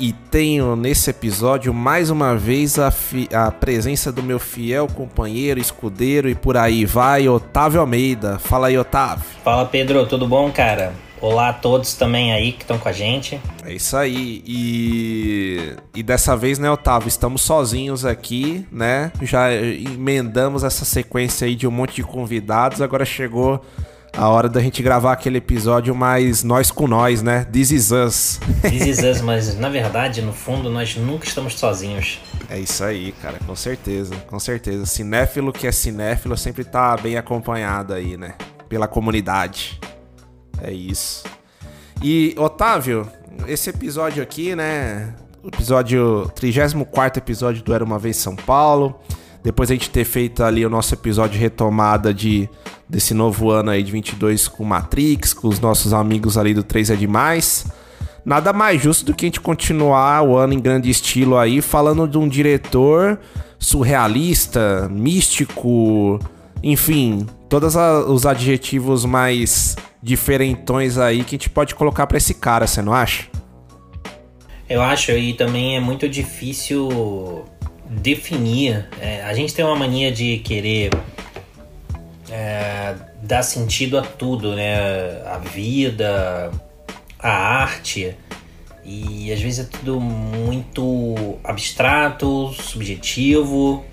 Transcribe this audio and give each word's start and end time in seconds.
e 0.00 0.12
tenho 0.12 0.76
nesse 0.76 1.10
episódio 1.10 1.74
mais 1.74 2.10
uma 2.10 2.36
vez 2.36 2.78
a, 2.78 2.92
a 3.32 3.50
presença 3.50 4.12
do 4.12 4.22
meu 4.22 4.38
fiel 4.38 4.86
companheiro, 4.86 5.58
escudeiro 5.58 6.28
e 6.28 6.34
por 6.34 6.56
aí 6.56 6.84
vai, 6.84 7.28
Otávio 7.28 7.80
Almeida. 7.80 8.38
Fala 8.38 8.68
aí, 8.68 8.78
Otávio. 8.78 9.24
Fala 9.42 9.64
Pedro, 9.66 10.06
tudo 10.06 10.26
bom, 10.26 10.50
cara? 10.52 10.92
Olá 11.20 11.48
a 11.48 11.52
todos 11.52 11.94
também 11.94 12.32
aí 12.32 12.52
que 12.52 12.62
estão 12.62 12.78
com 12.78 12.88
a 12.88 12.92
gente. 12.92 13.40
É 13.64 13.72
isso 13.72 13.96
aí. 13.96 14.40
E, 14.46 15.74
e 15.96 16.02
dessa 16.02 16.36
vez, 16.36 16.60
né, 16.60 16.70
Otávio, 16.70 17.08
estamos 17.08 17.42
sozinhos 17.42 18.04
aqui, 18.04 18.64
né? 18.70 19.10
Já 19.22 19.52
emendamos 19.52 20.62
essa 20.62 20.84
sequência 20.84 21.46
aí 21.46 21.56
de 21.56 21.66
um 21.66 21.72
monte 21.72 21.96
de 21.96 22.04
convidados. 22.04 22.80
Agora 22.80 23.04
chegou 23.04 23.60
a 24.16 24.28
hora 24.28 24.48
da 24.48 24.60
gente 24.60 24.82
gravar 24.82 25.12
aquele 25.12 25.38
episódio 25.38 25.94
mais 25.94 26.42
nós 26.42 26.70
com 26.70 26.86
nós, 26.86 27.22
né? 27.22 27.44
This 27.44 27.70
is 27.70 27.90
us. 27.90 28.40
This 28.62 28.86
is 28.86 28.98
us, 29.02 29.20
mas 29.22 29.56
na 29.56 29.68
verdade, 29.68 30.22
no 30.22 30.32
fundo, 30.32 30.70
nós 30.70 30.96
nunca 30.96 31.26
estamos 31.26 31.54
sozinhos. 31.58 32.20
É 32.50 32.58
isso 32.58 32.82
aí, 32.82 33.12
cara, 33.12 33.38
com 33.46 33.54
certeza, 33.54 34.14
com 34.26 34.38
certeza. 34.38 34.86
Cinéfilo 34.86 35.52
que 35.52 35.66
é 35.66 35.72
cinéfilo 35.72 36.36
sempre 36.36 36.64
tá 36.64 36.96
bem 36.96 37.16
acompanhado 37.16 37.94
aí, 37.94 38.16
né? 38.16 38.34
Pela 38.68 38.88
comunidade. 38.88 39.78
É 40.62 40.72
isso. 40.72 41.24
E, 42.02 42.34
Otávio, 42.38 43.08
esse 43.46 43.70
episódio 43.70 44.22
aqui, 44.22 44.54
né? 44.54 45.14
Episódio. 45.44 46.30
34 46.34 47.20
episódio 47.20 47.62
do 47.62 47.72
Era 47.72 47.84
uma 47.84 47.98
Vez 47.98 48.16
São 48.16 48.34
Paulo. 48.34 49.00
Depois 49.42 49.70
a 49.70 49.74
gente 49.74 49.90
ter 49.90 50.04
feito 50.04 50.42
ali 50.42 50.64
o 50.66 50.70
nosso 50.70 50.92
episódio 50.94 51.34
de 51.34 51.38
retomada 51.38 52.12
de, 52.12 52.48
desse 52.88 53.14
novo 53.14 53.50
ano 53.50 53.70
aí 53.70 53.82
de 53.82 53.92
22 53.92 54.48
com 54.48 54.64
Matrix, 54.64 55.32
com 55.32 55.48
os 55.48 55.60
nossos 55.60 55.92
amigos 55.92 56.36
ali 56.36 56.52
do 56.52 56.62
3 56.62 56.90
é 56.90 56.96
Demais. 56.96 57.66
Nada 58.24 58.52
mais 58.52 58.82
justo 58.82 59.06
do 59.06 59.14
que 59.14 59.24
a 59.24 59.28
gente 59.28 59.40
continuar 59.40 60.22
o 60.22 60.36
ano 60.36 60.52
em 60.52 60.60
grande 60.60 60.90
estilo 60.90 61.38
aí, 61.38 61.62
falando 61.62 62.06
de 62.06 62.18
um 62.18 62.28
diretor 62.28 63.18
surrealista, 63.58 64.88
místico, 64.90 66.18
enfim, 66.62 67.26
todos 67.48 67.74
os 67.74 68.26
adjetivos 68.26 69.04
mais 69.04 69.76
diferentões 70.02 70.98
aí 70.98 71.24
que 71.24 71.36
a 71.36 71.38
gente 71.38 71.50
pode 71.50 71.74
colocar 71.74 72.06
pra 72.06 72.18
esse 72.18 72.34
cara, 72.34 72.66
você 72.66 72.82
não 72.82 72.92
acha? 72.92 73.26
Eu 74.68 74.82
acho, 74.82 75.12
e 75.12 75.32
também 75.32 75.76
é 75.76 75.80
muito 75.80 76.08
difícil 76.08 77.44
definir. 77.88 78.86
É, 79.00 79.22
a 79.22 79.32
gente 79.34 79.54
tem 79.54 79.64
uma 79.64 79.76
mania 79.76 80.12
de 80.12 80.38
querer 80.38 80.90
é, 82.30 82.94
dar 83.22 83.42
sentido 83.42 83.98
a 83.98 84.02
tudo, 84.02 84.54
né? 84.54 85.22
A 85.26 85.38
vida, 85.38 86.50
a 87.18 87.30
arte. 87.30 88.14
E 88.84 89.32
às 89.32 89.40
vezes 89.40 89.66
é 89.66 89.68
tudo 89.68 90.00
muito 90.00 91.38
abstrato, 91.44 92.52
subjetivo. 92.52 93.84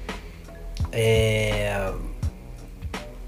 É, 0.91 1.91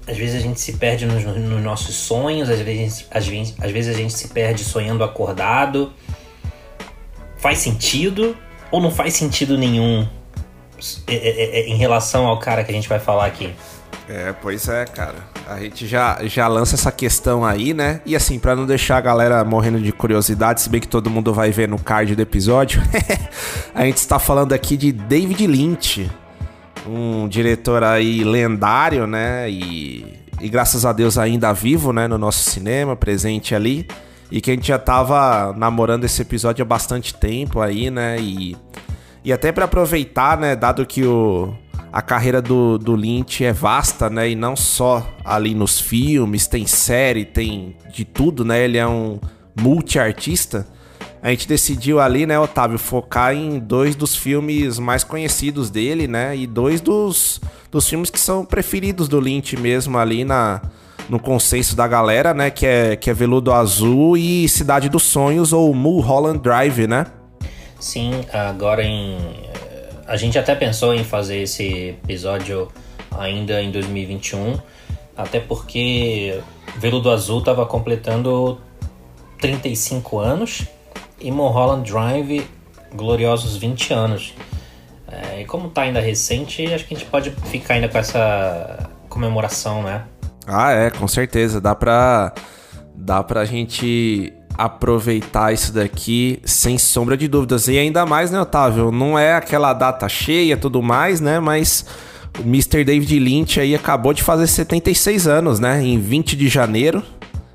às 0.06 0.16
vezes 0.16 0.36
a 0.36 0.40
gente 0.40 0.58
se 0.60 0.74
perde 0.74 1.04
nos, 1.04 1.22
nos 1.24 1.62
nossos 1.62 1.94
sonhos, 1.94 2.48
às 2.48 2.60
vezes, 2.60 3.06
às, 3.10 3.26
vezes, 3.26 3.54
às 3.60 3.70
vezes 3.70 3.94
a 3.94 3.98
gente 3.98 4.14
se 4.14 4.28
perde 4.28 4.64
sonhando 4.64 5.04
acordado. 5.04 5.92
Faz 7.36 7.58
sentido 7.58 8.36
ou 8.70 8.80
não 8.80 8.90
faz 8.90 9.14
sentido 9.14 9.56
nenhum 9.56 10.08
em 11.06 11.76
relação 11.76 12.26
ao 12.26 12.38
cara 12.38 12.64
que 12.64 12.70
a 12.70 12.74
gente 12.74 12.88
vai 12.88 12.98
falar 12.98 13.26
aqui? 13.26 13.54
É, 14.08 14.32
pois 14.32 14.68
é, 14.68 14.86
cara. 14.86 15.16
A 15.46 15.60
gente 15.60 15.86
já, 15.86 16.18
já 16.24 16.48
lança 16.48 16.74
essa 16.74 16.90
questão 16.90 17.44
aí, 17.44 17.74
né? 17.74 18.00
E 18.06 18.16
assim, 18.16 18.38
pra 18.38 18.56
não 18.56 18.64
deixar 18.64 18.96
a 18.96 19.00
galera 19.02 19.44
morrendo 19.44 19.78
de 19.80 19.92
curiosidade, 19.92 20.62
se 20.62 20.70
bem 20.70 20.80
que 20.80 20.88
todo 20.88 21.10
mundo 21.10 21.32
vai 21.34 21.50
ver 21.50 21.68
no 21.68 21.78
card 21.78 22.16
do 22.16 22.22
episódio, 22.22 22.80
a 23.74 23.84
gente 23.84 23.98
está 23.98 24.18
falando 24.18 24.54
aqui 24.54 24.78
de 24.78 24.92
David 24.92 25.46
Lynch, 25.46 26.10
um 26.86 27.28
diretor 27.28 27.84
aí 27.84 28.24
lendário, 28.24 29.06
né? 29.06 29.50
E, 29.50 30.14
e 30.40 30.48
graças 30.48 30.86
a 30.86 30.92
Deus 30.92 31.18
ainda 31.18 31.52
vivo, 31.52 31.92
né? 31.92 32.08
No 32.08 32.16
nosso 32.16 32.50
cinema, 32.50 32.96
presente 32.96 33.54
ali. 33.54 33.86
E 34.30 34.40
que 34.40 34.50
a 34.50 34.54
gente 34.54 34.68
já 34.68 34.78
tava 34.78 35.54
namorando 35.54 36.04
esse 36.04 36.20
episódio 36.20 36.62
há 36.62 36.66
bastante 36.66 37.14
tempo 37.14 37.60
aí, 37.60 37.90
né? 37.90 38.18
E, 38.20 38.56
e 39.24 39.32
até 39.32 39.52
pra 39.52 39.64
aproveitar, 39.64 40.38
né? 40.38 40.54
Dado 40.54 40.86
que 40.86 41.04
o, 41.04 41.54
a 41.92 42.02
carreira 42.02 42.40
do, 42.40 42.78
do 42.78 42.94
Lynch 42.94 43.44
é 43.44 43.52
vasta, 43.52 44.08
né? 44.08 44.30
E 44.30 44.34
não 44.34 44.54
só 44.54 45.06
ali 45.24 45.54
nos 45.54 45.80
filmes, 45.80 46.46
tem 46.46 46.66
série, 46.66 47.24
tem 47.24 47.76
de 47.92 48.04
tudo, 48.04 48.44
né? 48.44 48.64
Ele 48.64 48.78
é 48.78 48.86
um 48.86 49.18
multi-artista. 49.58 50.66
A 51.20 51.30
gente 51.30 51.48
decidiu 51.48 51.98
ali, 51.98 52.26
né, 52.26 52.38
Otávio, 52.38 52.78
focar 52.78 53.34
em 53.34 53.58
dois 53.58 53.96
dos 53.96 54.14
filmes 54.14 54.78
mais 54.78 55.02
conhecidos 55.02 55.68
dele, 55.68 56.06
né? 56.06 56.36
E 56.36 56.46
dois 56.46 56.80
dos, 56.80 57.40
dos 57.72 57.88
filmes 57.88 58.08
que 58.08 58.20
são 58.20 58.44
preferidos 58.44 59.08
do 59.08 59.18
Lynch 59.18 59.56
mesmo 59.56 59.98
ali 59.98 60.24
na, 60.24 60.62
no 61.08 61.18
consenso 61.18 61.74
da 61.74 61.88
galera, 61.88 62.32
né? 62.32 62.50
Que 62.50 62.66
é, 62.66 62.96
que 62.96 63.10
é 63.10 63.14
Veludo 63.14 63.52
Azul 63.52 64.16
e 64.16 64.48
Cidade 64.48 64.88
dos 64.88 65.02
Sonhos 65.02 65.52
ou 65.52 65.74
Mulholland 65.74 66.38
Drive, 66.38 66.86
né? 66.86 67.06
Sim, 67.78 68.24
agora 68.32 68.82
em. 68.82 69.16
A 70.06 70.16
gente 70.16 70.38
até 70.38 70.54
pensou 70.54 70.94
em 70.94 71.04
fazer 71.04 71.42
esse 71.42 71.90
episódio 71.90 72.68
ainda 73.16 73.62
em 73.62 73.70
2021, 73.70 74.58
até 75.16 75.38
porque 75.38 76.40
Veludo 76.76 77.10
Azul 77.10 77.40
estava 77.40 77.66
completando 77.66 78.58
35 79.40 80.18
anos 80.18 80.66
e 81.20 81.30
Mulholland 81.30 81.90
Drive 81.90 82.46
gloriosos 82.94 83.56
20 83.56 83.92
anos. 83.92 84.34
É, 85.10 85.42
e 85.42 85.44
como 85.44 85.70
tá 85.70 85.82
ainda 85.82 86.00
recente, 86.00 86.66
acho 86.72 86.86
que 86.86 86.94
a 86.94 86.98
gente 86.98 87.08
pode 87.08 87.30
ficar 87.30 87.74
ainda 87.74 87.88
com 87.88 87.98
essa 87.98 88.90
comemoração, 89.08 89.82
né? 89.82 90.04
Ah, 90.46 90.72
é, 90.72 90.90
com 90.90 91.08
certeza. 91.08 91.60
Dá 91.60 91.74
pra, 91.74 92.32
dá 92.94 93.22
pra 93.22 93.44
gente 93.44 94.32
aproveitar 94.58 95.54
isso 95.54 95.72
daqui 95.72 96.40
sem 96.44 96.76
sombra 96.76 97.16
de 97.16 97.28
dúvidas. 97.28 97.68
E 97.68 97.78
ainda 97.78 98.04
mais, 98.04 98.32
né, 98.32 98.40
Otávio? 98.40 98.90
Não 98.90 99.16
é 99.16 99.34
aquela 99.34 99.72
data 99.72 100.08
cheia 100.08 100.56
tudo 100.56 100.82
mais, 100.82 101.20
né? 101.20 101.38
Mas 101.38 101.86
o 102.36 102.42
Mr. 102.42 102.82
David 102.82 103.20
Lynch 103.20 103.60
aí 103.60 103.72
acabou 103.76 104.12
de 104.12 104.20
fazer 104.20 104.48
76 104.48 105.28
anos, 105.28 105.60
né? 105.60 105.80
Em 105.80 106.00
20 106.00 106.34
de 106.34 106.48
janeiro. 106.48 107.04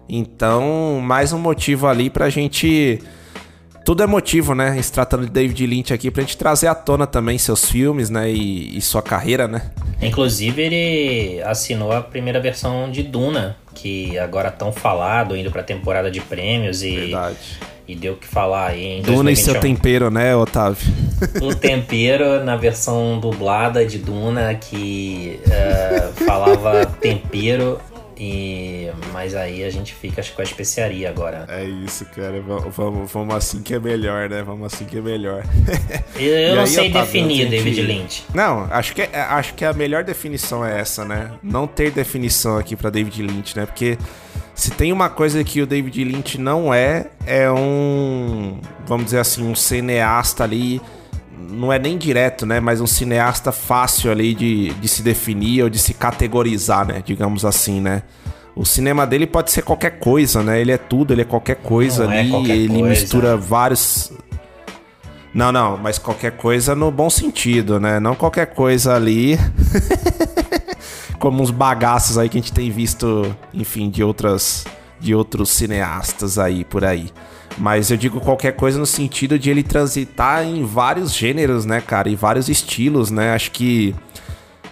Então, 0.07 1.01
mais 1.03 1.33
um 1.33 1.39
motivo 1.39 1.87
ali 1.87 2.09
pra 2.09 2.29
gente. 2.29 2.99
Tudo 3.85 4.01
é 4.01 4.07
motivo, 4.07 4.55
né? 4.55 4.81
Se 4.81 4.91
tratando 4.91 5.25
de 5.25 5.31
David 5.31 5.65
Lynch 5.67 5.93
aqui, 5.93 6.09
pra 6.09 6.21
gente 6.21 6.37
trazer 6.37 6.67
à 6.67 6.75
tona 6.75 7.05
também 7.05 7.37
seus 7.37 7.65
filmes, 7.69 8.09
né? 8.09 8.31
E, 8.31 8.77
e 8.77 8.81
sua 8.81 9.01
carreira, 9.01 9.47
né? 9.47 9.71
Inclusive, 10.01 10.61
ele 10.61 11.41
assinou 11.43 11.91
a 11.91 12.01
primeira 12.01 12.39
versão 12.39 12.89
de 12.89 13.03
Duna, 13.03 13.57
que 13.75 14.17
agora 14.17 14.49
tão 14.51 14.71
falado, 14.71 15.35
indo 15.35 15.51
pra 15.51 15.63
temporada 15.63 16.09
de 16.09 16.21
prêmios 16.21 16.81
e, 16.81 16.95
Verdade. 16.95 17.37
e 17.87 17.95
deu 17.95 18.13
o 18.13 18.15
que 18.15 18.27
falar 18.27 18.67
aí 18.67 18.99
em 18.99 19.01
Duna 19.01 19.31
e 19.31 19.35
seu 19.35 19.53
2021. 19.53 19.61
tempero, 19.75 20.09
né, 20.11 20.33
Otávio? 20.35 20.77
O 21.41 21.53
tempero 21.53 22.41
na 22.43 22.55
versão 22.55 23.19
dublada 23.19 23.85
de 23.85 23.97
Duna, 23.97 24.53
que 24.55 25.39
eh, 25.49 26.09
falava 26.25 26.85
tempero 26.85 27.79
E, 28.17 28.91
mas 29.11 29.35
aí 29.35 29.63
a 29.63 29.69
gente 29.69 29.93
fica 29.93 30.21
acho, 30.21 30.33
com 30.33 30.41
a 30.41 30.43
especiaria 30.43 31.09
agora. 31.09 31.45
É 31.49 31.63
isso, 31.63 32.05
cara. 32.05 32.41
Vamos, 32.41 32.75
vamos, 32.75 33.11
vamos 33.11 33.35
assim 33.35 33.61
que 33.61 33.73
é 33.73 33.79
melhor, 33.79 34.29
né? 34.29 34.43
Vamos 34.43 34.73
assim 34.73 34.85
que 34.85 34.97
é 34.97 35.01
melhor. 35.01 35.43
Eu, 36.15 36.29
eu 36.31 36.55
não 36.55 36.67
sei 36.67 36.91
definir 36.91 37.49
David 37.49 37.81
Lynch. 37.81 38.23
Não, 38.33 38.67
acho 38.71 38.93
que, 38.93 39.01
é, 39.01 39.19
acho 39.29 39.55
que 39.55 39.65
a 39.65 39.73
melhor 39.73 40.03
definição 40.03 40.63
é 40.63 40.79
essa, 40.79 41.03
né? 41.03 41.31
Não 41.41 41.65
ter 41.65 41.89
definição 41.91 42.57
aqui 42.57 42.75
para 42.75 42.89
David 42.91 43.23
Lynch, 43.23 43.57
né? 43.57 43.65
Porque 43.65 43.97
se 44.53 44.69
tem 44.71 44.93
uma 44.93 45.09
coisa 45.09 45.43
que 45.43 45.61
o 45.61 45.65
David 45.65 46.03
Lynch 46.03 46.37
não 46.37 46.73
é, 46.73 47.07
é 47.25 47.51
um, 47.51 48.59
vamos 48.85 49.05
dizer 49.05 49.19
assim, 49.19 49.43
um 49.43 49.55
cineasta 49.55 50.43
ali 50.43 50.79
não 51.49 51.71
é 51.71 51.79
nem 51.79 51.97
direto, 51.97 52.45
né? 52.45 52.59
Mas 52.59 52.81
um 52.81 52.87
cineasta 52.87 53.51
fácil 53.51 54.11
ali 54.11 54.33
de, 54.33 54.73
de 54.73 54.87
se 54.87 55.01
definir 55.01 55.63
ou 55.63 55.69
de 55.69 55.77
se 55.77 55.93
categorizar, 55.93 56.85
né? 56.85 57.01
Digamos 57.05 57.45
assim, 57.45 57.81
né? 57.81 58.03
O 58.55 58.65
cinema 58.65 59.05
dele 59.07 59.25
pode 59.25 59.51
ser 59.51 59.63
qualquer 59.63 59.99
coisa, 59.99 60.43
né? 60.43 60.61
Ele 60.61 60.71
é 60.71 60.77
tudo, 60.77 61.13
ele 61.13 61.21
é 61.21 61.25
qualquer 61.25 61.55
coisa 61.55 62.05
não 62.05 62.13
é 62.13 62.19
ali. 62.19 62.27
É 62.27 62.31
qualquer 62.31 62.55
ele 62.55 62.67
coisa. 62.69 62.89
mistura 62.89 63.37
vários. 63.37 64.11
Não, 65.33 65.51
não, 65.51 65.77
mas 65.77 65.97
qualquer 65.97 66.33
coisa 66.33 66.75
no 66.75 66.91
bom 66.91 67.09
sentido, 67.09 67.79
né? 67.79 67.99
Não 67.99 68.15
qualquer 68.15 68.47
coisa 68.47 68.95
ali. 68.95 69.39
Como 71.17 71.41
uns 71.41 71.51
bagaços 71.51 72.17
aí 72.17 72.29
que 72.29 72.37
a 72.37 72.41
gente 72.41 72.53
tem 72.53 72.69
visto, 72.69 73.35
enfim, 73.53 73.89
de 73.89 74.03
outras. 74.03 74.65
De 74.99 75.13
outros 75.13 75.49
cineastas 75.49 76.37
aí 76.37 76.63
por 76.63 76.85
aí. 76.85 77.11
Mas 77.57 77.91
eu 77.91 77.97
digo 77.97 78.19
qualquer 78.19 78.53
coisa 78.53 78.79
no 78.79 78.85
sentido 78.85 79.37
de 79.37 79.49
ele 79.49 79.63
transitar 79.63 80.43
em 80.43 80.63
vários 80.63 81.13
gêneros, 81.13 81.65
né, 81.65 81.81
cara? 81.81 82.09
E 82.09 82.15
vários 82.15 82.49
estilos, 82.49 83.11
né? 83.11 83.33
Acho 83.33 83.51
que 83.51 83.95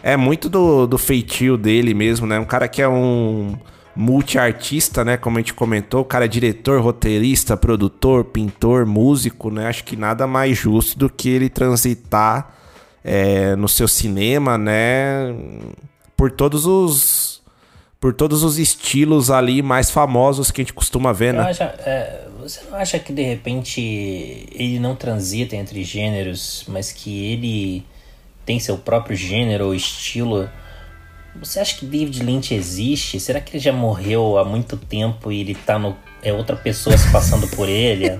é 0.01 0.17
muito 0.17 0.49
do, 0.49 0.87
do 0.87 0.97
feitio 0.97 1.57
dele 1.57 1.93
mesmo, 1.93 2.25
né? 2.25 2.39
Um 2.39 2.45
cara 2.45 2.67
que 2.67 2.81
é 2.81 2.87
um 2.87 3.55
multiartista, 3.95 5.03
né? 5.05 5.17
Como 5.17 5.37
a 5.37 5.41
gente 5.41 5.53
comentou, 5.53 6.01
o 6.01 6.05
cara 6.05 6.25
é 6.25 6.27
diretor, 6.27 6.81
roteirista, 6.81 7.55
produtor, 7.55 8.25
pintor, 8.25 8.85
músico, 8.85 9.51
né? 9.51 9.67
Acho 9.67 9.83
que 9.83 9.95
nada 9.95 10.25
mais 10.25 10.57
justo 10.57 10.97
do 10.97 11.09
que 11.09 11.29
ele 11.29 11.49
transitar 11.49 12.53
é, 13.03 13.55
no 13.55 13.67
seu 13.67 13.87
cinema, 13.87 14.57
né? 14.57 15.35
Por 16.15 16.31
todos 16.31 16.65
os 16.65 17.41
por 17.99 18.15
todos 18.15 18.43
os 18.43 18.57
estilos 18.57 19.29
ali 19.29 19.61
mais 19.61 19.91
famosos 19.91 20.49
que 20.49 20.59
a 20.59 20.63
gente 20.63 20.73
costuma 20.73 21.13
ver, 21.13 21.35
né? 21.35 21.41
Acho, 21.41 21.61
é, 21.61 22.27
você 22.41 22.61
não 22.69 22.77
acha 22.77 22.99
que 22.99 23.13
de 23.13 23.21
repente 23.21 23.79
ele 24.51 24.79
não 24.79 24.95
transita 24.95 25.55
entre 25.55 25.83
gêneros, 25.83 26.65
mas 26.67 26.91
que 26.91 27.31
ele 27.31 27.85
tem 28.45 28.59
seu 28.59 28.77
próprio 28.77 29.15
gênero 29.15 29.67
ou 29.67 29.75
estilo? 29.75 30.49
Você 31.39 31.59
acha 31.59 31.77
que 31.77 31.85
David 31.85 32.23
Lynch 32.23 32.53
existe? 32.53 33.19
Será 33.19 33.39
que 33.39 33.51
ele 33.55 33.63
já 33.63 33.71
morreu 33.71 34.37
há 34.37 34.43
muito 34.43 34.75
tempo 34.75 35.31
e 35.31 35.41
ele 35.41 35.55
tá 35.55 35.79
no. 35.79 35.95
É 36.21 36.33
outra 36.33 36.55
pessoa 36.55 36.97
se 36.97 37.09
passando 37.11 37.47
por 37.55 37.69
ele? 37.69 38.19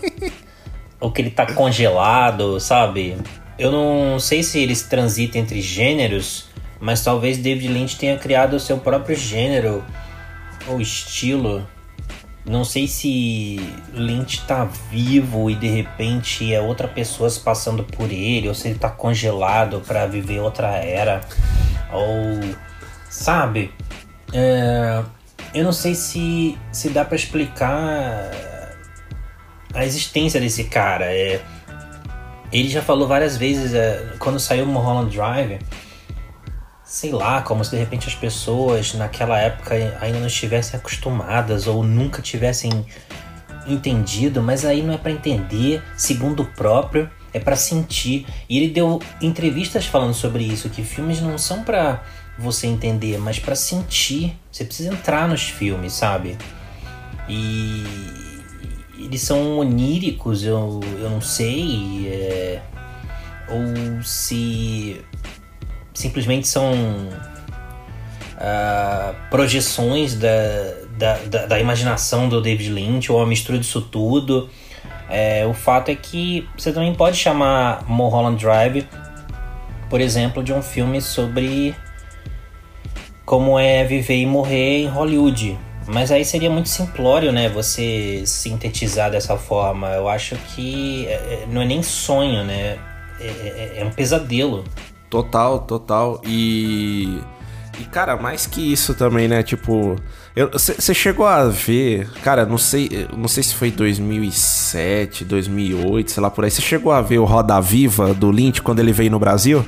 ou 0.99 1.11
que 1.11 1.21
ele 1.21 1.31
tá 1.31 1.53
congelado, 1.53 2.59
sabe? 2.59 3.17
Eu 3.59 3.71
não 3.71 4.19
sei 4.19 4.41
se 4.43 4.59
eles 4.59 4.83
transitam 4.83 5.41
entre 5.41 5.61
gêneros 5.61 6.51
mas 6.81 7.03
talvez 7.03 7.37
David 7.37 7.67
Lynch 7.67 7.95
tenha 7.95 8.17
criado 8.17 8.55
o 8.55 8.59
seu 8.59 8.79
próprio 8.79 9.15
gênero 9.15 9.85
ou 10.67 10.81
estilo. 10.81 11.65
Não 12.45 12.65
sei 12.65 12.87
se 12.87 13.59
Lynch 13.93 14.41
tá 14.47 14.65
vivo 14.89 15.49
e 15.49 15.55
de 15.55 15.67
repente 15.67 16.51
é 16.53 16.59
outra 16.59 16.87
pessoa 16.87 17.29
se 17.29 17.39
passando 17.39 17.83
por 17.83 18.11
ele, 18.11 18.47
ou 18.47 18.55
se 18.55 18.67
ele 18.67 18.79
tá 18.79 18.89
congelado 18.89 19.81
para 19.85 20.07
viver 20.07 20.39
outra 20.39 20.69
era, 20.77 21.21
ou 21.91 22.39
sabe? 23.09 23.71
É, 24.33 25.03
eu 25.53 25.63
não 25.63 25.71
sei 25.71 25.93
se 25.93 26.57
se 26.71 26.89
dá 26.89 27.05
para 27.05 27.15
explicar 27.15 28.31
a 29.73 29.85
existência 29.85 30.39
desse 30.39 30.63
cara. 30.63 31.05
É, 31.05 31.41
ele 32.51 32.69
já 32.69 32.81
falou 32.81 33.07
várias 33.07 33.37
vezes 33.37 33.73
é, 33.73 34.13
quando 34.17 34.39
saiu 34.39 34.65
Mulholland 34.65 35.15
Drive 35.15 35.59
sei 36.91 37.13
lá, 37.13 37.41
como 37.41 37.63
se 37.63 37.71
de 37.71 37.77
repente 37.77 38.09
as 38.09 38.15
pessoas 38.15 38.93
naquela 38.95 39.39
época 39.39 39.73
ainda 40.01 40.19
não 40.19 40.27
estivessem 40.27 40.77
acostumadas 40.77 41.65
ou 41.65 41.83
nunca 41.83 42.21
tivessem 42.21 42.85
entendido, 43.65 44.43
mas 44.43 44.65
aí 44.65 44.83
não 44.83 44.93
é 44.93 44.97
para 44.97 45.09
entender, 45.09 45.81
segundo 45.95 46.43
o 46.43 46.45
próprio, 46.45 47.09
é 47.33 47.39
para 47.39 47.55
sentir. 47.55 48.27
E 48.49 48.57
ele 48.57 48.73
deu 48.73 49.01
entrevistas 49.21 49.85
falando 49.85 50.13
sobre 50.13 50.43
isso, 50.43 50.69
que 50.69 50.83
filmes 50.83 51.21
não 51.21 51.37
são 51.37 51.63
para 51.63 52.03
você 52.37 52.67
entender, 52.67 53.17
mas 53.17 53.39
para 53.39 53.55
sentir. 53.55 54.37
Você 54.51 54.65
precisa 54.65 54.91
entrar 54.91 55.29
nos 55.29 55.43
filmes, 55.43 55.93
sabe? 55.93 56.37
E 57.29 57.85
eles 58.97 59.21
são 59.21 59.59
oníricos, 59.59 60.43
eu, 60.43 60.81
eu 60.99 61.09
não 61.09 61.21
sei, 61.21 62.09
é... 62.09 62.61
ou 63.47 64.03
se 64.03 64.99
simplesmente 66.01 66.47
são 66.47 66.73
uh, 68.41 69.15
projeções 69.29 70.15
da, 70.15 70.29
da, 70.97 71.17
da, 71.25 71.45
da, 71.45 71.59
imaginação 71.59 72.27
do 72.27 72.41
David 72.41 72.71
Lynch 72.71 73.11
ou 73.11 73.19
uma 73.19 73.27
mistura 73.27 73.57
disso 73.59 73.81
tudo. 73.81 74.49
É, 75.09 75.45
o 75.45 75.53
fato 75.53 75.89
é 75.89 75.95
que 75.95 76.47
você 76.57 76.71
também 76.71 76.93
pode 76.95 77.17
chamar 77.17 77.83
Mulholland 77.87 78.43
Drive, 78.43 78.87
por 79.89 79.99
exemplo, 79.99 80.41
de 80.41 80.53
um 80.53 80.61
filme 80.61 81.01
sobre 81.01 81.75
como 83.25 83.59
é 83.59 83.83
viver 83.83 84.17
e 84.17 84.25
morrer 84.25 84.83
em 84.83 84.87
Hollywood. 84.87 85.57
Mas 85.87 86.11
aí 86.11 86.23
seria 86.23 86.49
muito 86.49 86.69
simplório, 86.69 87.31
né? 87.31 87.49
Você 87.49 88.23
sintetizar 88.25 89.11
dessa 89.11 89.35
forma. 89.35 89.89
Eu 89.89 90.07
acho 90.07 90.35
que 90.55 91.05
é, 91.07 91.45
não 91.49 91.61
é 91.61 91.65
nem 91.65 91.83
sonho, 91.83 92.43
né? 92.43 92.77
É, 93.19 93.25
é, 93.25 93.73
é 93.77 93.85
um 93.85 93.91
pesadelo. 93.91 94.63
Total, 95.11 95.59
total. 95.59 96.21
E. 96.25 97.19
E, 97.79 97.83
cara, 97.85 98.15
mais 98.15 98.47
que 98.47 98.71
isso 98.71 98.95
também, 98.95 99.27
né? 99.27 99.43
Tipo. 99.43 99.97
Você 100.53 100.93
chegou 100.93 101.27
a 101.27 101.49
ver. 101.49 102.09
Cara, 102.23 102.45
não 102.45 102.57
sei, 102.57 103.07
não 103.15 103.27
sei 103.27 103.43
se 103.43 103.53
foi 103.53 103.69
2007, 103.69 105.25
2008, 105.25 106.11
sei 106.11 106.23
lá 106.23 106.31
por 106.31 106.45
aí. 106.45 106.49
Você 106.49 106.61
chegou 106.61 106.93
a 106.93 107.01
ver 107.01 107.19
o 107.19 107.25
Roda 107.25 107.59
Viva 107.59 108.13
do 108.13 108.31
Lynch 108.31 108.61
quando 108.61 108.79
ele 108.79 108.93
veio 108.93 109.11
no 109.11 109.19
Brasil? 109.19 109.65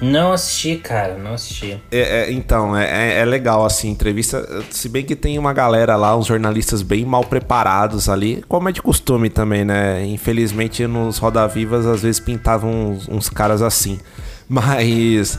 Não 0.00 0.32
assisti, 0.32 0.76
cara, 0.76 1.16
não 1.16 1.34
assisti. 1.34 1.80
É, 1.90 2.22
é, 2.22 2.32
então, 2.32 2.76
é, 2.76 3.20
é, 3.20 3.24
legal, 3.24 3.64
assim, 3.64 3.90
entrevista. 3.90 4.46
Se 4.70 4.88
bem 4.88 5.04
que 5.04 5.14
tem 5.14 5.38
uma 5.38 5.52
galera 5.52 5.96
lá, 5.96 6.16
uns 6.16 6.26
jornalistas 6.26 6.82
bem 6.82 7.04
mal 7.04 7.24
preparados 7.24 8.08
ali, 8.08 8.44
como 8.48 8.68
é 8.68 8.72
de 8.72 8.82
costume 8.82 9.30
também, 9.30 9.64
né? 9.64 10.04
Infelizmente, 10.04 10.86
nos 10.86 11.18
Roda 11.18 11.46
Vivas, 11.46 11.86
às 11.86 12.02
vezes 12.02 12.20
pintavam 12.20 12.90
uns, 12.90 13.08
uns 13.08 13.28
caras 13.28 13.62
assim. 13.62 13.98
Mas. 14.48 15.38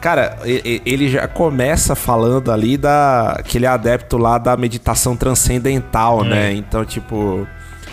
Cara, 0.00 0.38
ele 0.44 1.08
já 1.08 1.26
começa 1.26 1.94
falando 1.94 2.52
ali 2.52 2.76
da. 2.76 3.40
que 3.44 3.58
ele 3.58 3.66
é 3.66 3.68
adepto 3.68 4.18
lá 4.18 4.38
da 4.38 4.56
meditação 4.56 5.16
transcendental, 5.16 6.20
hum. 6.20 6.24
né? 6.24 6.52
Então, 6.52 6.84
tipo. 6.84 7.46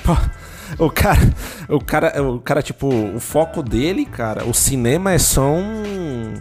Pô, 0.03 0.15
o 0.77 0.89
cara, 0.89 1.33
o 1.69 1.79
cara, 1.79 2.23
o 2.23 2.39
cara, 2.39 2.61
tipo, 2.61 2.87
o 2.87 3.19
foco 3.19 3.61
dele, 3.61 4.05
cara, 4.05 4.45
o 4.45 4.53
cinema 4.53 5.11
é 5.11 5.17
só 5.17 5.43
um. 5.45 6.33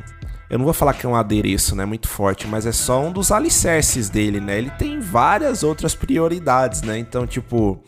Eu 0.48 0.58
não 0.58 0.64
vou 0.64 0.74
falar 0.74 0.92
que 0.92 1.06
é 1.06 1.08
um 1.08 1.16
adereço, 1.16 1.74
né? 1.74 1.84
Muito 1.84 2.08
forte, 2.08 2.46
mas 2.46 2.66
é 2.66 2.72
só 2.72 3.02
um 3.02 3.10
dos 3.10 3.32
alicerces 3.32 4.10
dele, 4.10 4.40
né? 4.40 4.58
Ele 4.58 4.70
tem 4.70 5.00
várias 5.00 5.62
outras 5.62 5.94
prioridades, 5.94 6.82
né? 6.82 6.98
Então, 6.98 7.26
tipo. 7.26 7.82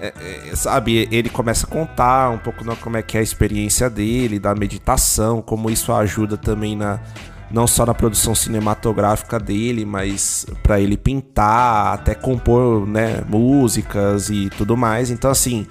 É, 0.00 0.12
é, 0.52 0.54
sabe, 0.54 1.08
ele 1.10 1.28
começa 1.28 1.66
a 1.66 1.68
contar 1.68 2.30
um 2.30 2.38
pouco 2.38 2.64
como 2.76 2.96
é 2.96 3.02
que 3.02 3.16
é 3.16 3.20
a 3.20 3.22
experiência 3.22 3.90
dele, 3.90 4.38
da 4.38 4.54
meditação, 4.54 5.42
como 5.42 5.68
isso 5.68 5.92
ajuda 5.92 6.36
também 6.36 6.76
na, 6.76 7.00
não 7.50 7.66
só 7.66 7.86
na 7.86 7.94
produção 7.94 8.34
cinematográfica 8.34 9.38
dele, 9.38 9.84
mas 9.84 10.46
para 10.62 10.80
ele 10.80 10.96
pintar, 10.96 11.94
até 11.94 12.14
compor, 12.14 12.86
né, 12.86 13.22
músicas 13.28 14.28
e 14.30 14.50
tudo 14.50 14.76
mais. 14.76 15.10
Então 15.10 15.30
assim, 15.30 15.66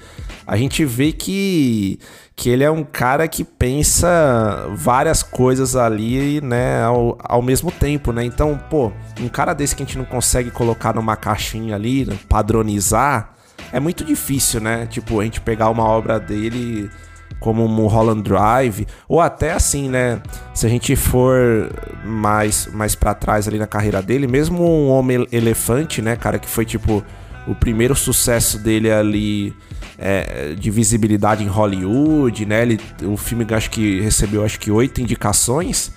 a 0.46 0.58
gente 0.58 0.84
vê 0.86 1.12
que 1.12 2.00
que 2.36 2.52
ele 2.52 2.64
é 2.64 2.70
um 2.70 2.84
cara 2.84 3.28
que 3.28 3.44
pensa 3.44 4.68
várias 4.76 5.24
coisas 5.24 5.76
ali, 5.76 6.40
né, 6.40 6.84
ao, 6.84 7.18
ao 7.20 7.42
mesmo 7.42 7.72
tempo, 7.72 8.12
né? 8.12 8.24
Então, 8.24 8.56
pô, 8.70 8.92
um 9.20 9.28
cara 9.28 9.54
desse 9.56 9.76
que 9.76 9.82
a 9.82 9.86
gente 9.88 9.98
não 9.98 10.06
consegue 10.06 10.52
colocar 10.52 10.94
numa 10.94 11.16
caixinha 11.16 11.74
ali, 11.74 12.06
padronizar, 12.30 13.34
é 13.72 13.80
muito 13.80 14.04
difícil, 14.06 14.62
né? 14.62 14.86
Tipo, 14.86 15.20
a 15.20 15.24
gente 15.24 15.42
pegar 15.42 15.72
uma 15.72 15.84
obra 15.84 16.20
dele 16.20 16.92
como 17.40 17.68
Mulholland 17.68 18.24
Drive, 18.24 18.88
ou 19.08 19.22
até 19.22 19.52
assim, 19.52 19.90
né? 19.90 20.22
Se 20.54 20.66
a 20.66 20.70
gente 20.70 20.96
for 20.96 21.72
mais, 22.04 22.68
mais 22.74 22.96
para 22.96 23.14
trás 23.14 23.48
ali 23.48 23.60
na 23.60 23.68
carreira 23.68 24.02
dele, 24.02 24.28
mesmo 24.28 24.64
um 24.64 24.90
Homem 24.90 25.28
Elefante, 25.32 26.02
né, 26.02 26.16
cara, 26.16 26.40
que 26.40 26.48
foi 26.48 26.66
tipo 26.66 27.04
o 27.48 27.56
primeiro 27.56 27.96
sucesso 27.96 28.60
dele 28.60 28.92
ali 28.92 29.56
é, 29.98 30.54
de 30.54 30.70
visibilidade 30.70 31.44
em 31.44 31.48
Hollywood, 31.48 32.46
né? 32.46 32.62
Ele, 32.62 32.80
o 33.04 33.16
filme 33.16 33.46
acho 33.52 33.70
que 33.70 34.02
recebeu 34.02 34.44
acho 34.44 34.60
que 34.60 34.70
oito 34.70 35.02
indicações. 35.02 35.92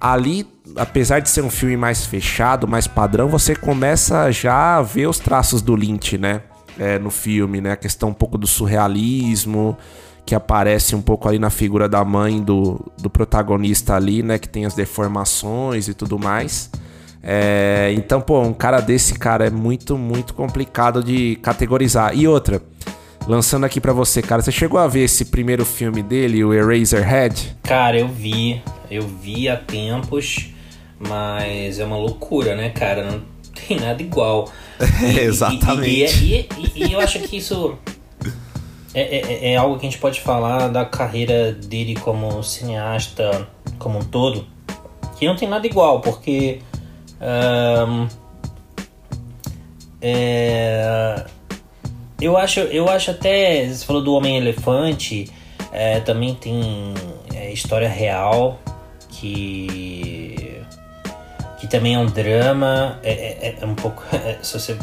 ali, 0.00 0.46
apesar 0.76 1.20
de 1.20 1.30
ser 1.30 1.42
um 1.42 1.50
filme 1.50 1.76
mais 1.76 2.04
fechado, 2.04 2.66
mais 2.66 2.86
padrão, 2.86 3.28
você 3.28 3.54
começa 3.54 4.30
já 4.30 4.76
a 4.76 4.82
ver 4.82 5.06
os 5.06 5.18
traços 5.18 5.62
do 5.62 5.74
Lynch, 5.74 6.18
né? 6.18 6.42
É, 6.78 6.98
no 6.98 7.10
filme, 7.10 7.60
né? 7.60 7.72
A 7.72 7.76
questão 7.76 8.08
um 8.08 8.14
pouco 8.14 8.36
do 8.36 8.46
surrealismo, 8.46 9.78
que 10.26 10.34
aparece 10.34 10.96
um 10.96 11.02
pouco 11.02 11.28
ali 11.28 11.38
na 11.38 11.50
figura 11.50 11.88
da 11.88 12.04
mãe 12.04 12.42
do, 12.42 12.80
do 12.98 13.10
protagonista 13.10 13.94
ali, 13.94 14.22
né? 14.22 14.38
Que 14.38 14.48
tem 14.48 14.64
as 14.64 14.74
deformações 14.74 15.88
e 15.88 15.94
tudo 15.94 16.18
mais. 16.18 16.70
É, 17.22 17.92
então, 17.96 18.20
pô, 18.20 18.40
um 18.42 18.52
cara 18.52 18.80
desse, 18.80 19.18
cara, 19.18 19.46
é 19.46 19.50
muito, 19.50 19.96
muito 19.96 20.34
complicado 20.34 21.02
de 21.02 21.36
categorizar. 21.36 22.16
E 22.16 22.28
outra, 22.28 22.62
lançando 23.26 23.64
aqui 23.64 23.80
para 23.80 23.92
você, 23.92 24.20
cara, 24.20 24.42
você 24.42 24.52
chegou 24.52 24.78
a 24.78 24.86
ver 24.86 25.04
esse 25.04 25.26
primeiro 25.26 25.64
filme 25.64 26.02
dele, 26.02 26.44
o 26.44 26.52
Eraserhead? 26.52 27.56
Cara, 27.62 27.98
eu 27.98 28.08
vi. 28.08 28.62
Eu 28.90 29.02
vi 29.02 29.48
há 29.48 29.56
tempos, 29.56 30.50
mas 30.98 31.78
é 31.78 31.84
uma 31.84 31.96
loucura, 31.96 32.54
né, 32.54 32.70
cara? 32.70 33.10
Não 33.10 33.22
tem 33.66 33.78
nada 33.80 34.02
igual. 34.02 34.50
E, 35.00 35.20
Exatamente. 35.20 36.24
E, 36.24 36.48
e, 36.58 36.88
e, 36.88 36.92
eu 36.92 37.00
acho 37.00 37.20
que 37.20 37.36
isso 37.36 37.78
é, 38.94 39.00
é, 39.00 39.52
é, 39.52 39.56
algo 39.56 39.76
que 39.76 39.86
a 39.86 39.90
gente 39.90 40.00
pode 40.00 40.20
falar 40.20 40.68
da 40.68 40.84
carreira 40.84 41.52
dele 41.52 41.96
como 41.96 42.42
cineasta 42.44 43.48
como 43.78 43.98
um 43.98 44.04
todo, 44.04 44.46
que 45.18 45.26
não 45.26 45.36
tem 45.36 45.48
nada 45.48 45.66
igual, 45.66 46.00
porque. 46.00 46.60
Um, 47.20 48.06
é, 50.00 51.24
eu 52.20 52.36
acho, 52.36 52.60
eu 52.60 52.88
acho 52.88 53.10
até. 53.10 53.66
Você 53.66 53.84
falou 53.84 54.02
do 54.02 54.14
Homem-Elefante, 54.14 55.30
é, 55.72 56.00
também 56.00 56.34
tem 56.34 56.94
é, 57.34 57.52
história 57.52 57.88
real 57.88 58.60
que. 59.08 60.60
que 61.58 61.66
também 61.66 61.94
é 61.94 61.98
um 61.98 62.06
drama. 62.06 63.00
É, 63.02 63.12
é, 63.12 63.58
é 63.60 63.66
um 63.66 63.74
pouco. 63.74 64.04
É, 64.12 64.38
se 64.42 64.58
você 64.58 64.78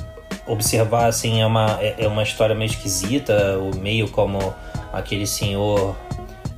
observar, 0.52 1.08
assim, 1.08 1.42
é 1.42 1.46
uma, 1.46 1.80
é, 1.82 1.96
é 2.00 2.08
uma 2.08 2.24
história 2.24 2.54
meio 2.54 2.70
esquisita, 2.70 3.58
o 3.58 3.76
meio 3.78 4.08
como 4.10 4.54
aquele 4.92 5.26
senhor 5.26 5.96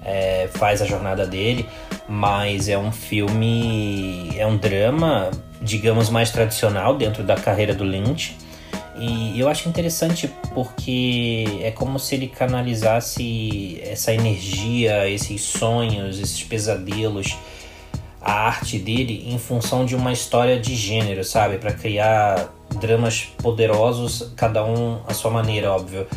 é, 0.03 0.50
faz 0.53 0.81
a 0.81 0.85
jornada 0.85 1.25
dele, 1.25 1.67
mas 2.07 2.67
é 2.67 2.77
um 2.77 2.91
filme, 2.91 4.33
é 4.38 4.45
um 4.45 4.57
drama, 4.57 5.31
digamos, 5.62 6.09
mais 6.09 6.31
tradicional 6.31 6.95
dentro 6.95 7.23
da 7.23 7.35
carreira 7.35 7.73
do 7.73 7.83
Lynch. 7.83 8.35
E 8.97 9.39
eu 9.39 9.50
acho 9.50 9.67
interessante 9.67 10.31
porque 10.53 11.45
é 11.62 11.71
como 11.71 12.00
se 12.00 12.15
ele 12.15 12.27
canalizasse 12.27 13.79
essa 13.83 14.13
energia, 14.13 15.09
esses 15.09 15.41
sonhos, 15.41 16.19
esses 16.19 16.43
pesadelos, 16.43 17.35
a 18.24 18.48
arte 18.48 18.80
dele 18.80 19.25
em 19.27 19.38
função 19.38 19.86
de 19.86 19.96
uma 19.96 20.13
história 20.13 20.58
de 20.60 20.75
gênero, 20.75 21.24
sabe? 21.24 21.58
Para 21.58 21.74
criar 21.74 22.50
dramas 22.80 23.27
poderosos, 23.38 24.32
cada 24.36 24.65
um 24.65 25.01
à 25.06 25.13
sua 25.13 25.30
maneira, 25.30 25.72
óbvio. 25.72 26.08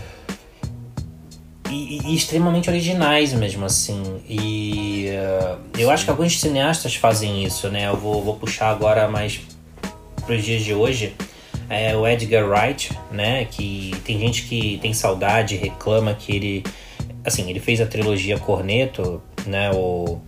E, 1.69 1.99
e, 2.05 2.15
extremamente 2.15 2.71
originais 2.71 3.33
mesmo 3.33 3.65
assim. 3.65 4.03
E 4.29 5.09
uh, 5.11 5.59
eu 5.77 5.91
acho 5.91 6.05
que 6.05 6.11
alguns 6.11 6.39
cineastas 6.41 6.95
fazem 6.95 7.43
isso, 7.43 7.69
né? 7.69 7.89
Eu 7.89 7.97
vou, 7.97 8.23
vou 8.23 8.37
puxar 8.37 8.71
agora 8.71 9.09
mais 9.09 9.41
para 10.25 10.37
os 10.37 10.45
dias 10.45 10.63
de 10.63 10.73
hoje. 10.73 11.15
É 11.69 11.97
o 11.97 12.07
Edgar 12.07 12.49
Wright, 12.49 12.97
né? 13.11 13.47
Que 13.47 13.91
tem 14.05 14.21
gente 14.21 14.45
que 14.45 14.79
tem 14.81 14.95
saudade, 14.95 15.57
reclama 15.57 16.15
que 16.15 16.37
ele, 16.37 16.65
assim, 17.25 17.51
ele 17.51 17.59
fez 17.59 17.81
a 17.81 17.87
trilogia 17.87 18.39
Corneto, 18.39 19.21
né? 19.45 19.73
O 19.73 20.21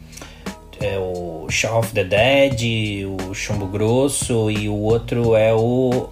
é 0.80 0.98
o 0.98 1.46
Shaun 1.48 1.78
of 1.78 1.92
the 1.92 2.04
Dead, 2.04 3.06
o 3.06 3.34
Chumbo 3.34 3.66
Grosso 3.66 4.50
e 4.50 4.68
o 4.68 4.74
outro 4.74 5.34
é 5.34 5.52
o 5.54 6.08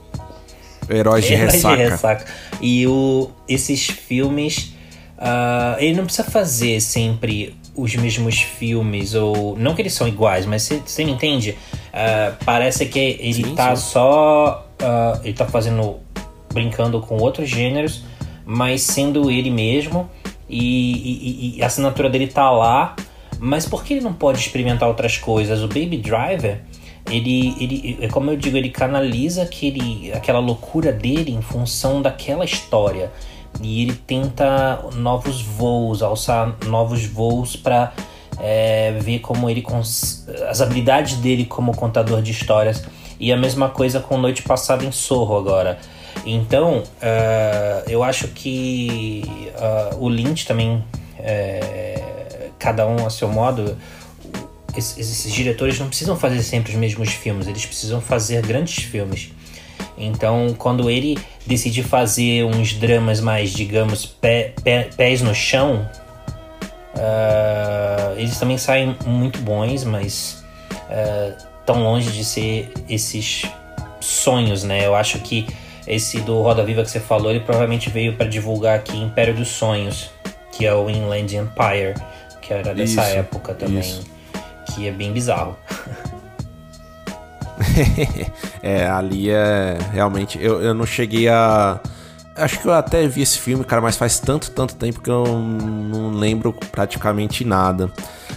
Heróis 0.88 1.24
de 1.24 1.34
Heróis 1.34 1.54
Ressaca. 1.54 1.76
De 1.76 1.82
Ressaca. 1.82 2.26
E 2.60 2.86
o, 2.86 3.30
esses 3.48 3.86
filmes, 3.86 4.74
uh, 5.18 5.78
ele 5.78 5.94
não 5.94 6.04
precisa 6.04 6.28
fazer 6.28 6.80
sempre 6.80 7.56
os 7.74 7.94
mesmos 7.94 8.40
filmes, 8.40 9.14
ou 9.14 9.56
não 9.58 9.74
que 9.74 9.82
eles 9.82 9.92
são 9.92 10.08
iguais, 10.08 10.46
mas 10.46 10.62
você 10.62 11.04
me 11.04 11.12
entende? 11.12 11.50
Uh, 11.50 12.36
parece 12.44 12.86
que 12.86 12.98
ele 12.98 13.44
sim, 13.44 13.54
tá 13.54 13.76
sim. 13.76 13.90
só. 13.92 14.66
Uh, 14.80 15.20
ele 15.24 15.34
tá 15.34 15.46
fazendo. 15.46 15.96
brincando 16.52 17.00
com 17.00 17.18
outros 17.18 17.48
gêneros, 17.48 18.04
mas 18.44 18.82
sendo 18.82 19.30
ele 19.30 19.50
mesmo. 19.50 20.08
E, 20.48 21.54
e, 21.54 21.58
e 21.58 21.62
a 21.62 21.66
assinatura 21.66 22.08
dele 22.08 22.28
tá 22.28 22.50
lá. 22.50 22.94
Mas 23.38 23.66
por 23.66 23.84
que 23.84 23.94
ele 23.94 24.00
não 24.00 24.12
pode 24.12 24.38
experimentar 24.38 24.88
outras 24.88 25.18
coisas? 25.18 25.62
O 25.62 25.68
Baby 25.68 25.98
Driver 25.98 26.60
ele, 27.10 27.54
ele, 27.60 27.98
é 28.00 28.08
como 28.08 28.30
eu 28.30 28.36
digo, 28.36 28.56
ele 28.56 28.70
canaliza 28.70 29.42
aquele, 29.42 30.12
aquela 30.12 30.40
loucura 30.40 30.92
dele 30.92 31.32
em 31.32 31.40
função 31.40 32.02
daquela 32.02 32.44
história. 32.44 33.12
E 33.62 33.82
ele 33.82 33.94
tenta 33.94 34.84
novos 34.94 35.40
voos, 35.40 36.02
alçar 36.02 36.56
novos 36.66 37.06
voos 37.06 37.56
para 37.56 37.92
é, 38.38 38.92
ver 39.00 39.20
como 39.20 39.48
ele 39.48 39.64
as 40.48 40.60
habilidades 40.60 41.16
dele 41.18 41.44
como 41.44 41.74
contador 41.74 42.20
de 42.20 42.32
histórias. 42.32 42.84
E 43.18 43.32
a 43.32 43.36
mesma 43.36 43.68
coisa 43.70 44.00
com 44.00 44.18
Noite 44.18 44.42
Passada 44.42 44.84
em 44.84 44.92
Sorro 44.92 45.36
agora. 45.36 45.78
Então, 46.24 46.78
uh, 46.78 47.88
eu 47.88 48.02
acho 48.02 48.28
que 48.28 49.22
uh, 49.54 50.04
o 50.04 50.08
Lynch 50.08 50.44
também, 50.46 50.76
uh, 50.76 50.82
cada 52.66 52.84
um 52.84 53.06
a 53.06 53.10
seu 53.10 53.28
modo, 53.28 53.78
esses, 54.76 54.98
esses 54.98 55.32
diretores 55.32 55.78
não 55.78 55.86
precisam 55.86 56.16
fazer 56.16 56.42
sempre 56.42 56.72
os 56.72 56.76
mesmos 56.76 57.10
filmes, 57.10 57.46
eles 57.46 57.64
precisam 57.64 58.00
fazer 58.00 58.44
grandes 58.44 58.82
filmes. 58.82 59.30
Então, 59.96 60.52
quando 60.58 60.90
ele 60.90 61.16
decide 61.46 61.84
fazer 61.84 62.42
uns 62.42 62.72
dramas 62.72 63.20
mais, 63.20 63.50
digamos, 63.52 64.04
pé, 64.04 64.52
pé, 64.64 64.88
pés 64.96 65.22
no 65.22 65.32
chão, 65.32 65.88
uh, 66.96 68.18
eles 68.18 68.36
também 68.36 68.58
saem 68.58 68.96
muito 69.06 69.38
bons, 69.42 69.84
mas 69.84 70.44
uh, 70.90 71.36
tão 71.64 71.84
longe 71.84 72.10
de 72.10 72.24
ser 72.24 72.72
esses 72.88 73.44
sonhos, 74.00 74.64
né? 74.64 74.84
Eu 74.84 74.96
acho 74.96 75.20
que 75.20 75.46
esse 75.86 76.18
do 76.20 76.42
Roda 76.42 76.64
Viva 76.64 76.82
que 76.82 76.90
você 76.90 76.98
falou, 76.98 77.30
ele 77.30 77.40
provavelmente 77.40 77.88
veio 77.90 78.16
para 78.16 78.26
divulgar 78.26 78.76
aqui 78.76 78.98
Império 78.98 79.34
dos 79.34 79.48
Sonhos, 79.48 80.10
que 80.50 80.66
é 80.66 80.74
o 80.74 80.90
Inland 80.90 81.36
Empire, 81.36 81.94
que 82.46 82.52
era 82.52 82.74
dessa 82.74 83.02
isso, 83.02 83.16
época 83.16 83.54
também. 83.54 83.80
Isso 83.80 84.16
que 84.74 84.86
é 84.86 84.92
bem 84.92 85.12
bizarro. 85.12 85.56
é, 88.62 88.86
ali 88.86 89.30
é 89.30 89.78
realmente. 89.92 90.38
Eu, 90.40 90.60
eu 90.60 90.74
não 90.74 90.84
cheguei 90.84 91.28
a. 91.28 91.80
Acho 92.36 92.60
que 92.60 92.66
eu 92.66 92.72
até 92.74 93.08
vi 93.08 93.22
esse 93.22 93.38
filme, 93.38 93.64
cara, 93.64 93.80
mas 93.80 93.96
faz 93.96 94.20
tanto, 94.20 94.50
tanto 94.50 94.74
tempo 94.74 95.00
que 95.00 95.10
eu 95.10 95.24
não 95.24 96.10
lembro 96.10 96.52
praticamente 96.52 97.44
nada. 97.44 97.90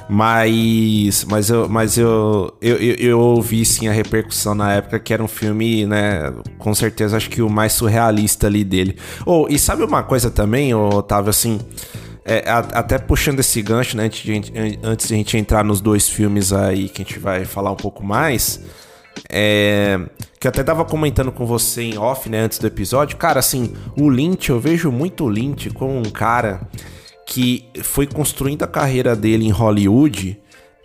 Mas, 0.08 1.26
mas, 1.26 1.50
eu, 1.50 1.68
mas 1.68 1.98
eu, 1.98 2.56
eu, 2.62 2.78
eu, 2.78 2.96
eu 2.96 3.20
ouvi 3.20 3.66
sim 3.66 3.88
a 3.90 3.92
repercussão 3.92 4.56
na 4.56 4.74
época 4.74 5.00
que 5.00 5.14
era 5.14 5.22
um 5.22 5.28
filme, 5.28 5.86
né? 5.86 6.34
Com 6.58 6.74
certeza 6.74 7.18
acho 7.18 7.30
que 7.30 7.42
o 7.42 7.50
mais 7.50 7.74
surrealista 7.74 8.48
ali 8.48 8.64
dele. 8.64 8.96
Oh, 9.26 9.48
e 9.50 9.60
sabe 9.60 9.84
uma 9.84 10.02
coisa 10.02 10.32
também, 10.32 10.74
Otávio, 10.74 11.30
assim. 11.30 11.60
É, 12.32 12.48
a, 12.48 12.60
até 12.60 13.00
puxando 13.00 13.40
esse 13.40 13.60
gancho, 13.60 13.98
né, 13.98 14.04
antes 14.04 14.22
de, 14.22 14.80
antes 14.84 15.08
de 15.08 15.14
a 15.16 15.18
gente 15.18 15.36
entrar 15.36 15.64
nos 15.64 15.82
dois 15.82 16.08
filmes 16.08 16.54
aí 16.54 16.88
que 16.88 17.02
a 17.02 17.06
gente 17.06 17.18
vai 17.18 17.44
falar 17.44 17.72
um 17.72 17.76
pouco 17.76 18.06
mais, 18.06 18.62
é, 19.28 20.00
que 20.40 20.46
eu 20.46 20.50
até 20.50 20.62
tava 20.64 20.86
comentando 20.86 21.32
com 21.32 21.44
você 21.44 21.82
em 21.82 21.98
off, 21.98 22.30
né, 22.30 22.42
antes 22.42 22.60
do 22.60 22.68
episódio, 22.68 23.18
cara, 23.18 23.40
assim, 23.40 23.74
o 23.98 24.08
Lynch, 24.08 24.52
eu 24.52 24.60
vejo 24.60 24.92
muito 24.92 25.24
o 25.24 25.28
Lynch 25.28 25.72
como 25.72 25.98
um 25.98 26.04
cara 26.04 26.62
que 27.26 27.66
foi 27.82 28.06
construindo 28.06 28.62
a 28.62 28.68
carreira 28.68 29.16
dele 29.16 29.48
em 29.48 29.52
Hollywood 29.52 30.40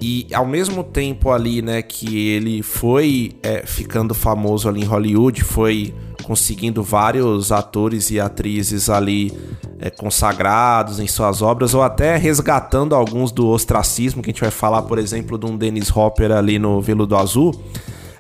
e 0.07 0.27
ao 0.35 0.45
mesmo 0.45 0.85
tempo 0.85 1.31
ali, 1.31 1.63
né, 1.63 1.81
que 1.81 2.29
ele 2.29 2.63
foi 2.63 3.33
é, 3.43 3.65
ficando 3.65 4.15
famoso 4.15 4.69
ali 4.69 4.83
em 4.83 4.85
Hollywood, 4.85 5.43
foi 5.43 5.95
conseguindo 6.23 6.83
vários 6.83 7.51
atores 7.51 8.11
e 8.11 8.21
atrizes 8.21 8.91
ali 8.91 9.33
é, 9.79 9.89
consagrados 9.89 11.01
em 11.01 11.07
suas 11.07 11.41
obras, 11.41 11.73
ou 11.73 11.83
até 11.83 12.19
resgatando 12.19 12.95
alguns 12.95 13.33
do 13.33 13.49
ostracismo, 13.49 14.23
que 14.23 14.29
a 14.29 14.33
gente 14.33 14.43
vai 14.43 14.51
falar, 14.51 14.83
por 14.83 14.99
exemplo, 14.99 15.39
de 15.39 15.47
um 15.47 15.57
Dennis 15.57 15.91
Hopper 15.97 16.33
ali 16.33 16.59
no 16.59 16.83
Veludo 16.83 17.17
Azul. 17.17 17.59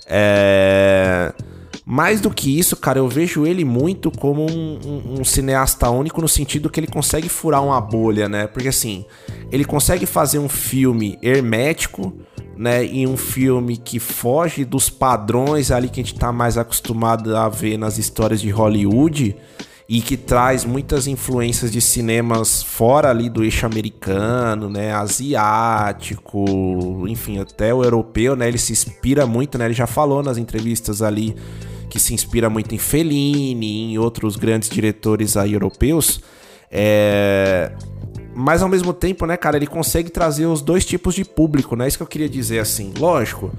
É... 0.06 1.34
Mais 1.84 2.20
do 2.20 2.30
que 2.30 2.58
isso, 2.58 2.76
cara, 2.76 2.98
eu 2.98 3.08
vejo 3.08 3.46
ele 3.46 3.64
muito 3.64 4.10
como 4.10 4.42
um, 4.50 4.78
um, 4.84 5.20
um, 5.20 5.24
cineasta 5.24 5.88
único 5.90 6.20
no 6.20 6.28
sentido 6.28 6.70
que 6.70 6.80
ele 6.80 6.86
consegue 6.86 7.28
furar 7.28 7.62
uma 7.62 7.80
bolha, 7.80 8.28
né? 8.28 8.46
Porque 8.46 8.68
assim, 8.68 9.04
ele 9.50 9.64
consegue 9.64 10.06
fazer 10.06 10.38
um 10.38 10.48
filme 10.48 11.18
hermético, 11.22 12.12
né, 12.56 12.84
em 12.84 13.06
um 13.06 13.16
filme 13.16 13.76
que 13.76 13.98
foge 13.98 14.64
dos 14.64 14.88
padrões 14.88 15.70
ali 15.70 15.88
que 15.88 16.00
a 16.00 16.04
gente 16.04 16.18
tá 16.18 16.32
mais 16.32 16.56
acostumado 16.56 17.36
a 17.36 17.48
ver 17.48 17.76
nas 17.76 17.98
histórias 17.98 18.40
de 18.40 18.48
Hollywood 18.50 19.36
e 19.88 20.00
que 20.00 20.16
traz 20.16 20.64
muitas 20.64 21.06
influências 21.06 21.70
de 21.70 21.80
cinemas 21.80 22.62
fora 22.62 23.10
ali 23.10 23.28
do 23.28 23.44
eixo 23.44 23.66
americano, 23.66 24.70
né, 24.70 24.94
asiático, 24.94 27.04
enfim, 27.06 27.38
até 27.38 27.74
o 27.74 27.84
europeu, 27.84 28.34
né, 28.34 28.48
ele 28.48 28.56
se 28.56 28.72
inspira 28.72 29.26
muito, 29.26 29.58
né, 29.58 29.66
ele 29.66 29.74
já 29.74 29.86
falou 29.86 30.22
nas 30.22 30.38
entrevistas 30.38 31.02
ali 31.02 31.36
que 31.90 32.00
se 32.00 32.14
inspira 32.14 32.48
muito 32.48 32.74
em 32.74 32.78
Fellini, 32.78 33.92
em 33.92 33.98
outros 33.98 34.36
grandes 34.36 34.70
diretores 34.70 35.36
aí 35.36 35.52
europeus, 35.52 36.18
é... 36.70 37.70
mas 38.34 38.62
ao 38.62 38.70
mesmo 38.70 38.94
tempo, 38.94 39.26
né, 39.26 39.36
cara, 39.36 39.58
ele 39.58 39.66
consegue 39.66 40.08
trazer 40.08 40.46
os 40.46 40.62
dois 40.62 40.86
tipos 40.86 41.14
de 41.14 41.26
público, 41.26 41.76
né, 41.76 41.86
isso 41.86 41.98
que 41.98 42.02
eu 42.02 42.08
queria 42.08 42.28
dizer 42.28 42.58
assim, 42.58 42.94
lógico, 42.98 43.52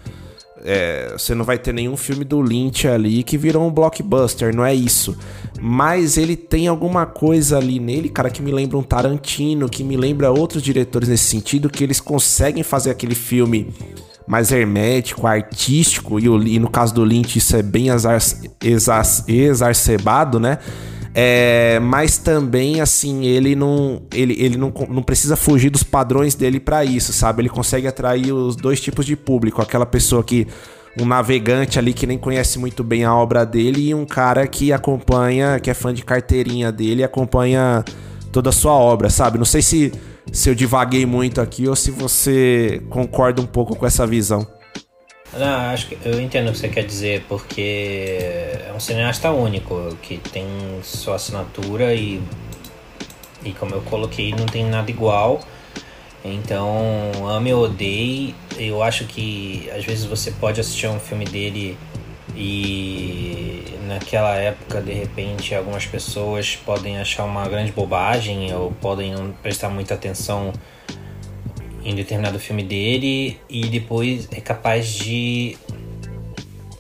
é, 0.65 1.13
você 1.15 1.35
não 1.35 1.45
vai 1.45 1.59
ter 1.59 1.73
nenhum 1.73 1.95
filme 1.95 2.25
do 2.25 2.41
Lynch 2.41 2.87
ali 2.87 3.21
que 3.21 3.37
virou 3.37 3.67
um 3.67 3.71
blockbuster, 3.71 4.53
não 4.53 4.65
é 4.65 4.73
isso. 4.73 5.15
Mas 5.61 6.17
ele 6.17 6.35
tem 6.35 6.67
alguma 6.67 7.05
coisa 7.05 7.57
ali 7.57 7.79
nele, 7.79 8.09
cara, 8.09 8.29
que 8.29 8.41
me 8.41 8.51
lembra 8.51 8.77
um 8.77 8.83
Tarantino, 8.83 9.69
que 9.69 9.83
me 9.83 9.95
lembra 9.95 10.31
outros 10.31 10.63
diretores 10.63 11.07
nesse 11.07 11.25
sentido, 11.25 11.69
que 11.69 11.83
eles 11.83 11.99
conseguem 11.99 12.63
fazer 12.63 12.89
aquele 12.89 13.15
filme 13.15 13.71
mais 14.27 14.51
hermético, 14.51 15.27
artístico, 15.27 16.19
e, 16.19 16.27
o, 16.27 16.41
e 16.41 16.57
no 16.57 16.69
caso 16.69 16.95
do 16.95 17.03
Lynch 17.03 17.37
isso 17.37 17.55
é 17.55 17.61
bem 17.61 17.89
exar, 17.89 18.19
exar, 18.63 19.05
exacerbado, 19.27 20.39
né? 20.39 20.57
É, 21.17 21.79
mas 21.79 22.17
também, 22.17 22.81
assim, 22.81 23.23
ele 23.23 23.55
não 23.55 24.01
ele, 24.13 24.35
ele 24.37 24.57
não, 24.57 24.73
não 24.89 25.01
precisa 25.01 25.37
fugir 25.37 25.69
dos 25.69 25.81
padrões 25.81 26.35
dele 26.35 26.59
para 26.59 26.83
isso, 26.83 27.13
sabe? 27.13 27.41
Ele 27.41 27.47
consegue 27.47 27.87
atrair 27.87 28.33
os 28.33 28.57
dois 28.57 28.81
tipos 28.81 29.05
de 29.05 29.15
público. 29.15 29.61
Aquela 29.61 29.85
pessoa 29.85 30.23
que. 30.23 30.45
Um 30.97 31.05
navegante 31.05 31.77
ali 31.77 31.93
que 31.93 32.07
nem 32.07 32.17
conhece 32.17 32.57
muito 32.57 32.81
bem 32.81 33.03
a 33.03 33.13
obra 33.13 33.45
dele 33.45 33.89
e 33.89 33.93
um 33.93 34.05
cara 34.05 34.47
que 34.47 34.71
acompanha, 34.71 35.59
que 35.59 35.69
é 35.69 35.73
fã 35.73 35.93
de 35.93 36.05
carteirinha 36.05 36.71
dele 36.71 37.01
e 37.01 37.03
acompanha 37.03 37.83
toda 38.31 38.49
a 38.49 38.53
sua 38.53 38.71
obra, 38.71 39.09
sabe? 39.09 39.37
Não 39.37 39.43
sei 39.43 39.61
se, 39.61 39.91
se 40.31 40.49
eu 40.49 40.55
divaguei 40.55 41.05
muito 41.05 41.41
aqui 41.41 41.67
ou 41.67 41.75
se 41.75 41.91
você 41.91 42.81
concorda 42.89 43.41
um 43.41 43.45
pouco 43.45 43.75
com 43.75 43.85
essa 43.85 44.07
visão. 44.07 44.47
Não, 45.37 45.69
acho 45.71 45.87
que 45.87 45.97
eu 46.05 46.21
entendo 46.21 46.47
o 46.47 46.51
que 46.53 46.59
você 46.59 46.69
quer 46.69 46.85
dizer, 46.85 47.25
porque 47.27 48.21
é 48.65 48.71
um 48.73 48.79
cineasta 48.79 49.31
único, 49.31 49.97
que 50.01 50.17
tem 50.17 50.47
sua 50.81 51.15
assinatura 51.15 51.93
e, 51.93 52.21
e 53.43 53.51
como 53.51 53.75
eu 53.75 53.81
coloquei, 53.81 54.31
não 54.31 54.45
tem 54.45 54.63
nada 54.63 54.89
igual. 54.89 55.41
Então, 56.23 57.11
ame 57.29 57.53
ou 57.53 57.65
odeie, 57.65 58.33
eu 58.57 58.81
acho 58.81 59.03
que 59.05 59.69
às 59.75 59.83
vezes 59.83 60.05
você 60.05 60.31
pode 60.31 60.61
assistir 60.61 60.87
um 60.87 60.99
filme 60.99 61.25
dele 61.25 61.77
e 62.33 63.63
naquela 63.87 64.35
época, 64.35 64.81
de 64.81 64.93
repente, 64.93 65.53
algumas 65.53 65.85
pessoas 65.85 66.55
podem 66.55 66.97
achar 66.97 67.25
uma 67.25 67.47
grande 67.47 67.73
bobagem 67.73 68.53
ou 68.53 68.71
podem 68.71 69.13
não 69.13 69.31
prestar 69.31 69.69
muita 69.69 69.95
atenção 69.95 70.53
em 71.85 71.93
determinado 71.93 72.39
filme 72.39 72.63
dele 72.63 73.39
e 73.47 73.67
depois 73.67 74.27
é 74.31 74.41
capaz 74.41 74.87
de 74.87 75.55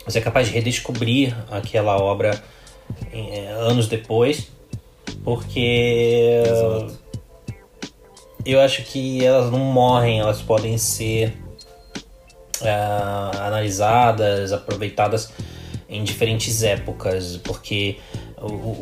você 0.03 0.17
é 0.17 0.21
capaz 0.21 0.47
de 0.47 0.53
redescobrir 0.53 1.35
aquela 1.49 1.97
obra 1.97 2.43
é, 3.13 3.47
anos 3.51 3.87
depois 3.87 4.47
porque 5.23 6.41
Exato. 6.43 6.99
eu 8.43 8.59
acho 8.59 8.83
que 8.83 9.23
elas 9.23 9.51
não 9.51 9.59
morrem 9.59 10.19
elas 10.19 10.41
podem 10.41 10.75
ser 10.79 11.37
uh, 12.61 13.37
analisadas 13.41 14.51
aproveitadas 14.51 15.31
em 15.87 16.03
diferentes 16.03 16.63
épocas 16.63 17.37
porque 17.43 17.97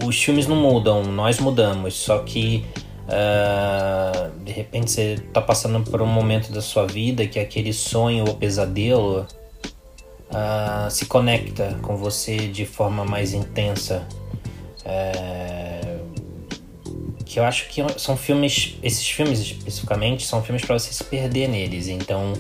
os 0.05 0.21
filmes 0.21 0.47
não 0.47 0.55
mudam 0.55 1.03
nós 1.03 1.37
mudamos 1.37 1.95
só 1.95 2.19
que 2.19 2.65
Uh, 3.03 4.39
de 4.45 4.51
repente 4.51 4.91
você 4.91 5.13
está 5.13 5.41
passando 5.41 5.83
por 5.89 6.01
um 6.01 6.05
momento 6.05 6.51
da 6.53 6.61
sua 6.61 6.85
vida 6.85 7.27
que 7.27 7.37
aquele 7.37 7.73
sonho 7.73 8.25
ou 8.25 8.35
pesadelo 8.35 9.27
uh, 10.29 10.89
se 10.89 11.05
conecta 11.05 11.77
com 11.81 11.97
você 11.97 12.47
de 12.47 12.65
forma 12.65 13.03
mais 13.03 13.33
intensa. 13.33 14.07
Uh, 14.79 16.13
que 17.25 17.39
eu 17.39 17.45
acho 17.45 17.67
que 17.67 17.81
são 17.97 18.15
filmes, 18.15 18.77
esses 18.83 19.07
filmes 19.09 19.39
especificamente, 19.39 20.25
são 20.25 20.43
filmes 20.43 20.63
para 20.63 20.77
você 20.77 20.93
se 20.93 21.03
perder 21.03 21.47
neles. 21.49 21.87
Então 21.87 22.33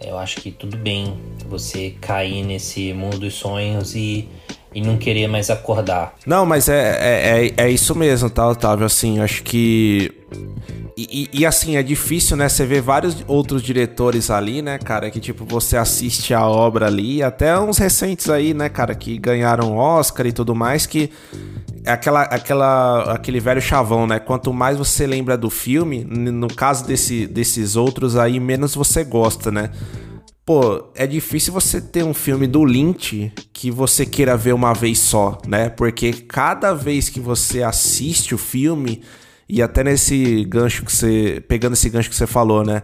eu 0.00 0.18
acho 0.18 0.40
que 0.40 0.50
tudo 0.50 0.76
bem 0.76 1.16
você 1.46 1.94
cair 2.00 2.42
nesse 2.42 2.92
mundo 2.92 3.18
dos 3.18 3.34
sonhos 3.34 3.94
e 3.94 4.28
e 4.74 4.80
não 4.80 4.96
querer 4.96 5.26
mais 5.28 5.50
acordar. 5.50 6.14
Não, 6.26 6.44
mas 6.46 6.68
é, 6.68 6.96
é, 7.00 7.46
é, 7.46 7.64
é 7.66 7.70
isso 7.70 7.94
mesmo, 7.94 8.30
tá, 8.30 8.48
Otávio? 8.48 8.86
Assim, 8.86 9.20
acho 9.20 9.42
que. 9.42 10.12
E, 10.96 11.28
e, 11.32 11.40
e, 11.40 11.46
assim, 11.46 11.76
é 11.76 11.82
difícil, 11.82 12.36
né? 12.36 12.48
Você 12.48 12.66
vê 12.66 12.80
vários 12.80 13.24
outros 13.26 13.62
diretores 13.62 14.30
ali, 14.30 14.60
né, 14.60 14.78
cara? 14.78 15.10
Que 15.10 15.20
tipo, 15.20 15.44
você 15.44 15.76
assiste 15.76 16.34
a 16.34 16.46
obra 16.46 16.86
ali, 16.86 17.22
até 17.22 17.58
uns 17.58 17.78
recentes 17.78 18.28
aí, 18.28 18.52
né, 18.52 18.68
cara, 18.68 18.94
que 18.94 19.16
ganharam 19.18 19.76
Oscar 19.76 20.26
e 20.26 20.32
tudo 20.32 20.54
mais, 20.54 20.84
que 20.84 21.10
é 21.84 21.92
aquela, 21.92 22.22
aquela, 22.22 23.14
aquele 23.14 23.40
velho 23.40 23.60
chavão, 23.60 24.06
né? 24.06 24.18
Quanto 24.18 24.52
mais 24.52 24.76
você 24.78 25.06
lembra 25.06 25.36
do 25.36 25.50
filme, 25.50 26.04
no 26.04 26.48
caso 26.48 26.86
desse, 26.86 27.26
desses 27.26 27.74
outros 27.74 28.16
aí, 28.16 28.38
menos 28.38 28.74
você 28.74 29.02
gosta, 29.02 29.50
né? 29.50 29.70
Pô, 30.44 30.90
é 30.96 31.06
difícil 31.06 31.52
você 31.52 31.80
ter 31.80 32.02
um 32.02 32.12
filme 32.12 32.48
do 32.48 32.64
Lynch 32.64 33.32
que 33.52 33.70
você 33.70 34.04
queira 34.04 34.36
ver 34.36 34.52
uma 34.52 34.72
vez 34.72 34.98
só, 34.98 35.38
né? 35.46 35.68
Porque 35.68 36.12
cada 36.12 36.74
vez 36.74 37.08
que 37.08 37.20
você 37.20 37.62
assiste 37.62 38.34
o 38.34 38.38
filme, 38.38 39.02
e 39.48 39.62
até 39.62 39.84
nesse 39.84 40.44
gancho 40.46 40.84
que 40.84 40.90
você. 40.90 41.44
pegando 41.46 41.74
esse 41.74 41.88
gancho 41.88 42.10
que 42.10 42.16
você 42.16 42.26
falou, 42.26 42.64
né? 42.64 42.82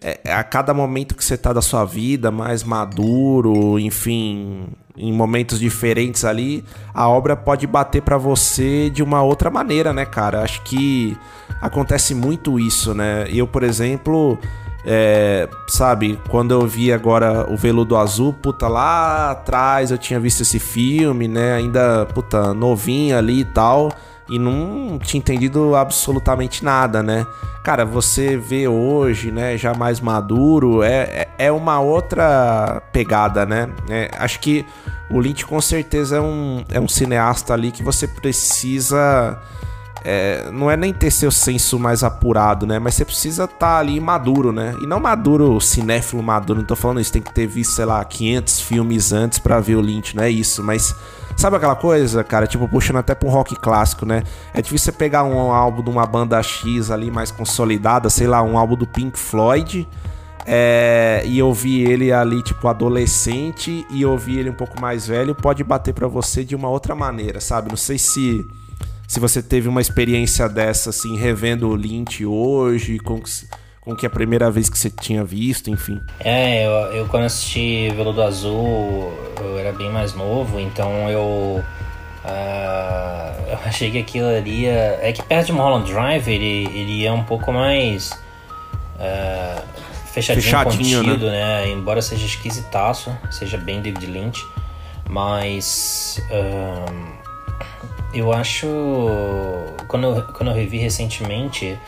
É, 0.00 0.20
é 0.24 0.32
a 0.32 0.44
cada 0.44 0.72
momento 0.72 1.14
que 1.14 1.24
você 1.24 1.36
tá 1.36 1.52
da 1.52 1.60
sua 1.60 1.84
vida, 1.84 2.30
mais 2.30 2.62
maduro, 2.62 3.78
enfim, 3.78 4.68
em 4.96 5.12
momentos 5.12 5.58
diferentes 5.58 6.24
ali, 6.24 6.62
a 6.94 7.08
obra 7.08 7.36
pode 7.36 7.66
bater 7.66 8.02
para 8.02 8.16
você 8.16 8.88
de 8.88 9.02
uma 9.02 9.22
outra 9.22 9.50
maneira, 9.50 9.92
né, 9.92 10.06
cara? 10.06 10.42
Acho 10.42 10.62
que 10.62 11.16
acontece 11.60 12.14
muito 12.14 12.60
isso, 12.60 12.94
né? 12.94 13.26
Eu, 13.32 13.48
por 13.48 13.62
exemplo 13.62 14.38
é, 14.84 15.48
sabe, 15.68 16.18
quando 16.28 16.52
eu 16.52 16.66
vi 16.66 16.92
agora 16.92 17.46
o 17.50 17.56
Veludo 17.56 17.96
Azul, 17.96 18.32
puta, 18.32 18.66
lá 18.66 19.32
atrás 19.32 19.90
eu 19.90 19.98
tinha 19.98 20.18
visto 20.18 20.42
esse 20.42 20.58
filme, 20.58 21.28
né? 21.28 21.54
Ainda, 21.54 22.06
puta, 22.06 22.54
novinho 22.54 23.16
ali 23.16 23.40
e 23.40 23.44
tal. 23.44 23.90
E 24.28 24.38
não 24.38 24.96
tinha 25.02 25.18
entendido 25.18 25.74
absolutamente 25.74 26.64
nada, 26.64 27.02
né? 27.02 27.26
Cara, 27.64 27.84
você 27.84 28.36
vê 28.36 28.68
hoje, 28.68 29.32
né, 29.32 29.58
já 29.58 29.74
mais 29.74 30.00
maduro, 30.00 30.84
é, 30.84 31.26
é, 31.38 31.46
é 31.46 31.52
uma 31.52 31.80
outra 31.80 32.80
pegada, 32.92 33.44
né? 33.44 33.68
É, 33.88 34.08
acho 34.18 34.38
que 34.38 34.64
o 35.10 35.18
Lynch 35.18 35.44
com 35.44 35.60
certeza 35.60 36.16
é 36.16 36.20
um, 36.20 36.64
é 36.70 36.80
um 36.80 36.86
cineasta 36.86 37.52
ali 37.52 37.72
que 37.72 37.82
você 37.82 38.06
precisa 38.06 39.36
é, 40.04 40.50
não 40.50 40.70
é 40.70 40.76
nem 40.76 40.92
ter 40.92 41.10
seu 41.10 41.30
senso 41.30 41.78
mais 41.78 42.02
apurado, 42.02 42.66
né? 42.66 42.78
Mas 42.78 42.94
você 42.94 43.04
precisa 43.04 43.44
estar 43.44 43.56
tá 43.56 43.78
ali 43.78 44.00
maduro, 44.00 44.52
né? 44.52 44.74
E 44.80 44.86
não 44.86 44.98
maduro, 44.98 45.60
cinéfilo 45.60 46.22
maduro, 46.22 46.60
não 46.60 46.66
tô 46.66 46.76
falando 46.76 47.00
isso, 47.00 47.12
tem 47.12 47.22
que 47.22 47.32
ter 47.32 47.46
visto, 47.46 47.72
sei 47.72 47.84
lá, 47.84 48.02
500 48.04 48.60
filmes 48.60 49.12
antes 49.12 49.38
para 49.38 49.60
ver 49.60 49.76
o 49.76 49.80
Lynch, 49.80 50.16
não 50.16 50.24
é 50.24 50.30
isso, 50.30 50.62
mas 50.62 50.94
sabe 51.36 51.56
aquela 51.56 51.76
coisa, 51.76 52.24
cara, 52.24 52.46
tipo 52.46 52.66
puxando 52.68 52.96
até 52.96 53.14
pra 53.14 53.28
um 53.28 53.32
rock 53.32 53.54
clássico, 53.56 54.06
né? 54.06 54.22
É 54.54 54.62
difícil 54.62 54.86
você 54.86 54.92
pegar 54.92 55.24
um 55.24 55.52
álbum 55.52 55.82
de 55.82 55.90
uma 55.90 56.06
banda 56.06 56.42
X 56.42 56.90
ali 56.90 57.10
mais 57.10 57.30
consolidada, 57.30 58.08
sei 58.08 58.26
lá, 58.26 58.42
um 58.42 58.56
álbum 58.56 58.76
do 58.76 58.86
Pink 58.86 59.18
Floyd, 59.18 59.86
é, 60.46 61.22
e 61.26 61.42
ouvir 61.42 61.90
ele 61.90 62.10
ali, 62.10 62.42
tipo, 62.42 62.66
adolescente, 62.66 63.86
e 63.90 64.04
ouvir 64.06 64.38
ele 64.38 64.50
um 64.50 64.54
pouco 64.54 64.80
mais 64.80 65.06
velho, 65.06 65.34
pode 65.34 65.62
bater 65.62 65.92
para 65.92 66.08
você 66.08 66.42
de 66.42 66.56
uma 66.56 66.68
outra 66.68 66.94
maneira, 66.94 67.40
sabe? 67.40 67.68
Não 67.68 67.76
sei 67.76 67.98
se 67.98 68.48
se 69.10 69.18
você 69.18 69.42
teve 69.42 69.68
uma 69.68 69.80
experiência 69.80 70.48
dessa, 70.48 70.90
assim, 70.90 71.16
revendo 71.16 71.68
o 71.68 71.74
Lynch 71.74 72.24
hoje, 72.24 72.96
com, 73.00 73.20
com 73.80 73.96
que 73.96 74.06
é 74.06 74.08
a 74.08 74.10
primeira 74.10 74.48
vez 74.52 74.70
que 74.70 74.78
você 74.78 74.88
tinha 74.88 75.24
visto, 75.24 75.68
enfim. 75.68 76.00
É, 76.20 76.64
eu, 76.64 76.70
eu 76.94 77.08
quando 77.08 77.24
assisti 77.24 77.90
Veludo 77.90 78.22
Azul, 78.22 79.12
eu 79.40 79.58
era 79.58 79.72
bem 79.72 79.90
mais 79.90 80.14
novo, 80.14 80.60
então 80.60 81.10
eu. 81.10 81.60
Uh, 82.24 83.50
eu 83.50 83.58
achei 83.66 83.90
que 83.90 83.98
aquilo 83.98 84.28
ali. 84.28 84.66
É, 84.66 85.00
é 85.02 85.12
que 85.12 85.24
perto 85.24 85.46
de 85.46 85.54
Mulholland 85.54 85.92
Drive 85.92 86.28
ele, 86.28 86.68
ele 86.72 87.04
é 87.04 87.10
um 87.10 87.24
pouco 87.24 87.52
mais. 87.52 88.12
Uh, 88.94 89.60
fechadinho, 90.12 90.44
fechadinho 90.44 91.02
contido, 91.02 91.26
né? 91.26 91.64
né? 91.64 91.68
Embora 91.72 92.00
seja 92.00 92.24
esquisitaço, 92.24 93.12
seja 93.28 93.58
bem 93.58 93.82
David 93.82 94.06
Lynch, 94.06 94.46
mas. 95.08 96.22
Uh, 96.30 97.19
eu 98.12 98.32
acho. 98.32 98.66
Quando 99.88 100.06
eu, 100.06 100.22
quando 100.32 100.50
eu 100.50 100.54
revi 100.54 100.78
recentemente, 100.78 101.78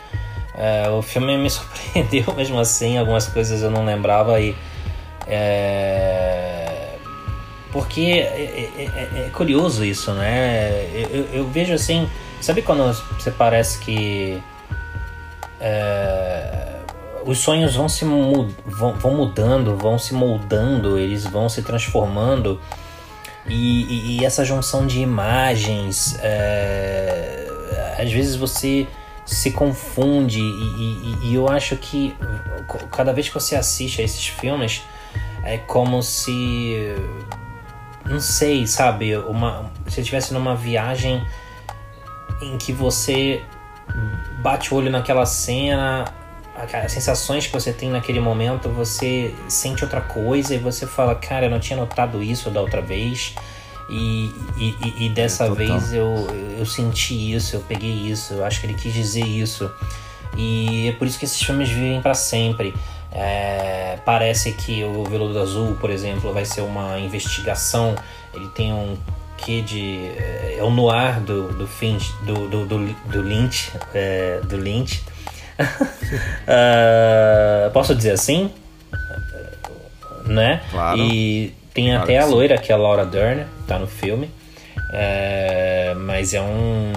é, 0.55 0.89
o 0.89 1.01
filme 1.01 1.37
me 1.37 1.49
surpreendeu 1.51 2.33
mesmo 2.35 2.59
assim, 2.59 2.97
algumas 2.97 3.27
coisas 3.27 3.61
eu 3.61 3.71
não 3.71 3.85
lembrava 3.85 4.39
e. 4.39 4.55
É, 5.27 6.95
porque 7.71 8.01
é, 8.01 8.69
é, 8.77 8.83
é, 8.83 9.25
é 9.25 9.29
curioso 9.33 9.83
isso, 9.83 10.11
né? 10.13 10.85
Eu, 11.11 11.25
eu, 11.33 11.47
vejo 11.47 11.73
assim, 11.73 12.07
Sabe 12.43 12.61
quando 12.61 12.93
você 13.17 13.31
parece 13.31 13.79
que 13.79 14.37
é, 15.61 16.75
os 17.25 17.37
sonhos 17.37 17.73
vão 17.73 17.87
se 17.87 18.03
vão, 18.03 18.93
vão, 18.95 19.13
mudando, 19.13 19.77
vão 19.77 19.97
se 19.97 20.13
moldando, 20.13 20.99
eles 20.99 21.25
vão 21.25 21.47
se 21.47 21.61
transformando 21.61 22.59
e, 23.47 24.19
e, 24.19 24.25
essa 24.25 24.45
junção 24.45 24.87
de 24.87 24.99
imagens, 24.99 26.17
é, 26.21 27.47
às 27.99 28.11
vezes 28.11 28.35
você 28.35 28.87
se 29.25 29.51
confunde 29.51 30.39
e, 30.39 31.17
e, 31.23 31.35
eu 31.35 31.49
acho 31.49 31.75
que 31.77 32.15
cada 32.91 33.11
vez 33.13 33.27
que 33.27 33.33
você 33.33 33.55
assiste 33.55 34.01
a 34.01 34.03
esses 34.03 34.27
filmes 34.27 34.81
é 35.43 35.57
como 35.57 36.01
se 36.01 36.95
não 38.05 38.19
sei, 38.19 38.67
sabe, 38.67 39.15
uma 39.17 39.71
se 39.87 40.01
estivesse 40.01 40.33
numa 40.33 40.55
viagem 40.55 41.25
em 42.41 42.57
que 42.57 42.71
você 42.71 43.41
bate 44.41 44.73
o 44.73 44.77
olho 44.77 44.91
naquela 44.91 45.25
cena, 45.25 46.05
as 46.55 46.91
sensações 46.91 47.47
que 47.47 47.53
você 47.53 47.73
tem 47.73 47.89
naquele 47.89 48.19
momento, 48.19 48.69
você 48.69 49.33
sente 49.47 49.83
outra 49.83 50.01
coisa 50.01 50.53
e 50.53 50.57
você 50.57 50.85
fala, 50.85 51.15
cara, 51.15 51.47
eu 51.47 51.49
não 51.49 51.59
tinha 51.59 51.77
notado 51.77 52.21
isso 52.21 52.49
da 52.49 52.61
outra 52.61 52.81
vez. 52.81 53.33
E, 53.89 54.31
e, 54.57 55.05
e 55.05 55.09
dessa 55.09 55.53
vez 55.53 55.93
eu, 55.93 56.27
eu 56.57 56.65
senti 56.65 57.33
isso, 57.33 57.55
eu 57.55 57.59
peguei 57.61 57.91
isso, 57.91 58.33
eu 58.35 58.45
acho 58.45 58.61
que 58.61 58.67
ele 58.67 58.75
quis 58.75 58.93
dizer 58.93 59.25
isso. 59.25 59.69
E 60.37 60.89
é 60.89 60.91
por 60.93 61.07
isso 61.07 61.19
que 61.19 61.25
esses 61.25 61.41
filmes 61.41 61.69
vivem 61.69 62.01
para 62.01 62.13
sempre. 62.13 62.73
É, 63.11 63.99
parece 64.05 64.53
que 64.53 64.83
o 64.83 65.03
Veludo 65.03 65.39
Azul, 65.39 65.75
por 65.75 65.89
exemplo, 65.89 66.33
vai 66.33 66.45
ser 66.45 66.61
uma 66.61 66.99
investigação. 66.99 67.95
Ele 68.33 68.47
tem 68.49 68.73
um 68.73 68.97
quê 69.37 69.61
de. 69.61 70.07
É, 70.17 70.55
é 70.57 70.63
o 70.63 70.71
noir 70.71 71.19
do, 71.19 71.53
do, 71.53 71.67
Finch, 71.67 72.11
do, 72.23 72.47
do, 72.47 72.65
do, 72.65 72.93
do 73.05 73.21
Lynch. 73.21 73.71
É, 73.93 74.39
do 74.43 74.57
Lynch. 74.57 75.03
Uh, 75.59 77.71
posso 77.73 77.95
dizer 77.95 78.11
assim? 78.11 78.51
Né? 80.25 80.61
Claro. 80.71 80.99
E 80.99 81.53
tem 81.73 81.87
claro 81.87 82.03
até 82.03 82.19
a 82.19 82.25
loira, 82.25 82.57
que 82.57 82.71
é 82.71 82.75
a 82.75 82.77
Laura 82.77 83.05
Dern, 83.05 83.45
tá 83.67 83.79
no 83.79 83.87
filme. 83.87 84.29
É, 84.91 85.93
mas 85.97 86.33
é 86.33 86.41
um. 86.41 86.91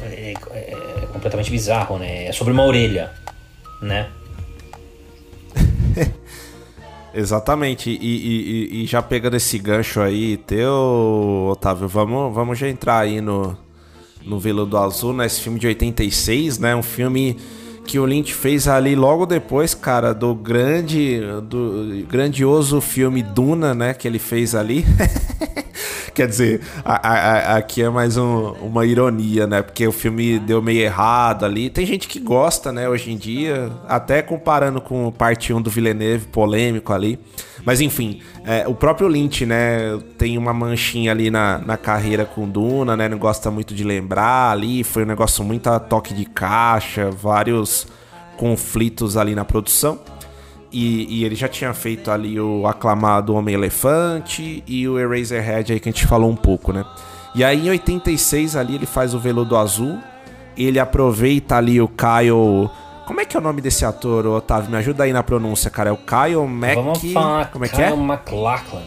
É, 0.00 0.34
é, 0.52 1.06
completamente 1.12 1.50
bizarro, 1.50 1.98
né? 1.98 2.26
É 2.26 2.32
sobre 2.32 2.52
uma 2.52 2.64
orelha, 2.64 3.10
né? 3.82 4.08
Exatamente, 7.12 7.90
e, 7.90 7.96
e, 7.96 8.82
e, 8.82 8.86
já 8.86 9.02
pegando 9.02 9.36
esse 9.36 9.58
gancho 9.58 10.00
aí, 10.00 10.36
teu, 10.36 11.48
Otávio, 11.50 11.88
vamos, 11.88 12.34
vamos 12.34 12.58
já 12.58 12.68
entrar 12.68 13.00
aí 13.00 13.20
no, 13.20 13.56
no 14.28 14.38
Veludo 14.38 14.76
Azul, 14.76 15.12
né? 15.12 15.28
filme 15.28 15.58
de 15.58 15.66
86, 15.66 16.58
né? 16.58 16.76
Um 16.76 16.82
filme 16.82 17.36
que 17.84 17.98
o 17.98 18.04
Lynch 18.04 18.34
fez 18.34 18.68
ali 18.68 18.94
logo 18.94 19.24
depois, 19.24 19.74
cara, 19.74 20.12
do 20.12 20.34
grande, 20.34 21.20
do 21.48 22.04
grandioso 22.06 22.80
filme 22.80 23.22
Duna, 23.22 23.74
né? 23.74 23.94
Que 23.94 24.06
ele 24.06 24.18
fez 24.18 24.54
ali. 24.54 24.84
Quer 26.18 26.26
dizer, 26.26 26.62
a, 26.84 27.08
a, 27.08 27.56
aqui 27.58 27.80
é 27.80 27.88
mais 27.88 28.16
um, 28.16 28.50
uma 28.54 28.84
ironia, 28.84 29.46
né? 29.46 29.62
Porque 29.62 29.86
o 29.86 29.92
filme 29.92 30.40
deu 30.40 30.60
meio 30.60 30.80
errado 30.80 31.44
ali. 31.44 31.70
Tem 31.70 31.86
gente 31.86 32.08
que 32.08 32.18
gosta, 32.18 32.72
né, 32.72 32.88
hoje 32.88 33.12
em 33.12 33.16
dia, 33.16 33.70
até 33.86 34.20
comparando 34.20 34.80
com 34.80 35.12
parte 35.12 35.52
1 35.52 35.62
do 35.62 35.70
Villeneuve, 35.70 36.26
polêmico 36.26 36.92
ali. 36.92 37.20
Mas 37.64 37.80
enfim, 37.80 38.20
é, 38.44 38.66
o 38.66 38.74
próprio 38.74 39.06
Lynch, 39.06 39.46
né, 39.46 39.96
tem 40.18 40.36
uma 40.36 40.52
manchinha 40.52 41.12
ali 41.12 41.30
na, 41.30 41.58
na 41.58 41.76
carreira 41.76 42.24
com 42.24 42.48
Duna, 42.48 42.96
né? 42.96 43.08
Não 43.08 43.16
gosta 43.16 43.48
muito 43.48 43.72
de 43.72 43.84
lembrar 43.84 44.50
ali. 44.50 44.82
Foi 44.82 45.04
um 45.04 45.06
negócio 45.06 45.44
muito 45.44 45.68
a 45.68 45.78
toque 45.78 46.12
de 46.12 46.24
caixa, 46.24 47.12
vários 47.12 47.86
conflitos 48.36 49.16
ali 49.16 49.36
na 49.36 49.44
produção. 49.44 50.00
E, 50.70 51.20
e, 51.20 51.24
ele 51.24 51.34
já 51.34 51.48
tinha 51.48 51.72
feito 51.72 52.10
ali 52.10 52.38
o 52.38 52.66
aclamado 52.66 53.34
Homem-Elefante 53.34 54.62
e 54.66 54.86
o 54.86 54.98
Eraserhead 54.98 55.72
aí 55.72 55.80
que 55.80 55.88
a 55.88 55.92
gente 55.92 56.06
falou 56.06 56.30
um 56.30 56.36
pouco, 56.36 56.72
né? 56.72 56.84
E 57.34 57.42
aí 57.42 57.66
em 57.66 57.70
86 57.70 58.54
ali 58.54 58.74
ele 58.74 58.84
faz 58.84 59.14
o 59.14 59.18
Veludo 59.18 59.56
Azul, 59.56 59.98
ele 60.56 60.78
aproveita 60.78 61.56
ali 61.56 61.80
o 61.80 61.88
Kyle... 61.88 62.70
Como 63.06 63.22
é 63.22 63.24
que 63.24 63.34
é 63.34 63.40
o 63.40 63.42
nome 63.42 63.62
desse 63.62 63.86
ator, 63.86 64.26
Otávio? 64.26 64.70
Me 64.70 64.76
ajuda 64.76 65.04
aí 65.04 65.14
na 65.14 65.22
pronúncia, 65.22 65.70
cara. 65.70 65.88
É 65.88 65.92
o 65.92 65.96
Kyle 65.96 66.46
Mac... 66.46 66.74
Vamos 66.74 67.12
falar 67.12 67.50
Como 67.50 67.64
é 67.64 67.68
Kyle 67.68 67.78
que 67.78 67.82
é? 67.82 67.96
MacLachlan. 67.96 68.82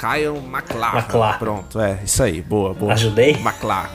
Kyle 0.00 0.40
MacLachlan. 0.40 1.00
MacLachlan. 1.00 1.38
Pronto, 1.38 1.80
é, 1.80 2.00
isso 2.04 2.20
aí. 2.24 2.42
Boa, 2.42 2.74
boa. 2.74 2.94
Ajudei? 2.94 3.36
MacLachlan. 3.38 3.90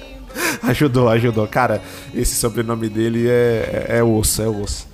ajudou, 0.62 1.08
ajudou. 1.08 1.46
Cara, 1.46 1.80
esse 2.14 2.34
sobrenome 2.34 2.88
dele 2.88 3.28
é, 3.28 3.86
é, 3.88 3.98
é 3.98 4.02
osso, 4.02 4.42
é 4.42 4.48
osso. 4.48 4.86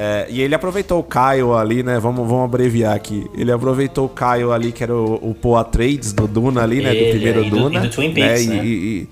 É, 0.00 0.26
e 0.30 0.40
ele 0.40 0.54
aproveitou 0.54 1.00
o 1.00 1.02
Kyle 1.02 1.52
ali, 1.58 1.82
né? 1.82 1.98
Vamos, 1.98 2.28
vamos 2.28 2.44
abreviar 2.44 2.94
aqui. 2.94 3.26
Ele 3.36 3.50
aproveitou 3.50 4.06
o 4.06 4.08
Kyle 4.08 4.52
ali, 4.52 4.70
que 4.70 4.84
era 4.84 4.94
o, 4.94 5.14
o 5.30 5.34
Poa 5.34 5.64
Trades 5.64 6.12
do 6.12 6.28
Duna 6.28 6.62
ali, 6.62 6.80
né? 6.80 6.94
Ele, 6.94 7.04
do 7.04 7.10
primeiro 7.10 7.44
e 7.44 7.50
Duna. 7.50 7.80
Do, 7.80 7.86
e 7.86 7.88
do 7.88 7.94
Twin 7.94 8.14
Peaks, 8.14 8.46
né? 8.46 8.54
né? 8.54 8.64
E, 8.64 9.08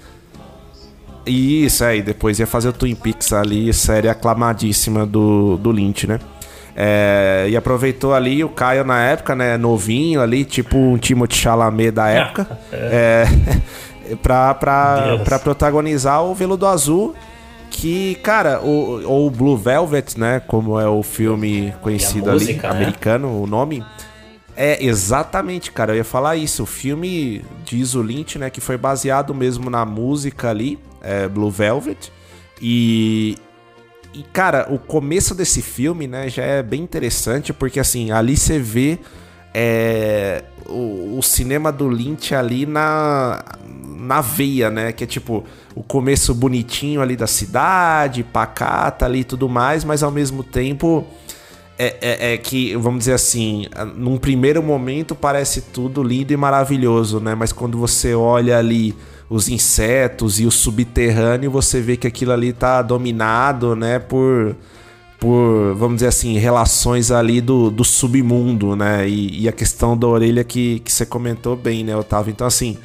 e, 1.26 1.64
isso, 1.64 1.84
aí. 1.84 1.98
É, 1.98 2.02
depois 2.02 2.38
ia 2.38 2.46
fazer 2.46 2.68
o 2.68 2.72
Twin 2.72 2.94
Peaks 2.94 3.32
ali, 3.32 3.72
série 3.72 4.08
aclamadíssima 4.08 5.04
do, 5.04 5.56
do 5.56 5.72
Lynch, 5.72 6.06
né? 6.06 6.20
É, 6.76 7.46
e 7.48 7.56
aproveitou 7.56 8.14
ali 8.14 8.44
o 8.44 8.48
Caio 8.48 8.84
na 8.84 9.02
época, 9.02 9.34
né? 9.34 9.56
Novinho 9.56 10.20
ali, 10.20 10.44
tipo 10.44 10.78
um 10.78 10.96
Timothée 10.96 11.36
Chalamet 11.36 11.90
da 11.90 12.06
época. 12.08 12.46
é. 12.70 13.24
Pra, 14.22 14.54
pra, 14.54 15.18
pra 15.24 15.38
protagonizar 15.38 16.22
o 16.24 16.34
Veludo 16.34 16.66
Azul. 16.66 17.14
Que, 17.68 18.14
cara, 18.16 18.60
o, 18.62 19.02
ou 19.04 19.30
Blue 19.30 19.56
Velvet, 19.56 20.18
né? 20.18 20.40
Como 20.40 20.78
é 20.78 20.88
o 20.88 21.02
filme 21.02 21.74
conhecido 21.82 22.30
música, 22.30 22.68
ali, 22.68 22.78
né? 22.78 22.84
americano, 22.84 23.42
o 23.42 23.46
nome. 23.46 23.84
É, 24.56 24.82
exatamente, 24.82 25.70
cara, 25.70 25.92
eu 25.92 25.96
ia 25.96 26.04
falar 26.04 26.36
isso. 26.36 26.62
O 26.62 26.66
filme 26.66 27.44
diz 27.64 27.94
o 27.94 28.00
Lynch, 28.00 28.38
né, 28.38 28.48
que 28.48 28.60
foi 28.60 28.78
baseado 28.78 29.34
mesmo 29.34 29.68
na 29.68 29.84
música 29.84 30.48
ali, 30.48 30.78
é, 31.02 31.28
Blue 31.28 31.50
Velvet. 31.50 32.10
E, 32.62 33.36
e, 34.14 34.22
cara, 34.32 34.66
o 34.70 34.78
começo 34.78 35.34
desse 35.34 35.60
filme, 35.60 36.06
né, 36.06 36.30
já 36.30 36.42
é 36.42 36.62
bem 36.62 36.80
interessante, 36.80 37.52
porque, 37.52 37.78
assim, 37.78 38.10
ali 38.10 38.34
você 38.34 38.58
vê 38.58 38.98
é, 39.58 40.44
o, 40.66 41.16
o, 41.16 41.22
cinema 41.22 41.72
do 41.72 41.88
Lynch 41.88 42.34
ali 42.34 42.66
na, 42.66 43.42
na 43.98 44.20
veia, 44.20 44.68
né? 44.68 44.92
Que 44.92 45.04
é 45.04 45.06
tipo 45.06 45.46
o 45.74 45.82
começo 45.82 46.34
bonitinho 46.34 47.00
ali 47.00 47.16
da 47.16 47.26
cidade, 47.26 48.22
pacata 48.22 49.06
ali 49.06 49.20
e 49.20 49.24
tudo 49.24 49.48
mais, 49.48 49.82
mas 49.82 50.02
ao 50.02 50.10
mesmo 50.10 50.42
tempo 50.42 51.06
é, 51.78 51.96
é, 52.02 52.34
é, 52.34 52.36
que, 52.36 52.76
vamos 52.76 52.98
dizer 52.98 53.14
assim, 53.14 53.64
num 53.96 54.18
primeiro 54.18 54.62
momento 54.62 55.14
parece 55.14 55.62
tudo 55.62 56.02
lindo 56.02 56.34
e 56.34 56.36
maravilhoso, 56.36 57.18
né? 57.18 57.34
Mas 57.34 57.50
quando 57.50 57.78
você 57.78 58.14
olha 58.14 58.58
ali 58.58 58.94
os 59.30 59.48
insetos 59.48 60.38
e 60.38 60.44
o 60.44 60.50
subterrâneo, 60.50 61.50
você 61.50 61.80
vê 61.80 61.96
que 61.96 62.06
aquilo 62.06 62.32
ali 62.32 62.52
tá 62.52 62.82
dominado, 62.82 63.74
né? 63.74 63.98
Por 63.98 64.54
por, 65.18 65.74
vamos 65.74 65.96
dizer 65.96 66.08
assim, 66.08 66.36
relações 66.38 67.10
ali 67.10 67.40
do, 67.40 67.70
do 67.70 67.84
submundo, 67.84 68.76
né? 68.76 69.08
E, 69.08 69.42
e, 69.42 69.48
a 69.48 69.52
questão 69.52 69.96
da 69.96 70.06
orelha 70.06 70.44
que, 70.44 70.80
que 70.80 70.92
você 70.92 71.06
comentou 71.06 71.56
bem, 71.56 71.84
né, 71.84 71.96
Otávio? 71.96 72.30
Então, 72.30 72.46
assim, 72.46 72.76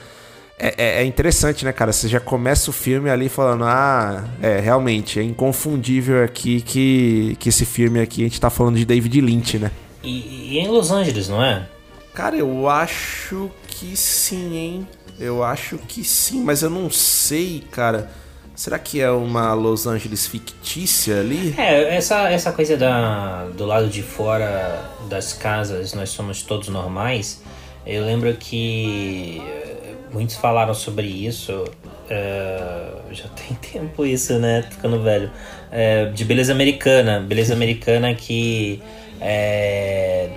é, 0.58 0.74
é, 0.78 1.02
é, 1.02 1.06
interessante, 1.06 1.66
né, 1.66 1.74
cara? 1.74 1.92
Você 1.92 2.08
já 2.08 2.20
começa 2.20 2.70
o 2.70 2.74
filme 2.74 3.10
ali 3.10 3.28
falando, 3.28 3.66
ah, 3.66 4.24
é, 4.42 4.60
realmente, 4.60 5.20
é 5.20 5.24
inconfundível 5.24 6.24
aqui 6.24 6.62
que, 6.62 7.36
que 7.40 7.50
esse 7.50 7.66
filme 7.66 8.00
aqui, 8.00 8.22
a 8.22 8.24
gente 8.26 8.40
tá 8.40 8.50
falando 8.50 8.78
de 8.78 8.86
David 8.86 9.20
Lynch, 9.20 9.60
né? 9.60 9.72
E, 10.04 10.54
e 10.54 10.60
em 10.60 10.68
Los 10.68 10.92
Angeles, 10.92 11.28
não 11.28 11.44
é? 11.44 11.68
Cara, 12.14 12.36
eu 12.36 12.70
acho 12.70 13.52
que 13.68 13.96
sim, 13.98 14.56
hein? 14.56 14.88
Eu 15.20 15.44
acho 15.44 15.78
que 15.78 16.04
sim, 16.04 16.44
mas 16.44 16.64
eu 16.64 16.70
não 16.70 16.90
sei, 16.90 17.64
cara 17.72 18.10
Será 18.56 18.78
que 18.78 19.02
é 19.02 19.10
uma 19.10 19.54
Los 19.54 19.88
Angeles 19.88 20.28
fictícia 20.28 21.20
ali? 21.20 21.56
É, 21.58 21.96
essa, 21.96 22.30
essa 22.30 22.52
coisa 22.52 22.78
da, 22.78 23.46
do 23.46 23.66
lado 23.66 23.88
de 23.88 24.04
fora 24.04 24.84
das 25.10 25.34
casas, 25.34 25.94
nós 25.94 26.10
somos 26.10 26.42
todos 26.44 26.68
normais. 26.68 27.42
Eu 27.86 28.06
lembro 28.06 28.34
que 28.36 29.42
eh, 29.44 29.94
muitos 30.14 30.36
falaram 30.36 30.74
sobre 30.74 31.08
isso. 31.08 31.64
Uh, 31.64 33.14
já 33.14 33.28
tem 33.36 33.58
tempo 33.58 34.06
isso, 34.06 34.38
né? 34.38 34.64
Tô 34.64 34.76
ficando 34.76 35.02
velho. 35.02 35.32
Uh, 35.72 36.14
de 36.14 36.26
beleza 36.26 36.52
americana. 36.52 37.20
Beleza 37.20 37.54
americana 37.54 38.14
que. 38.14 38.82
É, 39.20 40.30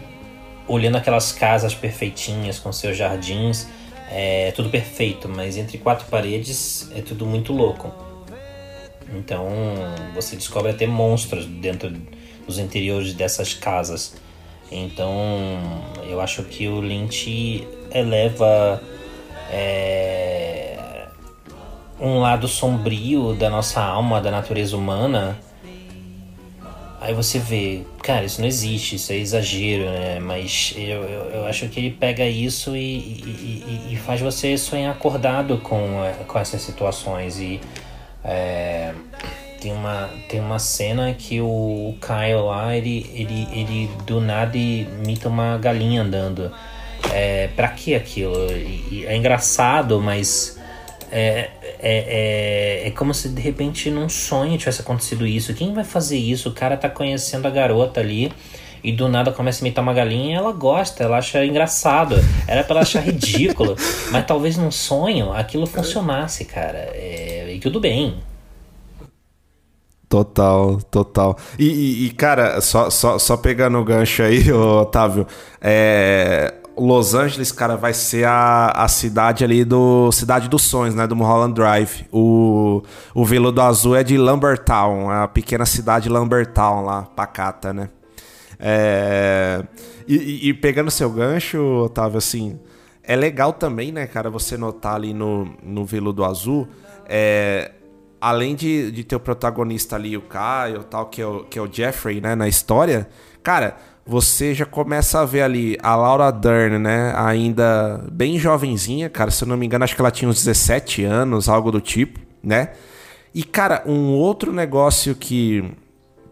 olhando 0.68 0.96
aquelas 0.96 1.32
casas 1.32 1.74
perfeitinhas 1.74 2.58
com 2.58 2.70
seus 2.72 2.96
jardins, 2.96 3.66
é 4.10 4.52
tudo 4.54 4.68
perfeito, 4.68 5.28
mas 5.28 5.56
entre 5.56 5.78
quatro 5.78 6.06
paredes 6.06 6.90
é 6.94 7.00
tudo 7.00 7.26
muito 7.26 7.52
louco. 7.52 8.03
Então 9.16 9.48
você 10.14 10.36
descobre 10.36 10.70
até 10.70 10.86
monstros 10.86 11.46
dentro 11.46 11.92
dos 12.46 12.58
interiores 12.58 13.14
dessas 13.14 13.54
casas. 13.54 14.14
Então 14.70 15.12
eu 16.08 16.20
acho 16.20 16.42
que 16.44 16.68
o 16.68 16.80
Lynch 16.80 17.66
eleva 17.92 18.82
é, 19.50 21.06
um 22.00 22.18
lado 22.18 22.48
sombrio 22.48 23.34
da 23.34 23.48
nossa 23.48 23.80
alma, 23.80 24.20
da 24.20 24.30
natureza 24.30 24.76
humana, 24.76 25.38
aí 27.04 27.12
você 27.12 27.38
vê, 27.38 27.82
cara, 28.02 28.24
isso 28.24 28.40
não 28.40 28.48
existe, 28.48 28.96
isso 28.96 29.12
é 29.12 29.16
exagero, 29.16 29.84
né? 29.84 30.18
Mas 30.18 30.74
eu, 30.76 31.02
eu, 31.02 31.30
eu 31.30 31.46
acho 31.46 31.68
que 31.68 31.78
ele 31.78 31.90
pega 31.90 32.26
isso 32.26 32.74
e, 32.74 32.80
e, 32.80 33.88
e, 33.92 33.96
faz 33.96 34.20
você 34.20 34.56
sonhar 34.56 34.90
acordado 34.90 35.58
com, 35.58 36.00
com 36.26 36.38
essas 36.38 36.62
situações. 36.62 37.38
E 37.38 37.60
é, 38.24 38.92
tem, 39.60 39.72
uma, 39.72 40.08
tem 40.28 40.40
uma 40.40 40.58
cena 40.58 41.12
que 41.12 41.40
o 41.40 41.94
Kyle 42.00 42.42
lá, 42.46 42.74
ele, 42.76 43.10
ele, 43.14 43.48
ele 43.52 43.90
do 44.06 44.20
nada 44.20 44.56
imita 44.56 45.28
uma 45.28 45.58
galinha 45.58 46.02
andando. 46.02 46.50
É, 47.12 47.48
pra 47.54 47.68
que 47.68 47.94
aquilo? 47.94 48.34
E, 48.50 49.04
é 49.06 49.14
engraçado, 49.14 50.00
mas 50.00 50.58
é, 51.12 51.50
é, 51.78 52.82
é, 52.82 52.88
é, 52.88 52.90
como 52.92 53.12
se 53.12 53.28
de 53.28 53.40
repente 53.40 53.90
num 53.90 54.08
sonho 54.08 54.56
tivesse 54.56 54.80
acontecido 54.80 55.26
isso. 55.26 55.52
Quem 55.54 55.74
vai 55.74 55.84
fazer 55.84 56.16
isso? 56.16 56.48
O 56.48 56.52
cara 56.52 56.76
tá 56.76 56.88
conhecendo 56.88 57.46
a 57.46 57.50
garota 57.50 58.00
ali 58.00 58.32
e 58.82 58.92
do 58.92 59.08
nada 59.08 59.32
começa 59.32 59.62
a 59.62 59.62
imitar 59.66 59.82
uma 59.82 59.94
galinha 59.94 60.34
e 60.34 60.36
ela 60.36 60.52
gosta, 60.52 61.04
ela 61.04 61.16
acha 61.16 61.44
engraçado. 61.44 62.16
Era 62.46 62.62
pra 62.62 62.74
ela 62.74 62.82
achar 62.82 63.00
ridículo. 63.00 63.76
mas 64.12 64.26
talvez 64.26 64.56
num 64.56 64.70
sonho 64.70 65.32
aquilo 65.32 65.66
funcionasse, 65.66 66.44
cara. 66.44 66.90
É, 66.92 67.33
tudo 67.64 67.80
bem. 67.80 68.22
Total, 70.06 70.76
total. 70.90 71.38
E, 71.58 71.64
e, 71.64 72.06
e, 72.06 72.10
cara, 72.10 72.60
só, 72.60 72.90
só, 72.90 73.18
só 73.18 73.38
pegando 73.38 73.78
o 73.78 73.84
gancho 73.84 74.22
aí, 74.22 74.52
Otávio, 74.52 75.26
é 75.62 76.52
Los 76.76 77.14
Angeles, 77.14 77.50
cara, 77.50 77.74
vai 77.74 77.94
ser 77.94 78.26
a, 78.26 78.66
a 78.66 78.86
cidade 78.86 79.44
ali 79.44 79.64
do. 79.64 80.12
Cidade 80.12 80.46
dos 80.46 80.62
Sonhos, 80.62 80.94
né? 80.94 81.06
Do 81.06 81.16
Mulholland 81.16 81.54
Drive. 81.54 82.06
O, 82.12 82.82
o 83.14 83.24
Veludo 83.24 83.62
Azul 83.62 83.96
é 83.96 84.04
de 84.04 84.18
Lambertown, 84.18 85.08
a 85.08 85.26
pequena 85.26 85.64
cidade 85.64 86.10
Lambertown 86.10 86.84
lá, 86.84 87.02
pacata, 87.02 87.72
né? 87.72 87.88
É, 88.60 89.64
e, 90.06 90.50
e, 90.50 90.54
pegando 90.54 90.90
seu 90.90 91.10
gancho, 91.10 91.58
Otávio, 91.86 92.18
assim, 92.18 92.60
é 93.02 93.16
legal 93.16 93.54
também, 93.54 93.90
né, 93.90 94.06
cara, 94.06 94.30
você 94.30 94.56
notar 94.56 94.94
ali 94.94 95.12
no, 95.12 95.48
no 95.62 95.84
Veludo 95.84 96.24
Azul, 96.24 96.68
é, 97.08 97.72
além 98.20 98.54
de, 98.54 98.90
de 98.90 99.04
ter 99.04 99.16
o 99.16 99.20
protagonista 99.20 99.96
ali, 99.96 100.16
o 100.16 100.22
Caio, 100.22 100.84
tal, 100.84 101.06
que 101.06 101.20
é 101.22 101.26
o, 101.26 101.44
que 101.44 101.58
é 101.58 101.62
o 101.62 101.68
Jeffrey, 101.70 102.20
né, 102.20 102.34
na 102.34 102.48
história, 102.48 103.08
cara 103.42 103.76
você 104.06 104.54
já 104.54 104.66
começa 104.66 105.20
a 105.20 105.24
ver 105.24 105.42
ali 105.42 105.78
a 105.82 105.96
Laura 105.96 106.30
Dern, 106.30 106.78
né? 106.78 107.12
Ainda 107.16 108.04
bem 108.12 108.38
jovenzinha, 108.38 109.08
cara. 109.08 109.30
Se 109.30 109.44
eu 109.44 109.48
não 109.48 109.56
me 109.56 109.64
engano, 109.64 109.84
acho 109.84 109.94
que 109.94 110.00
ela 110.00 110.10
tinha 110.10 110.28
uns 110.28 110.44
17 110.44 111.04
anos, 111.04 111.48
algo 111.48 111.70
do 111.72 111.80
tipo, 111.80 112.20
né? 112.42 112.72
E, 113.34 113.42
cara, 113.42 113.82
um 113.86 114.12
outro 114.12 114.52
negócio 114.52 115.14
que, 115.14 115.64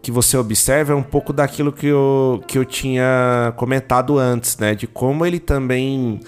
que 0.01 0.11
você 0.11 0.37
observa 0.37 0.93
é 0.93 0.95
um 0.95 1.03
pouco 1.03 1.33
daquilo 1.33 1.71
que 1.71 1.87
eu, 1.87 2.43
que 2.47 2.57
eu 2.57 2.63
tinha 2.63 3.53
comentado 3.57 4.19
antes, 4.19 4.57
né? 4.57 4.75
De 4.75 4.85
como 4.85 5.25
ele 5.25 5.39
também 5.39 6.19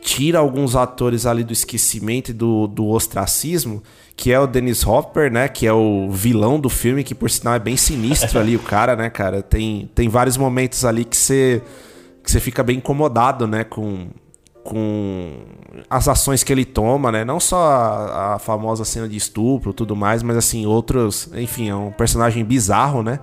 tira 0.00 0.38
alguns 0.38 0.76
atores 0.76 1.26
ali 1.26 1.44
do 1.44 1.52
esquecimento 1.52 2.30
e 2.30 2.34
do, 2.34 2.66
do 2.66 2.88
ostracismo 2.88 3.82
que 4.18 4.32
é 4.32 4.40
o 4.40 4.48
Dennis 4.48 4.84
Hopper, 4.84 5.32
né? 5.32 5.46
Que 5.46 5.64
é 5.64 5.72
o 5.72 6.10
vilão 6.10 6.58
do 6.58 6.68
filme, 6.68 7.04
que 7.04 7.14
por 7.14 7.30
sinal 7.30 7.54
é 7.54 7.58
bem 7.60 7.76
sinistro 7.76 8.36
ali 8.40 8.56
o 8.56 8.58
cara, 8.58 8.96
né, 8.96 9.08
cara? 9.08 9.40
Tem, 9.42 9.88
tem 9.94 10.08
vários 10.08 10.36
momentos 10.36 10.84
ali 10.84 11.04
que 11.04 11.16
você 11.16 11.62
que 12.20 12.32
você 12.32 12.40
fica 12.40 12.62
bem 12.62 12.76
incomodado, 12.76 13.46
né, 13.46 13.64
com, 13.64 14.08
com 14.62 15.32
as 15.88 16.08
ações 16.08 16.42
que 16.42 16.52
ele 16.52 16.64
toma, 16.64 17.10
né? 17.10 17.24
Não 17.24 17.40
só 17.40 17.56
a, 17.56 18.34
a 18.34 18.38
famosa 18.38 18.84
cena 18.84 19.08
de 19.08 19.16
estupro, 19.16 19.72
tudo 19.72 19.96
mais, 19.96 20.22
mas 20.22 20.36
assim 20.36 20.66
outros, 20.66 21.30
enfim, 21.34 21.70
é 21.70 21.74
um 21.74 21.90
personagem 21.90 22.44
bizarro, 22.44 23.02
né? 23.02 23.20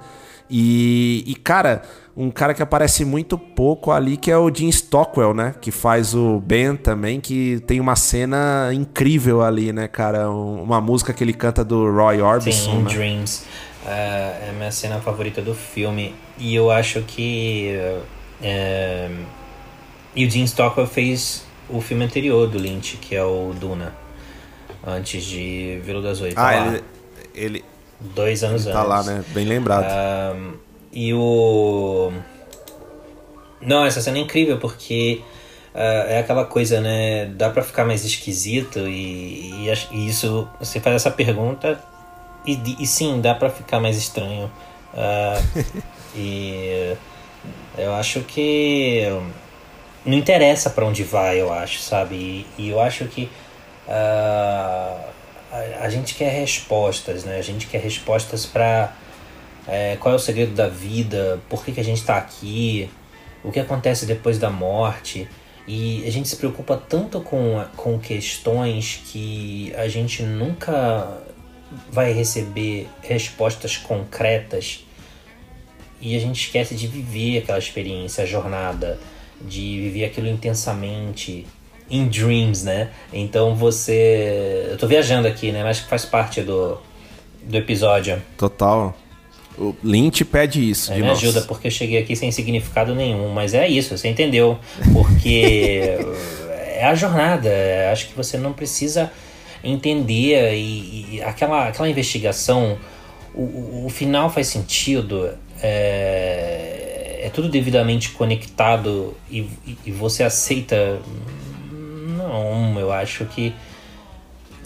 E, 0.49 1.23
e 1.25 1.35
cara, 1.35 1.81
um 2.15 2.31
cara 2.31 2.53
que 2.53 2.61
aparece 2.61 3.03
muito 3.03 3.37
pouco 3.37 3.91
ali, 3.91 4.15
que 4.15 4.31
é 4.31 4.37
o 4.37 4.53
Jim 4.53 4.69
Stockwell, 4.69 5.33
né? 5.33 5.55
Que 5.59 5.71
faz 5.71 6.13
o 6.13 6.39
Ben 6.39 6.75
também, 6.75 7.19
que 7.19 7.59
tem 7.67 7.79
uma 7.79 7.95
cena 7.95 8.69
incrível 8.73 9.41
ali, 9.41 9.73
né, 9.73 9.87
cara? 9.87 10.29
Uma 10.29 10.79
música 10.79 11.13
que 11.13 11.23
ele 11.23 11.33
canta 11.33 11.63
do 11.63 11.91
Roy 11.91 12.21
Orbison. 12.21 12.71
Sim, 12.71 12.83
né? 12.83 12.93
Dreams. 12.93 13.45
Uh, 13.83 13.87
é 13.87 14.47
a 14.49 14.53
minha 14.53 14.71
cena 14.71 14.99
favorita 14.99 15.41
do 15.41 15.53
filme. 15.53 16.15
E 16.37 16.55
eu 16.55 16.71
acho 16.71 17.01
que. 17.01 17.77
Uh, 18.41 19.25
e 20.15 20.25
o 20.25 20.29
Jim 20.29 20.45
Stockwell 20.45 20.87
fez 20.87 21.45
o 21.69 21.81
filme 21.81 22.05
anterior 22.05 22.47
do 22.47 22.57
Lynch, 22.57 22.97
que 22.97 23.15
é 23.15 23.23
o 23.23 23.53
Duna. 23.59 23.93
Antes 24.85 25.23
de 25.23 25.81
Vila 25.83 26.01
das 26.01 26.21
Oito. 26.21 26.35
Ah, 26.37 26.55
ele, 26.55 26.83
ele. 27.33 27.65
Dois 27.99 28.43
anos 28.43 28.65
ele 28.65 28.73
tá 28.73 28.81
antes. 28.81 28.89
Tá 28.89 28.95
lá, 28.95 29.03
né? 29.03 29.23
Bem 29.29 29.45
lembrado. 29.45 29.85
Uh, 29.85 30.57
e 30.91 31.13
o. 31.13 32.11
Não, 33.61 33.85
essa 33.85 34.01
cena 34.01 34.17
é 34.17 34.21
incrível 34.21 34.57
porque 34.59 35.21
uh, 35.73 35.77
é 36.09 36.19
aquela 36.19 36.45
coisa, 36.45 36.81
né? 36.81 37.25
Dá 37.27 37.49
pra 37.49 37.63
ficar 37.63 37.85
mais 37.85 38.03
esquisito 38.03 38.79
e, 38.79 39.65
e, 39.65 39.73
e 39.91 40.07
isso. 40.07 40.47
Você 40.59 40.79
faz 40.79 40.95
essa 40.95 41.11
pergunta 41.11 41.79
e, 42.45 42.59
e 42.79 42.85
sim, 42.85 43.21
dá 43.21 43.33
pra 43.33 43.49
ficar 43.49 43.79
mais 43.79 43.97
estranho. 43.97 44.51
Uh, 44.93 45.63
e 46.15 46.95
eu 47.77 47.93
acho 47.93 48.21
que. 48.21 49.03
Não 50.05 50.15
interessa 50.15 50.69
para 50.69 50.85
onde 50.85 51.03
vai, 51.03 51.41
eu 51.41 51.51
acho, 51.51 51.79
sabe? 51.79 52.15
E, 52.15 52.47
e 52.57 52.69
eu 52.69 52.79
acho 52.79 53.05
que. 53.05 53.29
Uh, 53.87 55.14
a, 55.55 55.85
a 55.85 55.89
gente 55.89 56.15
quer 56.15 56.29
respostas, 56.29 57.23
né? 57.23 57.37
A 57.37 57.41
gente 57.41 57.67
quer 57.67 57.79
respostas 57.79 58.45
para 58.45 58.95
é, 59.67 59.97
qual 59.99 60.13
é 60.13 60.15
o 60.15 60.19
segredo 60.19 60.53
da 60.53 60.67
vida, 60.67 61.39
por 61.49 61.63
que, 61.63 61.71
que 61.71 61.79
a 61.79 61.83
gente 61.83 61.99
está 61.99 62.17
aqui, 62.17 62.89
o 63.43 63.51
que 63.51 63.59
acontece 63.59 64.05
depois 64.05 64.37
da 64.37 64.49
morte. 64.49 65.27
E 65.67 66.05
a 66.07 66.11
gente 66.11 66.27
se 66.27 66.35
preocupa 66.35 66.77
tanto 66.77 67.21
com, 67.21 67.63
com 67.75 67.97
questões 67.97 69.01
que 69.05 69.73
a 69.75 69.87
gente 69.87 70.21
nunca 70.21 71.21
vai 71.91 72.13
receber 72.13 72.87
respostas 73.01 73.75
concretas 73.75 74.85
e 75.99 76.15
a 76.15 76.19
gente 76.19 76.45
esquece 76.45 76.75
de 76.75 76.87
viver 76.87 77.39
aquela 77.39 77.57
experiência, 77.57 78.23
a 78.23 78.27
jornada, 78.27 78.99
de 79.41 79.81
viver 79.81 80.05
aquilo 80.05 80.27
intensamente, 80.27 81.47
in 81.89 82.07
dreams, 82.07 82.63
né? 82.63 82.89
Então 83.13 83.55
você. 83.55 84.67
Eu 84.71 84.77
tô 84.77 84.87
viajando 84.87 85.27
aqui, 85.27 85.51
né? 85.51 85.63
Mas 85.63 85.79
que 85.79 85.87
faz 85.87 86.05
parte 86.05 86.41
do, 86.41 86.77
do 87.43 87.57
episódio. 87.57 88.21
Total. 88.37 88.95
O 89.57 89.73
Lynch 89.83 90.25
pede 90.25 90.69
isso. 90.69 90.91
É, 90.91 90.97
me 90.97 91.03
nós. 91.03 91.17
ajuda, 91.17 91.41
porque 91.41 91.67
eu 91.67 91.71
cheguei 91.71 91.99
aqui 92.01 92.15
sem 92.15 92.31
significado 92.31 92.93
nenhum. 92.93 93.29
Mas 93.29 93.53
é 93.53 93.67
isso, 93.67 93.97
você 93.97 94.09
entendeu. 94.09 94.59
Porque 94.91 95.97
é 96.75 96.85
a 96.85 96.95
jornada. 96.95 97.49
Acho 97.91 98.07
que 98.07 98.15
você 98.15 98.37
não 98.37 98.51
precisa 98.51 99.11
entender 99.63 100.53
e, 100.53 101.15
e 101.15 101.21
aquela, 101.21 101.69
aquela 101.69 101.89
investigação. 101.89 102.77
O, 103.33 103.85
o, 103.85 103.89
final 103.89 104.29
faz 104.29 104.47
sentido. 104.47 105.29
É, 105.61 107.21
é 107.23 107.29
tudo 107.33 107.49
devidamente 107.49 108.11
conectado 108.11 109.15
e, 109.31 109.49
e 109.85 109.91
você 109.91 110.23
aceita. 110.23 110.99
Não, 112.35 112.79
eu 112.79 112.91
acho 112.91 113.25
que. 113.25 113.53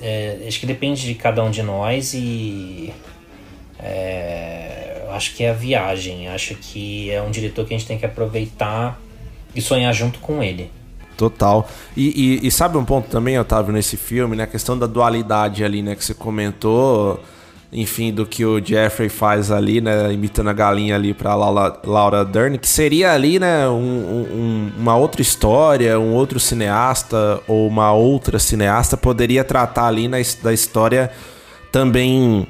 É, 0.02 0.46
acho 0.48 0.60
que 0.60 0.66
depende 0.66 1.06
de 1.06 1.14
cada 1.16 1.44
um 1.44 1.52
de 1.52 1.62
nós 1.62 2.14
e. 2.14 2.94
É, 3.80 5.06
acho 5.12 5.36
que 5.36 5.44
é 5.44 5.52
a 5.52 5.54
viagem. 5.54 6.28
Acho 6.28 6.56
que 6.56 7.12
é 7.12 7.22
um 7.22 7.32
diretor 7.32 7.66
que 7.66 7.74
a 7.74 7.78
gente 7.78 7.88
tem 7.88 7.98
que 7.98 8.06
aproveitar 8.06 9.00
e 9.56 9.62
sonhar 9.62 9.94
junto 9.94 10.20
com 10.20 10.42
ele. 10.42 10.72
Total. 11.18 11.68
E, 11.98 12.40
e, 12.42 12.48
e 12.48 12.52
sabe 12.52 12.78
um 12.78 12.86
ponto 12.86 13.10
também, 13.10 13.38
Otávio, 13.38 13.74
nesse 13.74 13.98
filme, 13.98 14.36
né? 14.38 14.44
A 14.44 14.48
questão 14.48 14.78
da 14.78 14.88
dualidade 14.88 15.64
ali, 15.64 15.82
né? 15.82 15.96
Que 15.96 16.04
você 16.04 16.14
comentou, 16.14 17.22
enfim, 17.72 18.12
do 18.12 18.26
que 18.26 18.44
o 18.44 18.64
Jeffrey 18.64 19.10
faz 19.10 19.52
ali, 19.52 19.80
né? 19.80 20.12
Imitando 20.12 20.50
a 20.50 20.54
galinha 20.54 20.96
ali 20.96 21.14
pra 21.14 21.36
Laura, 21.36 21.80
Laura 21.86 22.26
Dern, 22.26 22.58
que 22.58 22.68
seria 22.68 23.14
ali, 23.14 23.38
né? 23.38 23.68
Um, 23.68 23.74
um, 23.74 24.72
uma 24.78 24.96
outra 24.96 25.22
história, 25.22 26.00
um 26.00 26.14
outro 26.14 26.40
cineasta 26.40 27.40
ou 27.48 27.68
uma 27.68 27.94
outra 27.94 28.40
cineasta 28.40 28.98
poderia 28.98 29.44
tratar 29.44 29.86
ali 29.86 30.08
na, 30.08 30.18
da 30.42 30.52
história 30.52 31.12
também 31.72 32.48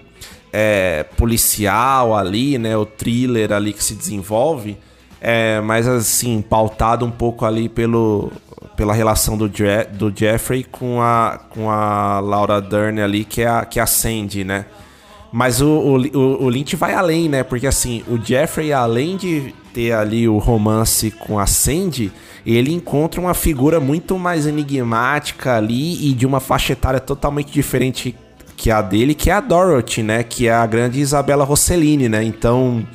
é, 0.53 1.03
policial 1.17 2.15
ali, 2.15 2.57
né? 2.57 2.77
O 2.77 2.85
thriller 2.85 3.51
ali 3.51 3.73
que 3.73 3.83
se 3.83 3.95
desenvolve. 3.95 4.77
É, 5.19 5.59
mas 5.59 5.85
assim, 5.85 6.41
pautado 6.41 7.05
um 7.05 7.11
pouco 7.11 7.43
ali 7.45 7.67
pelo, 7.67 8.31
pela 8.77 8.93
relação 8.93 9.37
do, 9.37 9.51
Je 9.53 9.83
do 9.91 10.13
Jeffrey 10.15 10.63
com 10.63 11.01
a, 11.01 11.41
com 11.49 11.69
a 11.69 12.21
Laura 12.21 12.61
Dern 12.61 13.01
ali, 13.01 13.25
que 13.25 13.41
é 13.41 13.47
a, 13.49 13.65
que 13.65 13.81
é 13.81 13.83
a 13.83 13.85
Sandy, 13.85 14.45
né? 14.45 14.65
Mas 15.31 15.61
o, 15.61 15.67
o, 15.67 16.43
o 16.43 16.49
Lynch 16.49 16.75
vai 16.75 16.93
além, 16.93 17.29
né? 17.29 17.43
Porque 17.43 17.67
assim, 17.67 18.03
o 18.07 18.17
Jeffrey, 18.17 18.73
além 18.73 19.15
de 19.15 19.53
ter 19.73 19.91
ali 19.91 20.27
o 20.27 20.37
romance 20.37 21.11
com 21.11 21.37
a 21.37 21.45
Sandy, 21.45 22.11
ele 22.45 22.73
encontra 22.73 23.21
uma 23.21 23.33
figura 23.33 23.79
muito 23.79 24.17
mais 24.17 24.47
enigmática 24.47 25.55
ali 25.55 26.09
e 26.09 26.13
de 26.13 26.25
uma 26.25 26.39
faixa 26.39 26.73
etária 26.73 26.99
totalmente 26.99 27.51
diferente 27.51 28.15
que 28.57 28.71
a 28.71 28.81
dele, 28.81 29.13
que 29.13 29.29
é 29.29 29.33
a 29.33 29.39
Dorothy, 29.39 30.03
né? 30.03 30.23
Que 30.23 30.47
é 30.47 30.53
a 30.53 30.65
grande 30.65 30.99
Isabela 30.99 31.45
Rossellini, 31.45 32.09
né? 32.09 32.23
Então, 32.23 32.85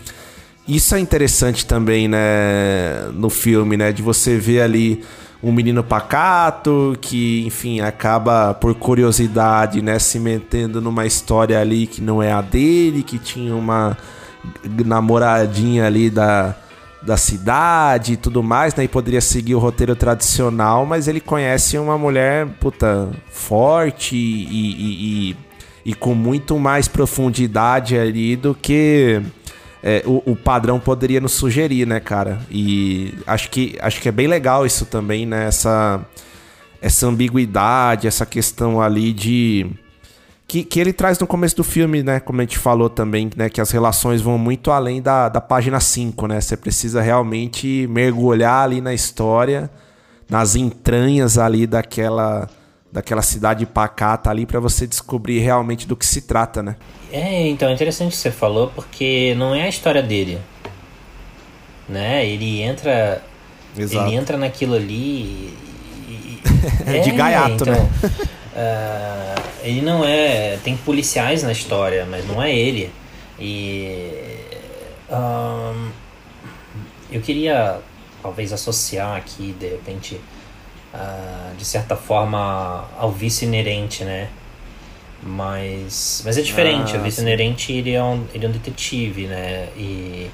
isso 0.67 0.95
é 0.95 1.01
interessante 1.01 1.65
também, 1.65 2.09
né? 2.09 3.09
No 3.15 3.31
filme, 3.31 3.77
né? 3.77 3.93
De 3.93 4.03
você 4.03 4.37
ver 4.37 4.61
ali 4.61 5.03
um 5.45 5.53
menino 5.53 5.85
pacato 5.85 6.97
que, 7.03 7.45
enfim, 7.47 7.81
acaba 7.81 8.55
por 8.55 8.75
curiosidade, 8.75 9.83
né? 9.83 9.99
Se 9.99 10.19
metendo 10.19 10.81
numa 10.81 11.05
história 11.05 11.61
ali 11.61 11.87
que 11.87 12.01
não 12.01 12.23
é 12.23 12.33
a 12.33 12.41
dele, 12.41 13.03
que 13.03 13.19
tinha 13.19 13.55
uma 13.55 13.97
namoradinha 14.65 15.87
ali 15.87 16.09
da 16.09 16.57
da 17.05 17.19
cidade 17.19 18.15
e 18.15 18.17
tudo 18.17 18.43
mais, 18.43 18.75
né? 18.75 18.85
E 18.85 18.89
poderia 18.89 19.21
seguir 19.21 19.55
o 19.55 19.59
roteiro 19.59 19.95
tradicional, 19.95 20.87
mas 20.87 21.07
ele 21.07 21.21
conhece 21.21 21.77
uma 21.77 21.99
mulher, 21.99 22.47
puta, 22.59 23.11
forte 23.31 24.17
e, 24.17 24.49
e, 24.51 25.31
e, 25.31 25.37
e 25.85 25.95
com 25.95 26.15
muito 26.15 26.59
mais 26.59 26.89
profundidade 26.89 27.99
ali 27.99 28.37
do 28.37 28.55
que 28.55 29.21
é, 29.87 30.03
o, 30.07 30.23
o, 30.33 30.35
padrão 30.35 30.81
poderia 30.81 31.21
nos 31.21 31.33
sugerir, 31.33 31.87
né, 31.87 32.01
cara? 32.01 32.41
E 32.51 33.13
acho 33.27 33.51
que, 33.51 33.77
acho 33.79 34.01
que 34.01 34.09
é 34.09 34.13
bem 34.13 34.27
legal 34.27 34.65
isso 34.65 34.87
também, 34.87 35.27
né? 35.27 35.47
Essa, 35.47 36.01
essa 36.81 37.07
ambiguidade, 37.07 38.07
essa 38.07 38.25
questão 38.25 38.81
ali 38.81 39.13
de 39.13 39.71
que, 40.49 40.65
que 40.65 40.81
ele 40.81 40.91
traz 40.91 41.19
no 41.19 41.27
começo 41.27 41.57
do 41.57 41.63
filme, 41.63 42.03
né? 42.03 42.19
Como 42.19 42.41
a 42.41 42.45
gente 42.45 42.57
falou 42.57 42.89
também, 42.89 43.29
né? 43.37 43.51
Que 43.51 43.61
as 43.61 43.71
relações 43.71 44.23
vão 44.23 44.39
muito 44.39 44.71
além 44.71 45.03
da, 45.03 45.29
da 45.29 45.41
página 45.41 45.79
5, 45.79 46.29
né? 46.29 46.41
Você 46.41 46.57
precisa 46.57 47.03
realmente 47.03 47.87
mergulhar 47.91 48.65
ali 48.65 48.81
na 48.81 48.95
história, 48.95 49.71
nas 50.31 50.57
entranhas 50.57 51.37
ali 51.37 51.67
daquela, 51.67 52.49
daquela 52.95 53.23
cidade 53.23 53.67
pacata 53.67 54.31
ali 54.31 54.47
para 54.47 54.61
você 54.61 54.87
descobrir 54.87 55.41
realmente 55.41 55.85
do 55.85 55.97
que 55.97 56.07
se 56.07 56.23
trata, 56.23 56.63
né? 56.63 56.77
É, 57.11 57.49
então 57.49 57.69
é 57.69 57.73
interessante 57.73 58.11
o 58.11 58.11
que 58.13 58.17
você 58.17 58.31
falou, 58.31 58.69
porque 58.73 59.35
não 59.37 59.53
é 59.53 59.63
a 59.63 59.69
história 59.69 60.01
dele. 60.01 60.41
Né? 61.89 62.25
Ele 62.25 62.63
entra. 62.63 63.21
Exato. 63.77 64.07
Ele 64.07 64.17
entra 64.17 64.37
naquilo 64.37 64.75
ali. 64.75 65.53
E, 66.09 66.41
é, 66.87 67.01
de 67.01 67.11
gaiato, 67.11 67.65
então, 67.65 67.75
né? 67.75 67.91
Uh, 68.55 69.43
ele 69.67 69.83
não 69.83 70.05
é. 70.05 70.57
Tem 70.63 70.77
policiais 70.77 71.43
na 71.43 71.51
história, 71.51 72.07
mas 72.09 72.25
não 72.29 72.41
é 72.41 72.55
ele. 72.55 72.93
E. 73.41 74.39
Um, 75.11 75.91
eu 77.11 77.21
queria 77.21 77.81
talvez 78.23 78.53
associar 78.53 79.17
aqui, 79.17 79.55
de 79.59 79.69
repente, 79.69 80.21
uh, 80.95 81.57
de 81.57 81.65
certa 81.65 81.97
forma, 81.97 82.89
ao 82.99 83.11
vice 83.11 83.45
inerente, 83.45 84.05
né? 84.05 84.29
Mas, 85.23 86.23
mas 86.25 86.39
é 86.39 86.43
diferente. 86.43 86.97
Ah, 86.97 87.01
o 87.01 87.03
vice 87.03 87.21
inerente 87.21 87.73
ele 87.73 87.93
é, 87.93 88.03
um, 88.03 88.25
ele 88.33 88.47
é 88.47 88.49
um 88.49 88.53
detetive, 88.53 89.27
né? 89.27 89.69
E, 89.77 90.31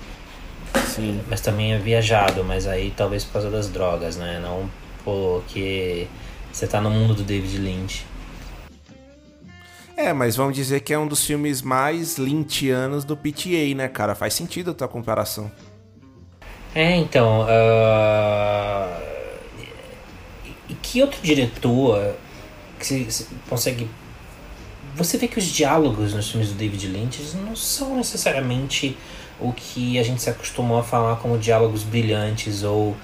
sim. 0.87 1.20
Mas 1.29 1.40
também 1.40 1.73
é 1.73 1.79
viajado, 1.79 2.44
mas 2.44 2.66
aí 2.66 2.92
talvez 2.96 3.25
por 3.25 3.35
causa 3.35 3.51
das 3.51 3.68
drogas, 3.68 4.16
né? 4.16 4.40
Não 4.42 4.68
porque 5.05 6.07
você 6.53 6.66
tá 6.66 6.81
no 6.81 6.90
mundo 6.90 7.14
do 7.14 7.23
David 7.23 7.59
Lynch. 7.59 8.05
É, 9.96 10.12
mas 10.12 10.35
vamos 10.35 10.55
dizer 10.55 10.81
que 10.81 10.92
é 10.92 10.99
um 10.99 11.07
dos 11.07 11.25
filmes 11.25 11.62
mais 11.62 12.16
lynchianos 12.16 13.05
do 13.05 13.16
PTA, 13.16 13.75
né, 13.77 13.88
cara? 13.88 14.14
Faz 14.14 14.35
sentido 14.35 14.70
a 14.70 14.75
tua 14.75 14.88
comparação. 14.88 15.51
É, 16.75 16.96
então. 16.96 17.42
Uh... 17.42 19.11
E 20.70 20.74
que 20.74 21.02
outro 21.02 21.20
diretor 21.22 22.14
que 22.78 23.09
consegue. 23.48 23.88
Você 24.94 25.18
vê 25.18 25.28
que 25.28 25.38
os 25.38 25.44
diálogos 25.44 26.14
nos 26.14 26.30
filmes 26.30 26.48
do 26.48 26.54
David 26.54 26.87
Lynch 26.87 27.37
não 27.37 27.54
são 27.54 27.96
necessariamente 27.96 28.96
o 29.38 29.52
que 29.52 29.98
a 29.98 30.02
gente 30.02 30.22
se 30.22 30.30
acostumou 30.30 30.78
a 30.78 30.83
falar 30.83 31.16
como 31.16 31.37
diálogos 31.37 31.83
brilhantes 31.83 32.62
ou. 32.62 32.96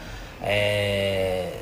É 0.42 1.52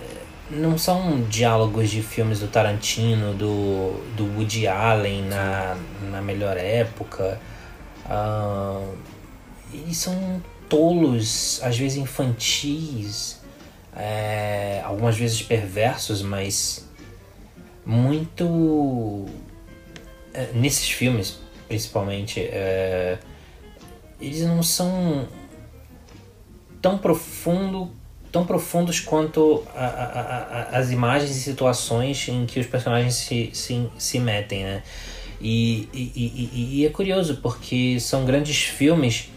não 0.50 0.76
são 0.76 1.22
diálogos 1.22 1.90
de 1.90 2.02
filmes 2.02 2.40
do 2.40 2.48
Tarantino, 2.48 3.32
do, 3.34 4.02
do 4.16 4.24
Woody 4.36 4.66
Allen 4.66 5.22
na, 5.22 5.76
na 6.10 6.20
melhor 6.20 6.56
época. 6.56 7.40
Uh, 8.06 8.94
são 9.92 10.42
tolos, 10.68 11.60
às 11.62 11.76
vezes 11.76 11.96
infantis, 11.96 13.40
é, 13.96 14.80
algumas 14.84 15.16
vezes 15.16 15.42
perversos, 15.42 16.22
mas 16.22 16.88
muito. 17.84 19.26
É, 20.32 20.50
nesses 20.52 20.90
filmes, 20.90 21.38
principalmente, 21.68 22.40
é, 22.40 23.18
eles 24.20 24.42
não 24.42 24.62
são 24.62 25.28
tão 26.82 26.98
profundo 26.98 27.92
tão 28.32 28.44
profundos 28.44 28.98
quanto 28.98 29.62
a, 29.76 29.86
a, 29.86 30.20
a, 30.20 30.78
as 30.78 30.90
imagens 30.90 31.30
e 31.36 31.40
situações 31.40 32.28
em 32.28 32.46
que 32.46 32.58
os 32.58 32.66
personagens 32.66 33.14
se, 33.14 33.50
se, 33.52 33.88
se 33.96 34.18
metem, 34.18 34.64
né? 34.64 34.82
E, 35.40 35.88
e, 35.92 36.50
e, 36.52 36.80
e 36.80 36.86
é 36.86 36.90
curioso 36.90 37.38
porque 37.40 38.00
são 38.00 38.24
grandes 38.24 38.64
filmes 38.64 39.30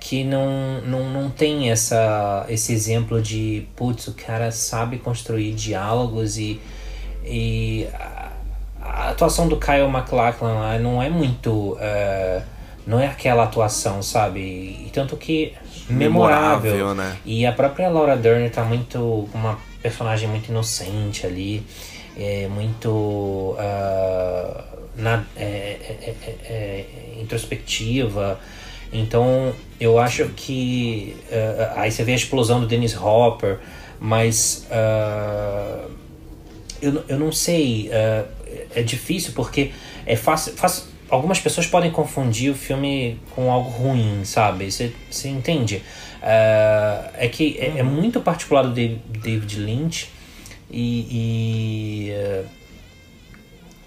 que 0.00 0.24
não, 0.24 0.80
não, 0.82 1.10
não 1.10 1.30
tem 1.30 1.70
essa, 1.70 2.46
esse 2.48 2.72
exemplo 2.72 3.20
de 3.20 3.66
putz, 3.74 4.08
o 4.08 4.14
cara 4.14 4.50
sabe 4.50 4.98
construir 4.98 5.52
diálogos 5.52 6.38
e, 6.38 6.60
e 7.24 7.86
a, 7.92 8.32
a 8.80 9.10
atuação 9.10 9.48
do 9.48 9.56
Kyle 9.56 9.88
MacLachlan 9.88 10.54
lá 10.54 10.78
não 10.78 11.02
é 11.02 11.08
muito. 11.08 11.72
Uh, 11.72 12.42
não 12.86 12.98
é 12.98 13.06
aquela 13.06 13.44
atuação, 13.44 14.02
sabe? 14.02 14.40
E 14.40 14.90
tanto 14.92 15.16
que 15.16 15.52
memorável. 15.90 16.72
memorável 16.72 16.94
né? 16.94 17.18
E 17.24 17.44
a 17.44 17.52
própria 17.52 17.88
Laura 17.88 18.16
Dern 18.16 18.48
tá 18.48 18.64
muito. 18.64 19.28
uma 19.34 19.58
personagem 19.82 20.28
muito 20.28 20.48
inocente 20.48 21.26
ali, 21.26 21.64
é 22.16 22.48
muito. 22.48 22.88
Uh, 22.88 24.78
na, 24.96 25.24
é, 25.36 25.76
é, 26.00 26.14
é, 26.44 26.84
introspectiva. 27.20 28.38
Então 28.92 29.52
eu 29.80 29.98
acho 29.98 30.26
que. 30.30 31.16
Uh, 31.30 31.72
aí 31.76 31.90
você 31.90 32.02
vê 32.04 32.12
a 32.12 32.16
explosão 32.16 32.60
do 32.60 32.66
Dennis 32.66 32.96
Hopper, 32.96 33.58
mas. 34.00 34.66
Uh, 34.70 35.90
eu, 36.80 37.04
eu 37.08 37.18
não 37.18 37.32
sei. 37.32 37.90
é 38.74 38.82
difícil 38.82 39.32
porque 39.34 39.72
é 40.06 40.14
fácil, 40.14 40.52
fácil 40.52 40.84
algumas 41.10 41.40
pessoas 41.40 41.66
podem 41.66 41.90
confundir 41.90 42.50
o 42.50 42.54
filme 42.54 43.18
com 43.34 43.50
algo 43.50 43.70
ruim, 43.70 44.24
sabe? 44.24 44.70
Você, 44.70 44.92
você 45.10 45.28
entende? 45.28 45.82
Uh, 46.18 47.10
é 47.14 47.28
que 47.28 47.56
é, 47.58 47.78
é, 47.78 47.82
uhum. 47.82 47.90
muito 47.90 48.20
particular 48.20 48.62
do 48.62 48.72
David 48.72 49.56
Lynch 49.58 50.08
e, 50.70 51.06
e, 51.10 52.12
uh, 52.12 52.44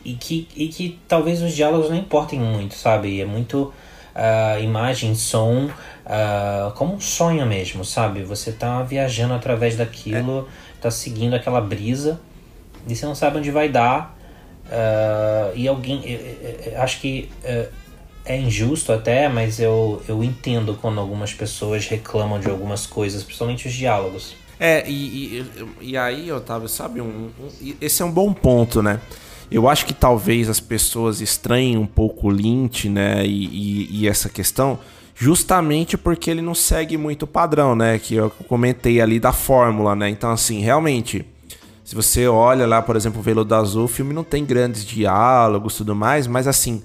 e, 0.04 0.14
que, 0.14 0.48
e 0.56 0.68
que 0.70 1.00
talvez 1.08 1.42
os 1.42 1.54
diálogos 1.54 1.90
não 1.90 1.98
importem 1.98 2.40
muito, 2.40 2.76
sabe? 2.76 3.22
É 3.22 3.26
muito 3.26 3.74
uh, 4.16 4.62
imagem, 4.62 5.16
som, 5.16 5.70
como 6.76 6.96
um 6.96 7.00
sonho 7.00 7.46
mesmo, 7.46 7.86
sabe? 7.86 8.24
Você 8.24 8.52
tá 8.52 8.84
viajando 8.84 9.34
através 9.34 9.78
daquilo, 9.78 10.48
é. 10.78 10.82
tá 10.82 10.92
seguindo 10.92 11.36
aquela 11.36 11.62
brisa 11.62 12.20
e 12.88 12.96
você 12.96 13.06
não 13.06 13.16
sabe 13.16 13.38
onde 13.38 13.52
vai 13.52 13.70
dar 13.70 14.18
Uh, 14.72 15.52
e 15.54 15.68
alguém. 15.68 16.02
Eu, 16.10 16.72
eu, 16.72 16.82
acho 16.82 17.02
que 17.02 17.30
uh, 17.44 17.70
é 18.24 18.40
injusto 18.40 18.94
até, 18.94 19.28
mas 19.28 19.60
eu, 19.60 20.02
eu 20.08 20.24
entendo 20.24 20.78
quando 20.82 20.98
algumas 21.00 21.34
pessoas 21.34 21.88
reclamam 21.88 22.40
de 22.40 22.50
algumas 22.50 22.88
coisas, 22.88 23.22
principalmente 23.22 23.68
os 23.68 23.74
diálogos. 23.74 24.34
É, 24.58 24.88
e, 24.88 25.40
e, 25.40 25.66
e 25.82 25.98
aí, 25.98 26.32
Otávio, 26.32 26.70
sabe, 26.70 27.02
um, 27.02 27.32
um, 27.38 27.74
esse 27.82 28.02
é 28.02 28.06
um 28.06 28.12
bom 28.12 28.32
ponto, 28.32 28.82
né? 28.82 29.02
Eu 29.52 29.68
acho 29.68 29.86
que 29.86 29.94
talvez 29.94 30.50
as 30.50 30.62
pessoas 30.62 31.20
estranhem 31.20 31.78
um 31.78 31.86
pouco 31.86 32.28
o 32.28 32.30
Lynch, 32.30 32.88
né? 32.88 33.26
E, 33.26 33.46
e, 33.46 34.02
e, 34.02 34.08
essa 34.08 34.30
questão, 34.30 34.80
justamente 35.14 35.98
porque 35.98 36.32
ele 36.32 36.42
não 36.42 36.56
segue 36.56 36.98
muito 36.98 37.24
o 37.24 37.28
padrão, 37.28 37.76
né? 37.76 38.00
Que 38.00 38.16
eu 38.16 38.30
comentei 38.48 39.02
ali 39.02 39.20
da 39.20 39.34
fórmula, 39.34 39.94
né? 39.94 40.10
Então, 40.10 40.32
assim, 40.32 40.62
realmente, 40.62 41.26
se 41.84 41.94
você 41.94 42.26
olha 42.28 42.66
lá, 42.66 42.82
por 42.82 42.96
exemplo, 42.96 43.20
o 43.20 43.24
Veludo 43.24 43.54
Azul, 43.54 43.84
o 43.84 43.90
filme 43.90 44.14
não 44.14 44.24
tem 44.24 44.46
grandes 44.46 44.86
diálogos 44.86 45.76
tudo 45.76 45.94
mais, 45.94 46.28
mas 46.28 46.48
assim, 46.48 46.82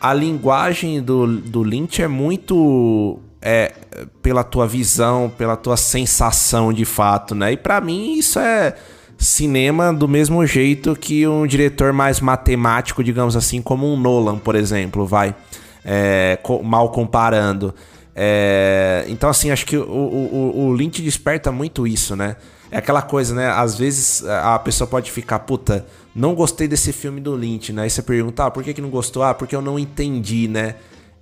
a 0.00 0.14
linguagem 0.14 1.02
do, 1.02 1.26
do 1.26 1.62
Lynch 1.62 2.00
é 2.00 2.08
muito 2.08 3.18
é, 3.42 3.74
pela 4.22 4.42
tua 4.42 4.66
visão, 4.66 5.30
pela 5.36 5.56
tua 5.56 5.76
sensação 5.76 6.72
de 6.72 6.86
fato, 6.86 7.34
né? 7.34 7.52
E 7.52 7.56
para 7.56 7.80
mim 7.80 8.14
isso 8.14 8.38
é 8.38 8.74
cinema 9.18 9.92
do 9.92 10.06
mesmo 10.06 10.44
jeito 10.46 10.94
que 10.94 11.26
um 11.26 11.46
diretor 11.46 11.92
mais 11.92 12.20
matemático, 12.20 13.02
digamos 13.02 13.36
assim, 13.36 13.62
como 13.62 13.92
um 13.92 13.98
Nolan, 13.98 14.38
por 14.38 14.54
exemplo, 14.54 15.06
vai. 15.06 15.34
É, 15.84 16.38
mal 16.64 16.90
comparando. 16.90 17.74
É, 18.14 19.04
então, 19.08 19.28
assim, 19.28 19.50
acho 19.50 19.66
que 19.66 19.76
o, 19.76 19.82
o, 19.82 20.66
o 20.66 20.72
Lynch 20.72 21.02
desperta 21.02 21.52
muito 21.52 21.86
isso, 21.86 22.16
né? 22.16 22.36
É 22.70 22.78
aquela 22.78 23.02
coisa, 23.02 23.34
né? 23.34 23.48
Às 23.48 23.76
vezes 23.76 24.24
a 24.26 24.58
pessoa 24.58 24.88
pode 24.88 25.12
ficar, 25.12 25.38
puta, 25.40 25.86
não 26.14 26.34
gostei 26.34 26.66
desse 26.66 26.92
filme 26.92 27.20
do 27.20 27.34
Lynch, 27.34 27.72
né? 27.72 27.82
Aí 27.82 27.90
você 27.90 28.02
pergunta, 28.02 28.46
ah, 28.46 28.50
por 28.50 28.64
que, 28.64 28.74
que 28.74 28.80
não 28.80 28.90
gostou? 28.90 29.22
Ah, 29.22 29.34
porque 29.34 29.54
eu 29.54 29.62
não 29.62 29.78
entendi, 29.78 30.48
né? 30.48 30.76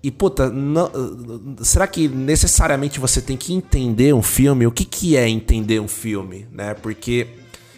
E, 0.05 0.11
puta, 0.11 0.51
não, 0.51 0.91
será 1.63 1.87
que 1.87 2.07
necessariamente 2.07 3.01
você 3.01 3.21
tem 3.21 3.37
que 3.37 3.55
entender 3.55 4.15
um 4.15 4.23
filme? 4.23 4.67
O 4.67 4.71
que, 4.71 4.85
que 4.85 5.17
é 5.17 5.29
entender 5.29 5.81
um 5.81 5.89
filme, 5.89 6.47
né? 6.53 6.75
Porque, 6.75 7.27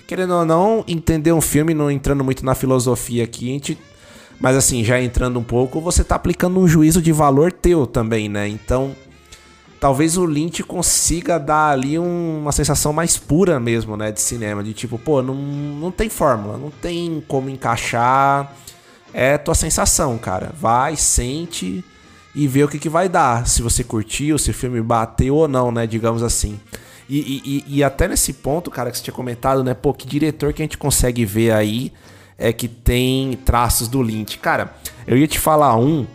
querendo 0.07 0.35
ou 0.35 0.45
não, 0.45 0.85
entender 0.87 1.33
um 1.33 1.41
filme, 1.41 1.75
não 1.75 1.91
entrando 1.91 2.23
muito 2.23 2.45
na 2.45 2.55
filosofia 2.55 3.25
aqui, 3.25 3.51
a 3.51 3.53
gente 3.53 3.79
mas 4.39 4.57
assim, 4.57 4.85
já 4.85 5.01
entrando 5.01 5.39
um 5.39 5.43
pouco, 5.43 5.81
você 5.81 6.05
tá 6.05 6.15
aplicando 6.15 6.61
um 6.61 6.69
juízo 6.69 7.01
de 7.01 7.11
valor 7.11 7.51
teu 7.53 7.87
também, 7.87 8.29
né? 8.29 8.47
Então, 8.47 8.95
talvez 9.81 10.17
o 10.17 10.27
Lynch 10.27 10.63
consiga 10.63 11.39
dar 11.39 11.71
ali 11.71 11.99
um, 11.99 12.41
uma 12.43 12.53
sensação 12.53 12.93
mais 12.93 13.17
pura 13.17 13.59
mesmo, 13.59 13.97
né, 13.97 14.13
de 14.13 14.21
cinema, 14.21 14.63
de 14.63 14.75
tipo, 14.75 14.99
pô, 14.99 15.23
não, 15.23 15.35
não 15.35 15.91
tem 15.91 16.09
fórmula, 16.09 16.59
não 16.59 16.71
tem 16.71 17.23
como 17.27 17.49
encaixar, 17.49 18.53
é 19.13 19.39
tua 19.39 19.55
sensação, 19.55 20.19
cara. 20.19 20.53
Vai, 20.59 20.97
sente 20.97 21.83
e 22.35 22.47
vê 22.47 22.63
o 22.63 22.69
que, 22.69 22.79
que 22.79 22.89
vai 22.89 23.09
dar, 23.09 23.47
se 23.47 23.63
você 23.63 23.83
curtiu, 23.83 24.39
se 24.39 24.51
o 24.51 24.55
filme 24.55 24.83
bateu 24.83 25.35
ou 25.35 25.49
não, 25.49 25.73
né, 25.73 25.87
digamos 25.87 26.23
assim. 26.23 26.61
E, 27.09 27.65
e, 27.69 27.79
e 27.79 27.85
até 27.85 28.09
nesse 28.09 28.33
ponto, 28.33 28.71
cara, 28.71 28.91
que 28.91 28.99
você 28.99 29.05
tinha 29.05 29.15
comentado, 29.15 29.63
né, 29.63 29.75
pô, 29.75 29.95
que 29.95 30.07
diretor 30.07 30.53
que 30.53 30.63
a 30.63 30.65
gente 30.65 30.77
consegue 30.77 31.25
ver 31.25 31.53
aí 31.53 31.93
é 32.37 32.53
que 32.53 32.69
tem 32.69 33.39
traços 33.45 33.89
do 33.89 34.03
Lynch. 34.03 34.39
Cara, 34.39 34.75
eu 35.07 35.17
ia 35.17 35.27
te 35.27 35.39
falar 35.39 35.77
um 35.77 36.07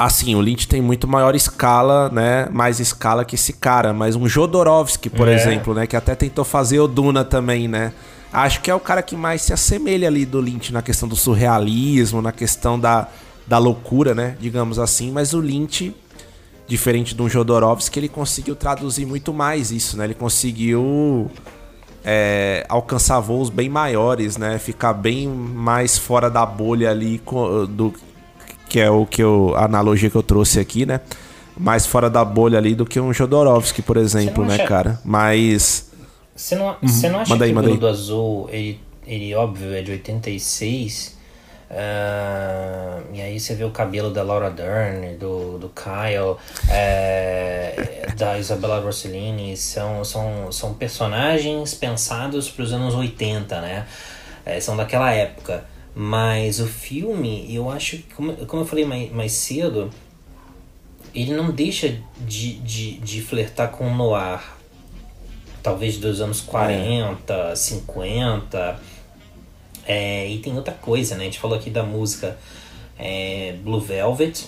Assim, 0.00 0.34
o 0.34 0.40
Lynch 0.40 0.66
tem 0.66 0.80
muito 0.80 1.06
maior 1.06 1.34
escala, 1.34 2.08
né? 2.08 2.48
Mais 2.50 2.80
escala 2.80 3.22
que 3.22 3.34
esse 3.34 3.52
cara. 3.52 3.92
Mas 3.92 4.16
um 4.16 4.26
Jodorowsky, 4.26 5.10
por 5.10 5.28
é. 5.28 5.34
exemplo, 5.34 5.74
né? 5.74 5.86
Que 5.86 5.94
até 5.94 6.14
tentou 6.14 6.42
fazer 6.42 6.80
o 6.80 6.88
Duna 6.88 7.22
também, 7.22 7.68
né? 7.68 7.92
Acho 8.32 8.62
que 8.62 8.70
é 8.70 8.74
o 8.74 8.80
cara 8.80 9.02
que 9.02 9.14
mais 9.14 9.42
se 9.42 9.52
assemelha 9.52 10.08
ali 10.08 10.24
do 10.24 10.40
Lynch 10.40 10.72
na 10.72 10.80
questão 10.80 11.06
do 11.06 11.14
surrealismo, 11.14 12.22
na 12.22 12.32
questão 12.32 12.80
da, 12.80 13.08
da 13.46 13.58
loucura, 13.58 14.14
né? 14.14 14.38
Digamos 14.40 14.78
assim. 14.78 15.10
Mas 15.12 15.34
o 15.34 15.38
Lynch, 15.38 15.94
diferente 16.70 17.16
de 17.16 17.20
um 17.20 17.28
Jodorowsky, 17.28 17.98
ele 17.98 18.08
conseguiu 18.08 18.54
traduzir 18.54 19.04
muito 19.04 19.34
mais 19.34 19.72
isso, 19.72 19.96
né? 19.96 20.04
Ele 20.04 20.14
conseguiu 20.14 21.28
é, 22.04 22.64
alcançar 22.68 23.18
voos 23.18 23.50
bem 23.50 23.68
maiores, 23.68 24.36
né? 24.36 24.56
Ficar 24.56 24.92
bem 24.92 25.26
mais 25.26 25.98
fora 25.98 26.30
da 26.30 26.46
bolha 26.46 26.88
ali 26.88 27.20
do 27.68 27.92
que 28.68 28.78
é 28.78 28.88
o 28.88 29.04
que 29.04 29.20
eu, 29.20 29.52
a 29.56 29.64
analogia 29.64 30.08
que 30.08 30.14
eu 30.14 30.22
trouxe 30.22 30.60
aqui, 30.60 30.86
né? 30.86 31.00
Mais 31.58 31.86
fora 31.86 32.08
da 32.08 32.24
bolha 32.24 32.56
ali 32.56 32.76
do 32.76 32.86
que 32.86 33.00
um 33.00 33.12
Jodorowsky, 33.12 33.82
por 33.82 33.96
exemplo, 33.96 34.44
né, 34.44 34.58
cara? 34.58 35.00
Mas. 35.04 35.90
Você 36.36 36.54
não, 36.54 36.76
você 36.80 37.08
não 37.08 37.18
acha 37.18 37.36
que 37.36 37.52
o 37.52 37.76
do 37.76 37.88
Azul, 37.88 38.48
ele, 38.52 38.78
ele, 39.04 39.34
óbvio, 39.34 39.74
é 39.74 39.82
de 39.82 39.90
86. 39.90 41.18
Uh, 41.70 43.14
e 43.14 43.22
aí 43.22 43.38
você 43.38 43.54
vê 43.54 43.62
o 43.62 43.70
cabelo 43.70 44.10
da 44.10 44.24
Laura 44.24 44.50
Dern, 44.50 45.16
do, 45.16 45.56
do 45.56 45.68
Kyle, 45.68 46.36
é, 46.68 48.08
da 48.16 48.36
Isabella 48.38 48.80
Rossellini, 48.80 49.56
são, 49.56 50.04
são, 50.04 50.50
são 50.50 50.74
personagens 50.74 51.72
pensados 51.74 52.48
para 52.48 52.64
os 52.64 52.72
anos 52.72 52.94
80, 52.94 53.60
né? 53.60 53.86
É, 54.44 54.60
são 54.60 54.76
daquela 54.76 55.12
época. 55.12 55.64
Mas 55.94 56.58
o 56.58 56.66
filme, 56.66 57.46
eu 57.54 57.70
acho 57.70 57.98
que, 57.98 58.14
como, 58.14 58.34
como 58.46 58.62
eu 58.62 58.66
falei 58.66 58.84
mais, 58.84 59.12
mais 59.12 59.32
cedo, 59.32 59.90
ele 61.14 61.34
não 61.34 61.52
deixa 61.52 61.98
de, 62.18 62.54
de, 62.54 62.98
de 62.98 63.22
flertar 63.22 63.70
com 63.70 63.86
o 63.86 63.94
noir. 63.94 64.40
Talvez 65.62 65.98
dos 65.98 66.20
anos 66.20 66.40
40, 66.40 67.32
é. 67.32 67.54
50. 67.54 68.80
É, 69.92 70.28
e 70.28 70.38
tem 70.38 70.54
outra 70.54 70.72
coisa, 70.72 71.16
né? 71.16 71.22
A 71.22 71.24
gente 71.24 71.40
falou 71.40 71.58
aqui 71.58 71.68
da 71.68 71.82
música 71.82 72.38
é, 72.96 73.56
Blue 73.60 73.80
Velvet. 73.80 74.46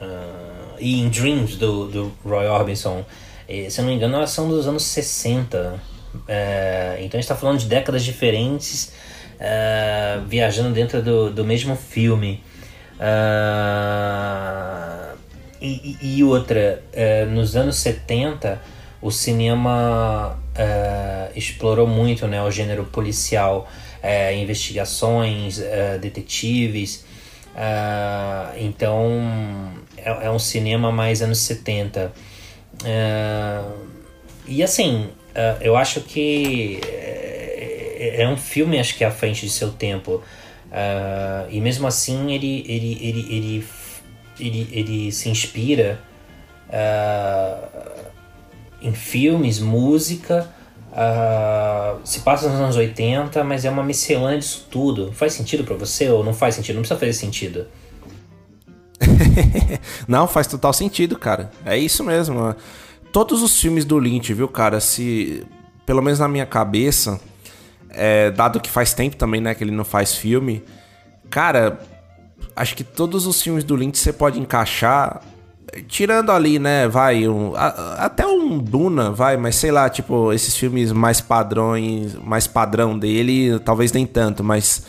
Uh, 0.00 0.76
e 0.78 1.00
In 1.00 1.08
Dreams, 1.08 1.56
do, 1.56 1.88
do 1.88 2.12
Roy 2.24 2.46
Orbison. 2.46 3.04
E, 3.48 3.68
se 3.68 3.80
eu 3.80 3.82
não 3.82 3.90
me 3.90 3.96
engano, 3.96 4.14
elas 4.14 4.30
são 4.30 4.48
dos 4.48 4.68
anos 4.68 4.84
60. 4.84 5.80
É, 6.28 6.98
então 6.98 7.18
a 7.18 7.20
gente 7.20 7.24
está 7.24 7.34
falando 7.34 7.58
de 7.58 7.66
décadas 7.66 8.04
diferentes 8.04 8.92
uh, 9.40 10.24
viajando 10.26 10.72
dentro 10.72 11.02
do, 11.02 11.30
do 11.30 11.44
mesmo 11.44 11.74
filme. 11.74 12.44
Uh, 12.98 13.02
e, 15.60 15.98
e, 16.00 16.24
outra, 16.24 16.80
uh, 16.92 17.26
nos 17.28 17.56
anos 17.56 17.76
70, 17.76 18.60
o 19.00 19.10
cinema 19.10 20.38
explorou 21.34 21.86
muito 21.86 22.28
né, 22.28 22.42
o 22.42 22.50
gênero 22.50 22.84
policial, 22.84 23.66
investigações, 24.34 25.60
detetives. 26.00 27.04
então, 28.56 29.72
é, 29.96 30.26
é, 30.26 30.30
um 30.30 30.38
cinema 30.38 30.90
mais 30.90 31.22
anos 31.22 31.38
70. 31.38 32.12
e 34.46 34.62
assim, 34.62 35.08
eu 35.60 35.76
acho 35.76 36.00
que 36.00 36.80
é, 36.84 38.22
é 38.22 38.28
um 38.28 38.36
filme, 38.36 38.78
acho 38.78 38.96
que 38.96 39.04
é 39.04 39.06
à 39.06 39.10
frente 39.10 39.46
de 39.46 39.52
seu 39.52 39.70
tempo. 39.70 40.22
E 41.50 41.60
mesmo 41.60 41.86
assim 41.86 42.32
ele, 42.32 42.64
ele, 42.66 42.98
ele, 43.00 43.20
ele, 43.30 43.64
ele, 44.40 44.68
ele 44.72 45.12
se 45.12 45.28
inspira 45.28 46.00
em 48.82 48.92
filmes, 48.92 49.60
música. 49.60 50.50
Uh, 50.92 51.98
se 52.04 52.20
passa 52.20 52.50
nos 52.50 52.60
anos 52.60 52.76
80, 52.76 53.42
mas 53.44 53.64
é 53.64 53.70
uma 53.70 53.82
miscelânea 53.82 54.38
disso 54.38 54.66
tudo. 54.70 55.10
Faz 55.12 55.32
sentido 55.32 55.64
para 55.64 55.74
você 55.74 56.10
ou 56.10 56.22
não 56.22 56.34
faz 56.34 56.54
sentido? 56.54 56.76
Não 56.76 56.82
precisa 56.82 57.00
fazer 57.00 57.14
sentido. 57.14 57.66
não, 60.06 60.28
faz 60.28 60.46
total 60.46 60.72
sentido, 60.72 61.18
cara. 61.18 61.50
É 61.64 61.78
isso 61.78 62.04
mesmo. 62.04 62.54
Todos 63.10 63.42
os 63.42 63.58
filmes 63.58 63.84
do 63.84 63.98
Lynch, 63.98 64.32
viu, 64.34 64.48
cara? 64.48 64.80
Se. 64.80 65.44
Pelo 65.86 66.02
menos 66.02 66.20
na 66.20 66.28
minha 66.28 66.46
cabeça, 66.46 67.20
é, 67.90 68.30
dado 68.30 68.60
que 68.60 68.70
faz 68.70 68.92
tempo 68.92 69.16
também, 69.16 69.40
né, 69.40 69.54
que 69.54 69.64
ele 69.64 69.72
não 69.72 69.84
faz 69.84 70.14
filme, 70.14 70.62
cara, 71.28 71.80
acho 72.54 72.76
que 72.76 72.84
todos 72.84 73.26
os 73.26 73.42
filmes 73.42 73.64
do 73.64 73.74
Lynch 73.74 73.98
você 73.98 74.12
pode 74.12 74.38
encaixar, 74.38 75.20
tirando 75.88 76.30
ali, 76.30 76.58
né, 76.58 76.86
vai, 76.86 77.26
um, 77.26 77.54
a, 77.56 78.04
até 78.04 78.26
um 78.26 78.58
Duna, 78.58 79.10
vai, 79.10 79.36
mas 79.36 79.56
sei 79.56 79.70
lá, 79.70 79.88
tipo, 79.88 80.32
esses 80.32 80.56
filmes 80.56 80.92
mais 80.92 81.20
padrões, 81.20 82.14
mais 82.14 82.46
padrão 82.46 82.98
dele, 82.98 83.58
talvez 83.60 83.92
nem 83.92 84.06
tanto, 84.06 84.44
mas 84.44 84.84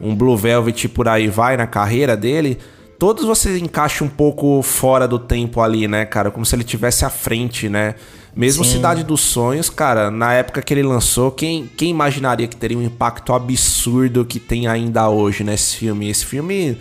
um 0.00 0.14
Blue 0.14 0.36
Velvet 0.36 0.88
por 0.88 1.08
aí 1.08 1.28
vai 1.28 1.56
na 1.56 1.66
carreira 1.66 2.16
dele, 2.16 2.58
todos 2.98 3.24
você 3.24 3.58
encaixa 3.58 4.04
um 4.04 4.08
pouco 4.08 4.62
fora 4.62 5.08
do 5.08 5.18
tempo 5.18 5.60
ali, 5.60 5.88
né, 5.88 6.04
cara, 6.04 6.30
como 6.30 6.46
se 6.46 6.54
ele 6.54 6.64
tivesse 6.64 7.04
à 7.04 7.10
frente, 7.10 7.68
né, 7.68 7.96
mesmo 8.34 8.64
Sim. 8.64 8.72
Cidade 8.72 9.02
dos 9.02 9.20
Sonhos, 9.20 9.68
cara, 9.68 10.10
na 10.10 10.32
época 10.32 10.62
que 10.62 10.72
ele 10.72 10.84
lançou, 10.84 11.32
quem, 11.32 11.68
quem 11.76 11.90
imaginaria 11.90 12.46
que 12.46 12.56
teria 12.56 12.78
um 12.78 12.82
impacto 12.82 13.32
absurdo 13.32 14.24
que 14.24 14.38
tem 14.38 14.68
ainda 14.68 15.08
hoje 15.08 15.42
nesse 15.42 15.76
filme? 15.76 16.08
Esse 16.08 16.24
filme, 16.24 16.78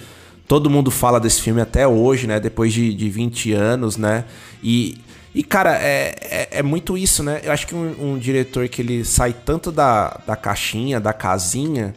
todo 0.49 0.69
mundo 0.69 0.91
fala 0.91 1.17
desse 1.17 1.41
filme 1.41 1.61
até 1.61 1.87
hoje, 1.87 2.27
né? 2.27 2.41
Depois 2.41 2.73
de, 2.73 2.93
de 2.93 3.09
20 3.09 3.53
anos, 3.53 3.95
né? 3.95 4.25
E, 4.61 4.97
e 5.33 5.43
cara, 5.43 5.77
é, 5.77 6.13
é, 6.21 6.49
é 6.59 6.63
muito 6.63 6.97
isso, 6.97 7.23
né? 7.23 7.39
Eu 7.43 7.53
acho 7.53 7.65
que 7.65 7.73
um, 7.73 8.13
um 8.13 8.17
diretor 8.17 8.67
que 8.67 8.81
ele 8.81 9.05
sai 9.05 9.31
tanto 9.31 9.71
da, 9.71 10.19
da 10.27 10.35
caixinha, 10.35 10.99
da 10.99 11.13
casinha 11.13 11.95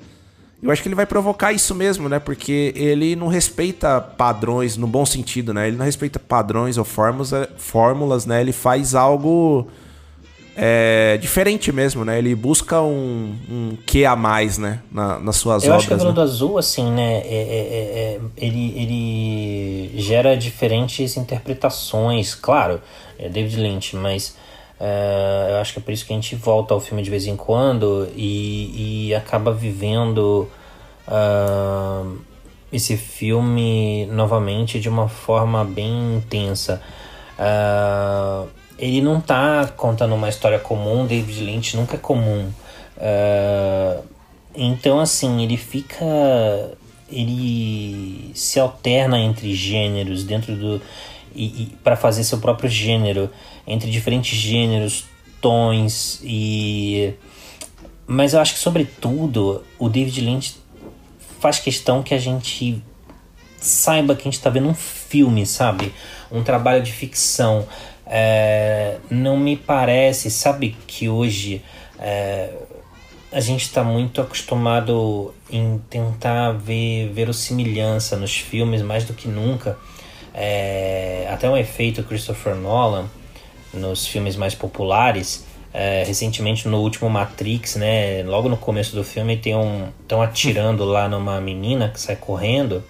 eu 0.63 0.71
acho 0.71 0.81
que 0.81 0.87
ele 0.87 0.95
vai 0.95 1.07
provocar 1.07 1.53
isso 1.53 1.75
mesmo, 1.75 2.09
né? 2.09 2.21
Porque 2.21 2.73
ele 2.77 3.17
não 3.17 3.27
respeita 3.27 4.01
padrões 4.01 4.77
no 4.77 4.87
bom 4.87 5.05
sentido, 5.05 5.53
né? 5.53 5.67
Ele 5.67 5.77
não 5.77 5.85
respeita 5.85 6.21
padrões 6.21 6.79
ou 6.79 6.85
fórmulas, 6.85 7.33
fórmulas 7.57 8.27
né? 8.27 8.41
Ele 8.41 8.53
faz 8.53 8.95
algo 8.95 9.67
é, 10.57 11.19
diferente 11.21 11.73
mesmo, 11.73 12.05
né? 12.05 12.19
Ele 12.19 12.35
busca 12.35 12.81
um, 12.81 13.35
um 13.51 13.77
que 13.87 14.05
a 14.05 14.15
mais, 14.15 14.59
né? 14.59 14.81
Na, 14.91 15.19
nas 15.19 15.37
suas 15.37 15.65
Eu 15.65 15.73
obras. 15.73 15.89
Eu 15.89 15.95
acho 15.95 16.03
que 16.03 16.07
o 16.07 16.09
né? 16.09 16.15
do 16.15 16.21
Azul, 16.21 16.59
assim, 16.59 16.91
né? 16.91 17.19
É, 17.19 17.21
é, 17.21 17.25
é, 17.25 18.19
é, 18.19 18.21
ele, 18.37 18.75
ele 18.77 20.01
gera 20.01 20.37
diferentes 20.37 21.17
interpretações, 21.17 22.35
claro, 22.35 22.81
é 23.19 23.29
David 23.29 23.61
Lynch, 23.61 23.97
mas 23.97 24.37
Uh, 24.83 25.51
eu 25.51 25.57
acho 25.59 25.75
que 25.75 25.79
é 25.79 25.83
por 25.83 25.93
isso 25.93 26.05
que 26.05 26.13
a 26.13 26.17
gente 26.17 26.35
volta 26.35 26.75
ao 26.75 26.81
filme 26.81 27.05
de 27.05 27.09
vez 27.09 27.29
em 27.29 27.37
quando 27.37 28.09
e, 28.17 29.07
e 29.07 29.15
acaba 29.15 29.53
vivendo 29.53 30.51
uh, 31.07 32.19
esse 32.73 32.97
filme 32.97 34.07
novamente 34.07 34.81
de 34.81 34.89
uma 34.89 35.07
forma 35.07 35.65
bem 35.65 36.17
intensa. 36.17 36.83
Uh, 37.39 38.49
ele 38.83 39.01
não 39.01 39.19
está 39.19 39.67
contando 39.77 40.13
uma 40.15 40.29
história 40.29 40.59
comum, 40.59 41.07
David 41.07 41.45
Lynch 41.45 41.77
nunca 41.77 41.95
é 41.95 41.99
comum. 41.99 42.51
então, 44.55 44.99
assim, 44.99 45.43
ele 45.43 45.57
fica. 45.57 46.05
Ele 47.11 48.33
se 48.35 48.59
alterna 48.59 49.19
entre 49.19 49.55
gêneros 49.55 50.25
dentro 50.25 50.57
do 50.57 50.81
e, 51.35 51.45
e 51.45 51.67
para 51.85 51.95
fazer 51.95 52.25
seu 52.25 52.39
próprio 52.39 52.69
gênero 52.69 53.31
entre 53.67 53.91
diferentes 53.91 54.37
gêneros, 54.37 55.05
tons 55.41 56.21
e 56.25 57.15
mas 58.07 58.35
eu 58.35 58.41
acho 58.41 58.55
que 58.55 58.61
sobretudo 58.61 59.63
o 59.79 59.89
David 59.89 60.21
Lynch 60.21 60.57
faz 61.41 61.59
questão 61.59 62.03
que 62.03 62.15
a 62.15 62.19
gente 62.19 62.83
saiba 63.59 64.15
que 64.15 64.23
a 64.23 64.25
gente 64.25 64.35
está 64.35 64.51
vendo 64.51 64.69
um 64.69 64.75
filme, 64.75 65.47
sabe? 65.47 65.95
Um 66.31 66.43
trabalho 66.43 66.83
de 66.83 66.93
ficção. 66.93 67.67
É, 68.15 68.99
não 69.11 69.39
me 69.39 69.57
parece, 69.57 70.31
sabe 70.31 70.77
que 70.87 71.09
hoje 71.09 71.63
é, 71.99 72.51
a 73.33 73.41
gente 73.41 73.63
está 73.63 73.83
muito 73.83 74.21
acostumado 74.21 75.35
em 75.51 75.81
tentar 75.89 76.53
ver 76.53 77.09
verossimilhança 77.09 78.15
nos 78.19 78.37
filmes 78.37 78.83
mais 78.83 79.05
do 79.05 79.15
que 79.15 79.27
nunca. 79.27 79.79
É, 80.35 81.27
até 81.31 81.49
um 81.49 81.57
efeito 81.57 82.03
Christopher 82.03 82.55
Nolan 82.55 83.07
nos 83.73 84.07
filmes 84.07 84.37
mais 84.37 84.55
populares. 84.55 85.47
É, 85.73 86.05
recentemente 86.07 86.69
no 86.69 86.81
último 86.83 87.09
Matrix, 87.09 87.77
né? 87.77 88.23
Logo 88.25 88.47
no 88.47 88.59
começo 88.59 88.95
do 88.95 89.03
filme 89.03 89.39
tem 89.39 89.57
um 89.57 89.89
estão 90.03 90.21
atirando 90.21 90.85
lá 90.85 91.09
numa 91.09 91.41
menina 91.41 91.89
que 91.89 91.99
sai 91.99 92.17
correndo, 92.17 92.85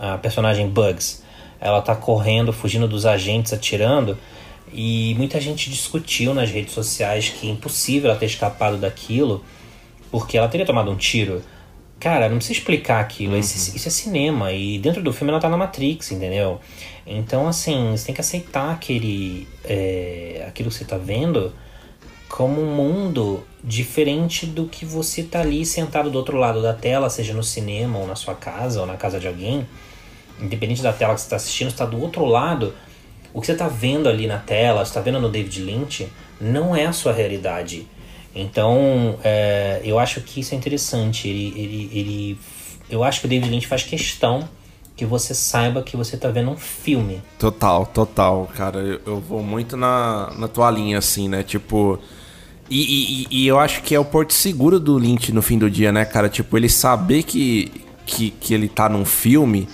a 0.00 0.18
personagem 0.18 0.68
Bugs. 0.68 1.22
Ela 1.60 1.80
tá 1.80 1.94
correndo, 1.94 2.52
fugindo 2.52 2.88
dos 2.88 3.06
agentes, 3.06 3.52
atirando. 3.52 4.18
E 4.72 5.14
muita 5.16 5.40
gente 5.40 5.68
discutiu 5.70 6.32
nas 6.32 6.50
redes 6.50 6.72
sociais 6.72 7.28
que 7.28 7.48
é 7.48 7.50
impossível 7.50 8.10
ela 8.10 8.18
ter 8.18 8.26
escapado 8.26 8.76
daquilo 8.76 9.44
porque 10.10 10.36
ela 10.36 10.48
teria 10.48 10.66
tomado 10.66 10.90
um 10.90 10.96
tiro. 10.96 11.42
Cara, 11.98 12.28
não 12.28 12.36
precisa 12.36 12.58
explicar 12.58 13.00
aquilo. 13.00 13.34
Uhum. 13.34 13.38
Isso, 13.38 13.76
isso, 13.76 13.88
é 13.88 13.90
cinema. 13.90 14.52
E 14.52 14.78
dentro 14.78 15.02
do 15.02 15.12
filme 15.12 15.30
ela 15.30 15.40
tá 15.40 15.48
na 15.48 15.56
Matrix, 15.56 16.10
entendeu? 16.12 16.60
Então, 17.06 17.46
assim, 17.46 17.90
você 17.92 18.06
tem 18.06 18.14
que 18.14 18.20
aceitar 18.20 18.72
aquele, 18.72 19.46
é, 19.64 20.44
aquilo 20.48 20.70
que 20.70 20.74
você 20.74 20.84
tá 20.84 20.96
vendo 20.96 21.52
como 22.28 22.62
um 22.62 22.74
mundo 22.74 23.44
diferente 23.62 24.46
do 24.46 24.66
que 24.66 24.84
você 24.86 25.22
tá 25.24 25.40
ali 25.40 25.66
sentado 25.66 26.10
do 26.10 26.16
outro 26.16 26.38
lado 26.38 26.62
da 26.62 26.72
tela, 26.72 27.10
seja 27.10 27.34
no 27.34 27.42
cinema 27.42 27.98
ou 27.98 28.06
na 28.06 28.14
sua 28.14 28.34
casa 28.34 28.80
ou 28.80 28.86
na 28.86 28.96
casa 28.96 29.20
de 29.20 29.28
alguém. 29.28 29.66
Independente 30.40 30.82
da 30.82 30.92
tela 30.92 31.12
que 31.14 31.20
você 31.20 31.26
está 31.26 31.36
assistindo, 31.36 31.68
está 31.68 31.84
do 31.84 32.00
outro 32.00 32.24
lado. 32.24 32.72
O 33.32 33.40
que 33.40 33.46
você 33.46 33.52
está 33.52 33.68
vendo 33.68 34.08
ali 34.08 34.26
na 34.26 34.38
tela, 34.38 34.82
está 34.82 35.00
vendo 35.00 35.20
no 35.20 35.28
David 35.28 35.62
Lynch, 35.62 36.08
não 36.40 36.74
é 36.74 36.86
a 36.86 36.92
sua 36.92 37.12
realidade. 37.12 37.86
Então, 38.34 39.18
é, 39.24 39.80
eu 39.84 39.98
acho 39.98 40.20
que 40.20 40.40
isso 40.40 40.54
é 40.54 40.58
interessante. 40.58 41.28
Ele, 41.28 41.52
ele, 41.56 41.90
ele, 41.92 42.38
eu 42.88 43.02
acho 43.04 43.20
que 43.20 43.26
o 43.26 43.28
David 43.28 43.50
Lynch 43.50 43.66
faz 43.66 43.82
questão 43.82 44.48
que 44.96 45.06
você 45.06 45.34
saiba 45.34 45.82
que 45.82 45.96
você 45.96 46.16
tá 46.16 46.28
vendo 46.28 46.50
um 46.50 46.56
filme. 46.56 47.22
Total, 47.38 47.86
total, 47.86 48.50
cara. 48.54 48.78
Eu, 48.80 49.00
eu 49.06 49.20
vou 49.20 49.42
muito 49.42 49.76
na, 49.76 50.30
na 50.36 50.46
tua 50.46 50.70
linha, 50.70 50.98
assim, 50.98 51.28
né? 51.28 51.42
Tipo. 51.42 51.98
E, 52.68 53.26
e, 53.32 53.42
e, 53.42 53.46
eu 53.48 53.58
acho 53.58 53.82
que 53.82 53.94
é 53.96 53.98
o 53.98 54.04
porto 54.04 54.32
seguro 54.32 54.78
do 54.78 54.96
Lynch 54.96 55.32
no 55.32 55.42
fim 55.42 55.58
do 55.58 55.68
dia, 55.68 55.90
né, 55.90 56.04
cara? 56.04 56.28
Tipo, 56.28 56.56
ele 56.56 56.68
saber 56.68 57.24
que, 57.24 57.72
que, 58.06 58.30
que 58.30 58.54
ele 58.54 58.68
tá 58.68 58.88
num 58.88 59.04
filme, 59.04 59.66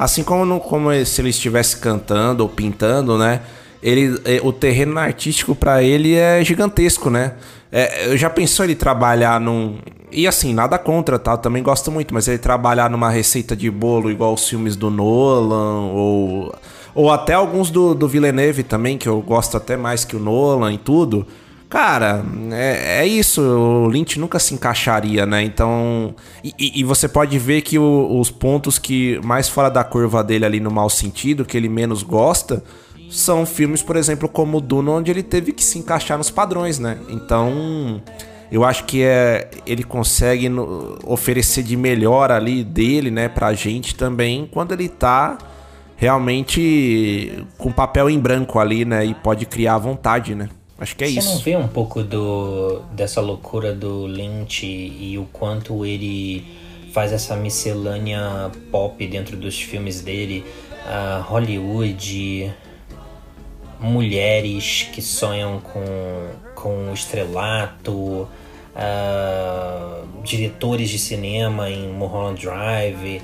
assim 0.00 0.24
como, 0.24 0.46
no, 0.46 0.58
como 0.58 0.88
se 1.04 1.20
ele 1.20 1.28
estivesse 1.28 1.76
cantando 1.76 2.42
ou 2.42 2.48
pintando, 2.48 3.18
né? 3.18 3.42
Ele, 3.82 4.18
é, 4.24 4.40
o 4.42 4.50
terreno 4.50 4.98
artístico 4.98 5.54
para 5.54 5.82
ele 5.82 6.14
é 6.14 6.42
gigantesco, 6.42 7.10
né? 7.10 7.34
É, 7.70 8.16
já 8.16 8.30
pensou 8.30 8.64
ele 8.64 8.74
trabalhar 8.74 9.38
num. 9.38 9.76
E 10.10 10.26
assim, 10.26 10.54
nada 10.54 10.78
contra, 10.78 11.18
tá? 11.18 11.32
Eu 11.32 11.38
também 11.38 11.62
gosto 11.62 11.92
muito, 11.92 12.14
mas 12.14 12.26
ele 12.26 12.38
trabalhar 12.38 12.88
numa 12.88 13.10
receita 13.10 13.54
de 13.54 13.70
bolo 13.70 14.10
igual 14.10 14.32
os 14.32 14.48
filmes 14.48 14.74
do 14.74 14.88
Nolan, 14.90 15.92
ou. 15.92 16.54
Ou 16.92 17.12
até 17.12 17.34
alguns 17.34 17.70
do, 17.70 17.94
do 17.94 18.08
Villeneuve 18.08 18.64
também, 18.64 18.98
que 18.98 19.08
eu 19.08 19.20
gosto 19.20 19.56
até 19.56 19.76
mais 19.76 20.04
que 20.04 20.16
o 20.16 20.18
Nolan 20.18 20.72
e 20.72 20.78
tudo. 20.78 21.26
Cara, 21.70 22.24
é, 22.50 22.98
é 23.02 23.06
isso. 23.06 23.40
O 23.40 23.86
Lynch 23.88 24.18
nunca 24.18 24.40
se 24.40 24.52
encaixaria, 24.52 25.24
né? 25.24 25.44
Então. 25.44 26.16
E, 26.42 26.80
e 26.80 26.84
você 26.84 27.08
pode 27.08 27.38
ver 27.38 27.62
que 27.62 27.78
o, 27.78 28.18
os 28.18 28.28
pontos 28.28 28.76
que 28.76 29.20
mais 29.24 29.48
fora 29.48 29.70
da 29.70 29.84
curva 29.84 30.24
dele 30.24 30.44
ali 30.44 30.58
no 30.58 30.70
mau 30.70 30.90
sentido, 30.90 31.44
que 31.44 31.56
ele 31.56 31.68
menos 31.68 32.02
gosta 32.02 32.62
são 33.08 33.46
filmes, 33.46 33.82
por 33.82 33.96
exemplo, 33.96 34.28
como 34.28 34.58
o 34.58 34.60
Duna, 34.60 34.90
onde 34.92 35.10
ele 35.10 35.22
teve 35.22 35.52
que 35.52 35.64
se 35.64 35.78
encaixar 35.78 36.18
nos 36.18 36.30
padrões, 36.30 36.78
né? 36.78 36.98
Então, 37.08 38.02
eu 38.50 38.64
acho 38.64 38.84
que 38.84 39.02
é, 39.02 39.48
ele 39.66 39.82
consegue 39.82 40.48
no, 40.48 40.98
oferecer 41.04 41.62
de 41.62 41.76
melhor 41.76 42.30
ali 42.30 42.62
dele, 42.62 43.10
né, 43.10 43.28
pra 43.28 43.52
gente 43.52 43.96
também, 43.96 44.48
quando 44.52 44.72
ele 44.72 44.88
tá 44.88 45.38
realmente 45.96 47.44
com 47.58 47.72
papel 47.72 48.08
em 48.08 48.18
branco 48.18 48.60
ali, 48.60 48.84
né, 48.84 49.04
e 49.04 49.12
pode 49.12 49.44
criar 49.44 49.74
à 49.74 49.78
vontade, 49.78 50.36
né? 50.36 50.48
Acho 50.80 50.96
que 50.96 51.04
é 51.04 51.08
Você 51.08 51.18
isso. 51.18 51.28
Você 51.28 51.34
não 51.34 51.40
vê 51.42 51.56
um 51.56 51.68
pouco 51.68 52.02
do, 52.02 52.80
dessa 52.92 53.20
loucura 53.20 53.74
do 53.74 54.06
Lynch 54.06 54.64
e 54.64 55.18
o 55.18 55.26
quanto 55.30 55.84
ele 55.84 56.44
faz 56.92 57.12
essa 57.12 57.36
miscelânea 57.36 58.50
pop 58.72 59.06
dentro 59.06 59.36
dos 59.36 59.60
filmes 59.60 60.00
dele, 60.00 60.44
uh, 60.86 61.22
Hollywood, 61.22 62.52
mulheres 63.78 64.88
que 64.92 65.00
sonham 65.00 65.60
com, 65.60 65.84
com 66.54 66.90
o 66.90 66.94
estrelato, 66.94 67.92
uh, 67.92 68.28
diretores 70.24 70.88
de 70.88 70.98
cinema 70.98 71.70
em 71.70 71.88
Mulholland 71.88 72.40
Drive, 72.40 73.22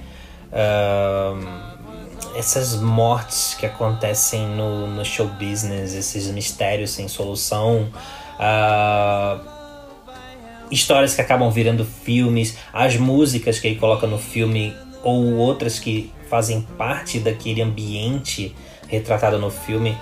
uh, 0.53 1.76
essas 2.37 2.75
mortes 2.77 3.55
que 3.55 3.67
acontecem 3.67 4.47
no, 4.49 4.87
no 4.87 5.05
show 5.05 5.27
business, 5.27 5.95
esses 5.95 6.31
mistérios 6.31 6.91
sem 6.91 7.09
solução. 7.09 7.89
Uh, 8.39 9.41
histórias 10.71 11.15
que 11.15 11.21
acabam 11.21 11.51
virando 11.51 11.85
filmes, 11.85 12.57
as 12.73 12.97
músicas 12.97 13.59
que 13.59 13.69
ele 13.69 13.77
coloca 13.77 14.07
no 14.07 14.19
filme 14.19 14.75
ou 15.03 15.37
outras 15.37 15.79
que 15.79 16.13
fazem 16.29 16.61
parte 16.77 17.19
daquele 17.21 17.63
ambiente 17.63 18.55
retratado 18.89 19.39
no 19.39 19.51
filme 19.51 19.97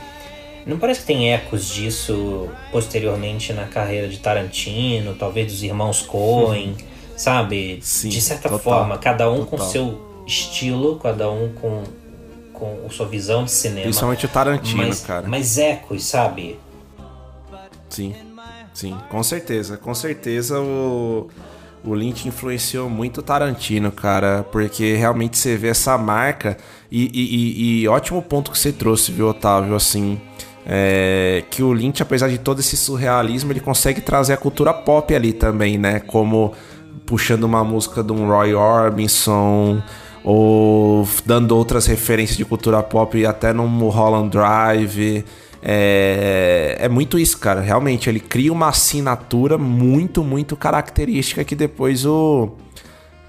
não 0.67 0.79
parece 0.79 1.01
que 1.01 1.07
tem 1.07 1.33
ecos 1.33 1.69
disso 1.69 2.49
posteriormente 2.73 3.53
na 3.53 3.67
carreira 3.67 4.09
de 4.09 4.19
Tarantino, 4.19 5.15
talvez 5.15 5.53
dos 5.53 5.63
irmãos 5.63 6.01
Coen, 6.01 6.75
sabe? 7.17 7.79
Sim, 7.83 8.09
de 8.09 8.21
certa 8.21 8.49
total, 8.49 8.61
forma, 8.61 8.99
cada 8.99 9.31
um 9.31 9.45
total. 9.45 9.59
com 9.59 9.59
seu 9.59 10.25
estilo, 10.27 10.97
cada 10.97 11.31
um 11.31 11.53
com, 11.53 11.83
com 12.55 12.89
sua 12.89 13.07
visão 13.07 13.45
de 13.45 13.51
cinema. 13.51 13.83
Principalmente 13.83 14.25
o 14.25 14.29
Tarantino, 14.29 14.87
mas, 14.87 15.01
cara. 15.01 15.29
Mas 15.29 15.59
ecos, 15.59 16.05
sabe? 16.05 16.59
Sim, 17.91 18.15
sim, 18.73 18.97
com 19.11 19.23
certeza. 19.23 19.77
Com 19.77 19.95
certeza 19.95 20.59
o, 20.59 21.29
o 21.85 21.95
Lynch 21.95 22.27
influenciou 22.27 22.89
muito 22.89 23.19
o 23.19 23.23
Tarantino, 23.23 23.93
cara, 23.93 24.45
porque 24.51 24.95
realmente 24.95 25.37
você 25.37 25.57
vê 25.57 25.69
essa 25.69 25.99
marca. 25.99 26.57
E, 26.91 27.05
e, 27.13 27.37
e, 27.37 27.83
e 27.83 27.89
ótimo 27.89 28.23
ponto 28.23 28.51
que 28.51 28.59
você 28.59 28.73
trouxe, 28.73 29.13
viu, 29.13 29.29
Otávio? 29.29 29.75
Assim, 29.75 30.21
é, 30.65 31.45
que 31.51 31.63
o 31.63 31.73
Lynch, 31.73 32.03
apesar 32.03 32.29
de 32.29 32.39
todo 32.39 32.61
esse 32.61 32.77
surrealismo, 32.77 33.53
ele 33.53 33.61
consegue 33.61 34.01
trazer 34.01 34.33
a 34.33 34.37
cultura 34.37 34.73
pop 34.73 35.15
ali 35.15 35.33
também, 35.33 35.77
né? 35.77 36.01
Como 36.01 36.55
puxando 37.05 37.45
uma 37.45 37.63
música 37.63 38.03
de 38.03 38.13
um 38.13 38.27
Roy 38.29 38.55
Orbison 38.55 39.83
ou 40.25 41.07
dando 41.25 41.57
outras 41.57 41.87
referências 41.87 42.37
de 42.37 42.45
cultura 42.45 42.83
pop 42.83 43.25
até 43.25 43.53
no 43.53 43.69
Mulholland 43.69 44.31
Drive. 44.31 45.25
É, 45.63 46.77
é 46.81 46.89
muito 46.89 47.19
isso, 47.19 47.39
cara. 47.39 47.61
Realmente, 47.61 48.09
ele 48.09 48.21
cria 48.21 48.53
uma 48.53 48.69
assinatura 48.69 49.57
muito, 49.57 50.25
muito 50.25 50.57
característica 50.57 51.45
que 51.45 51.55
depois 51.55 52.05
o, 52.05 52.51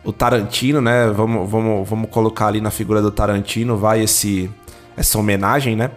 o 0.03 0.11
Tarantino, 0.11 0.81
né? 0.81 1.07
Vamos, 1.07 1.49
vamos, 1.49 1.87
vamos 1.87 2.09
colocar 2.09 2.47
ali 2.47 2.61
na 2.61 2.71
figura 2.71 3.01
do 3.01 3.11
Tarantino, 3.11 3.77
vai 3.77 4.01
esse, 4.01 4.49
essa 4.97 5.19
homenagem, 5.19 5.75
né? 5.75 5.91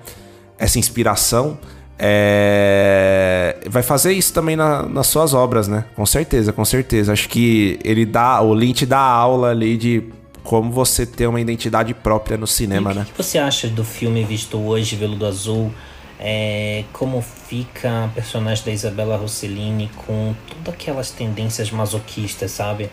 essa 0.59 0.79
inspiração, 0.79 1.57
é... 1.99 3.57
vai 3.71 3.83
fazer 3.83 4.13
isso 4.13 4.33
também 4.35 4.57
na, 4.57 4.83
nas 4.83 5.07
suas 5.07 5.33
obras, 5.33 5.69
né? 5.69 5.85
Com 5.95 6.05
certeza, 6.05 6.53
com 6.53 6.65
certeza. 6.65 7.13
Acho 7.13 7.29
que 7.29 7.79
ele 7.85 8.05
dá, 8.05 8.41
o 8.41 8.53
Lynch 8.53 8.85
dá 8.85 8.99
aula 8.99 9.51
ali 9.51 9.77
de 9.77 10.03
como 10.49 10.73
você 10.73 11.05
ter 11.05 11.27
uma 11.27 11.39
identidade 11.39 11.93
própria 11.93 12.39
no 12.39 12.47
cinema, 12.47 12.93
e 12.93 12.95
né? 12.95 13.03
O 13.03 13.05
que 13.13 13.23
você 13.23 13.37
acha 13.37 13.69
do 13.69 13.85
filme 13.85 14.25
visto 14.25 14.57
hoje, 14.57 14.97
Veludo 14.97 15.27
Azul? 15.27 15.71
É, 16.19 16.85
como 16.91 17.21
fica 17.21 18.07
a 18.07 18.09
personagem 18.09 18.65
da 18.65 18.73
Isabela 18.73 19.19
Rossellini 19.19 19.91
com 19.95 20.35
todas 20.49 20.73
aquelas 20.73 21.11
tendências 21.11 21.71
masoquistas, 21.71 22.51
sabe? 22.51 22.89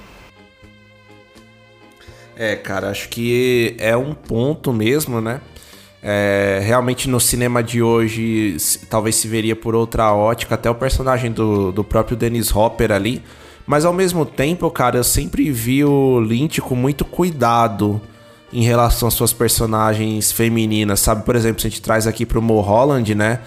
É, 2.35 2.57
cara, 2.57 2.89
acho 2.89 3.07
que 3.07 3.73
é 3.79 3.95
um 3.95 4.13
ponto 4.13 4.73
mesmo, 4.73 5.21
né? 5.21 5.39
É, 6.03 6.59
realmente 6.61 7.07
no 7.07 7.21
cinema 7.21 7.63
de 7.63 7.81
hoje 7.81 8.57
talvez 8.89 9.15
se 9.15 9.29
veria 9.29 9.55
por 9.55 9.75
outra 9.75 10.13
ótica, 10.13 10.55
até 10.55 10.69
o 10.69 10.75
personagem 10.75 11.31
do, 11.31 11.71
do 11.71 11.85
próprio 11.85 12.17
Dennis 12.17 12.53
Hopper 12.53 12.91
ali. 12.91 13.23
Mas 13.65 13.85
ao 13.85 13.93
mesmo 13.93 14.25
tempo, 14.25 14.69
cara, 14.69 14.97
eu 14.97 15.03
sempre 15.03 15.51
vi 15.51 15.83
o 15.83 16.19
Lynch 16.19 16.61
com 16.61 16.75
muito 16.75 17.03
cuidado, 17.03 17.99
em 18.55 18.63
relação 18.63 19.07
às 19.07 19.13
suas 19.13 19.33
personagens 19.33 20.31
femininas, 20.31 21.01
sabe? 21.01 21.23
Por 21.23 21.35
exemplo, 21.35 21.61
se 21.61 21.67
a 21.67 21.69
gente 21.69 21.81
traz 21.81 22.07
aqui 22.07 22.25
pro 22.25 22.41
Mulholland, 22.41 23.13
né? 23.13 23.41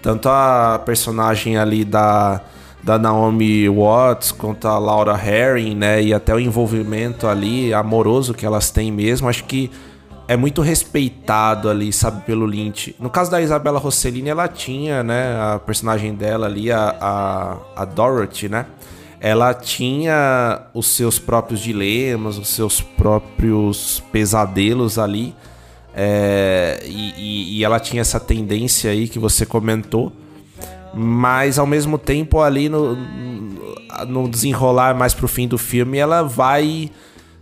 Tanto 0.00 0.28
a 0.28 0.80
personagem 0.84 1.58
ali 1.58 1.84
da, 1.84 2.40
da 2.82 2.98
Naomi 2.98 3.68
Watts 3.68 4.32
quanto 4.32 4.66
a 4.66 4.78
Laura 4.78 5.12
Herring, 5.12 5.74
né? 5.74 6.02
E 6.02 6.14
até 6.14 6.34
o 6.34 6.40
envolvimento 6.40 7.26
ali 7.26 7.74
amoroso 7.74 8.32
que 8.32 8.46
elas 8.46 8.70
têm 8.70 8.90
mesmo, 8.90 9.28
acho 9.28 9.44
que 9.44 9.70
é 10.26 10.36
muito 10.36 10.62
respeitado 10.62 11.68
ali, 11.68 11.92
sabe, 11.92 12.22
pelo 12.22 12.46
Lynch. 12.46 12.96
No 12.98 13.10
caso 13.10 13.30
da 13.30 13.42
Isabela 13.42 13.78
Rossellini, 13.78 14.30
ela 14.30 14.48
tinha, 14.48 15.02
né, 15.02 15.36
a 15.38 15.58
personagem 15.58 16.14
dela 16.14 16.46
ali, 16.46 16.72
a, 16.72 16.96
a, 16.98 17.82
a 17.82 17.84
Dorothy, 17.84 18.48
né? 18.48 18.64
Ela 19.24 19.54
tinha 19.54 20.66
os 20.74 20.88
seus 20.88 21.18
próprios 21.18 21.58
dilemas, 21.60 22.36
os 22.36 22.48
seus 22.48 22.82
próprios 22.82 24.02
pesadelos 24.12 24.98
ali. 24.98 25.34
É, 25.94 26.82
e, 26.84 27.56
e, 27.58 27.64
ela 27.64 27.80
tinha 27.80 28.02
essa 28.02 28.20
tendência 28.20 28.90
aí 28.90 29.08
que 29.08 29.18
você 29.18 29.46
comentou. 29.46 30.12
Mas 30.92 31.58
ao 31.58 31.66
mesmo 31.66 31.96
tempo, 31.96 32.42
ali 32.42 32.68
no, 32.68 32.98
no 34.06 34.28
desenrolar 34.28 34.94
mais 34.94 35.14
pro 35.14 35.26
fim 35.26 35.48
do 35.48 35.56
filme, 35.56 35.96
ela 35.96 36.22
vai 36.22 36.90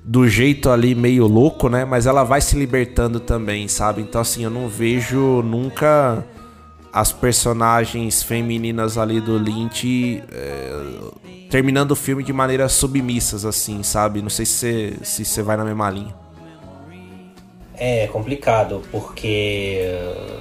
do 0.04 0.28
jeito 0.28 0.70
ali 0.70 0.94
meio 0.94 1.26
louco, 1.26 1.68
né? 1.68 1.84
Mas 1.84 2.06
ela 2.06 2.22
vai 2.22 2.40
se 2.40 2.56
libertando 2.56 3.18
também, 3.18 3.66
sabe? 3.66 4.02
Então, 4.02 4.20
assim, 4.20 4.44
eu 4.44 4.50
não 4.50 4.68
vejo 4.68 5.42
nunca 5.42 6.24
as 6.92 7.10
personagens 7.10 8.22
femininas 8.22 8.98
ali 8.98 9.20
do 9.20 9.38
Lynch 9.38 10.22
é, 10.30 11.48
terminando 11.48 11.92
o 11.92 11.96
filme 11.96 12.22
de 12.22 12.32
maneira 12.32 12.68
submissas, 12.68 13.44
assim, 13.44 13.82
sabe? 13.82 14.20
Não 14.20 14.28
sei 14.28 14.44
se 14.44 14.96
você 15.02 15.24
se 15.24 15.42
vai 15.42 15.56
na 15.56 15.64
mesma 15.64 15.90
linha. 15.90 16.14
É 17.74 18.06
complicado, 18.08 18.82
porque 18.90 19.80
uh, 19.82 20.40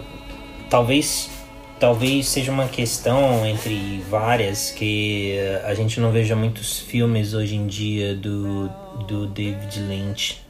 talvez 0.69 1.29
talvez 1.79 2.27
seja 2.27 2.51
uma 2.51 2.67
questão 2.67 3.43
entre 3.45 4.03
várias 4.07 4.69
que 4.69 5.35
a 5.63 5.73
gente 5.73 5.99
não 5.99 6.11
veja 6.11 6.35
muitos 6.35 6.77
filmes 6.77 7.33
hoje 7.33 7.55
em 7.55 7.65
dia 7.65 8.13
do, 8.13 8.69
do 9.07 9.25
David 9.25 9.79
Lynch. 9.79 10.45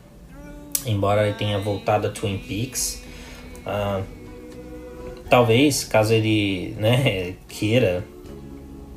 Embora 0.85 1.25
ele 1.27 1.35
tenha 1.35 1.57
voltado 1.59 2.07
a 2.07 2.09
Twin 2.09 2.37
Peaks. 2.37 3.01
Uh, 3.65 4.20
talvez, 5.31 5.85
caso 5.85 6.13
ele 6.13 6.75
né, 6.77 7.35
queira 7.47 8.03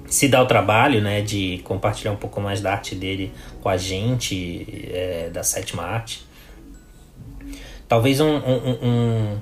se 0.07 0.27
dá 0.29 0.43
o 0.43 0.47
trabalho 0.47 1.01
né, 1.01 1.21
de 1.23 1.61
compartilhar 1.65 2.11
um 2.11 2.17
pouco 2.17 2.41
mais 2.41 2.61
da 2.61 2.73
arte 2.73 2.95
dele 2.95 3.33
com 3.63 3.69
a 3.69 3.77
gente, 3.77 4.67
é, 4.93 5.31
da 5.33 5.45
sétima 5.45 5.85
arte. 5.85 6.25
Talvez 7.89 8.21
um, 8.21 8.37
um, 8.37 8.79
um, 8.83 9.39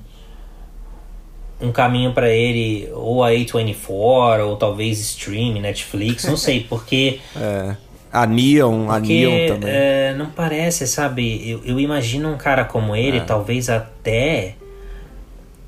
um 1.69 1.73
caminho 1.73 2.13
para 2.13 2.31
ele, 2.31 2.91
ou 2.93 3.25
a 3.25 3.31
A24, 3.31 4.47
ou 4.47 4.57
talvez 4.57 5.01
stream, 5.01 5.61
Netflix, 5.61 6.25
não 6.25 6.37
sei, 6.37 6.61
porque. 6.69 7.21
é. 7.35 7.77
A 8.15 8.27
Neon, 8.27 8.91
a 8.91 9.01
Neon 9.01 9.47
também. 9.47 9.71
É, 9.73 10.15
não 10.15 10.27
parece, 10.27 10.87
sabe? 10.87 11.49
Eu, 11.49 11.63
eu 11.65 11.81
imagino 11.81 12.31
um 12.31 12.37
cara 12.37 12.63
como 12.63 12.95
ele, 12.95 13.17
é. 13.17 13.21
talvez 13.21 13.71
até. 13.71 14.57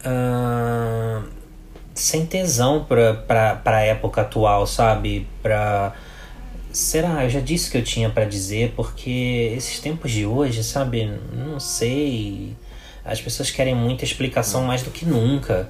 Uh, 0.04 1.26
sem 1.94 2.26
tesão 2.26 2.84
pra, 2.84 3.14
pra, 3.14 3.56
pra 3.56 3.80
época 3.80 4.20
atual, 4.22 4.66
sabe? 4.66 5.26
Pra. 5.42 5.94
Será? 6.72 7.24
Eu 7.24 7.30
já 7.30 7.40
disse 7.40 7.70
que 7.70 7.78
eu 7.78 7.84
tinha 7.84 8.10
para 8.10 8.24
dizer, 8.24 8.72
porque 8.74 9.54
esses 9.56 9.78
tempos 9.78 10.10
de 10.10 10.26
hoje, 10.26 10.64
sabe? 10.64 11.10
Não 11.32 11.60
sei. 11.60 12.54
As 13.04 13.20
pessoas 13.20 13.50
querem 13.50 13.74
muita 13.74 14.04
explicação 14.04 14.62
mais 14.62 14.82
do 14.82 14.90
que 14.90 15.04
nunca. 15.04 15.68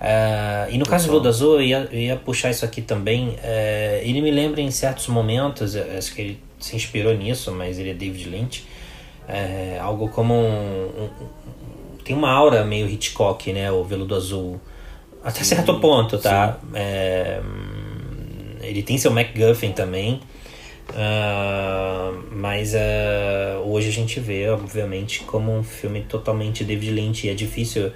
Uh, 0.00 0.70
e 0.70 0.78
no 0.78 0.86
caso 0.86 1.20
do 1.20 1.28
Azul, 1.28 1.56
eu 1.56 1.62
ia, 1.62 1.88
eu 1.92 1.98
ia 1.98 2.16
puxar 2.16 2.50
isso 2.50 2.64
aqui 2.64 2.80
também. 2.80 3.30
Uh, 3.30 4.00
ele 4.00 4.22
me 4.22 4.30
lembra 4.30 4.62
em 4.62 4.70
certos 4.70 5.08
momentos, 5.08 5.76
acho 5.76 6.14
que 6.14 6.22
ele 6.22 6.42
se 6.58 6.74
inspirou 6.74 7.14
nisso, 7.14 7.52
mas 7.52 7.78
ele 7.78 7.90
é 7.90 7.94
David 7.94 8.28
Lynch. 8.30 8.64
Uh, 9.28 9.80
algo 9.80 10.08
como 10.08 10.34
um, 10.34 10.86
um, 10.86 11.08
Tem 12.10 12.16
uma 12.16 12.32
aura 12.32 12.64
meio 12.64 12.88
Hitchcock, 12.88 13.52
né? 13.52 13.70
O 13.70 13.84
Veludo 13.84 14.16
Azul. 14.16 14.60
Até 15.22 15.44
certo 15.44 15.78
ponto, 15.78 16.18
tá? 16.18 16.58
É, 16.74 17.40
ele 18.62 18.82
tem 18.82 18.98
seu 18.98 19.12
MacGuffin 19.12 19.70
também. 19.70 20.20
Uh, 20.88 22.20
mas 22.32 22.74
uh, 22.74 23.60
hoje 23.64 23.90
a 23.90 23.92
gente 23.92 24.18
vê, 24.18 24.48
obviamente, 24.48 25.22
como 25.22 25.56
um 25.56 25.62
filme 25.62 26.02
totalmente 26.02 26.64
David 26.64 26.90
Lynch. 26.90 27.28
E 27.28 27.30
é 27.30 27.34
difícil, 27.34 27.92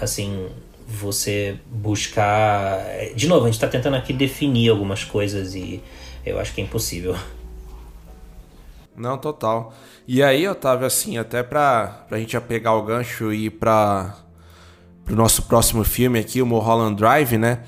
assim, 0.00 0.48
você 0.88 1.58
buscar. 1.66 2.86
De 3.14 3.28
novo, 3.28 3.42
a 3.42 3.48
gente 3.48 3.56
está 3.56 3.68
tentando 3.68 3.96
aqui 3.96 4.14
definir 4.14 4.70
algumas 4.70 5.04
coisas 5.04 5.54
e 5.54 5.82
eu 6.24 6.40
acho 6.40 6.54
que 6.54 6.62
é 6.62 6.64
impossível. 6.64 7.14
Não, 8.96 9.18
total. 9.18 9.74
E 10.08 10.22
aí, 10.22 10.46
Otávio, 10.46 10.86
assim, 10.86 11.18
até 11.18 11.42
pra, 11.42 12.04
pra 12.08 12.18
gente 12.18 12.38
pegar 12.40 12.74
o 12.74 12.82
gancho 12.82 13.32
e 13.32 13.46
ir 13.46 13.50
pra 13.50 14.14
pro 15.04 15.14
nosso 15.14 15.42
próximo 15.42 15.84
filme 15.84 16.18
aqui, 16.18 16.42
o 16.42 16.46
Mulholland 16.46 16.96
Drive, 16.96 17.38
né? 17.38 17.60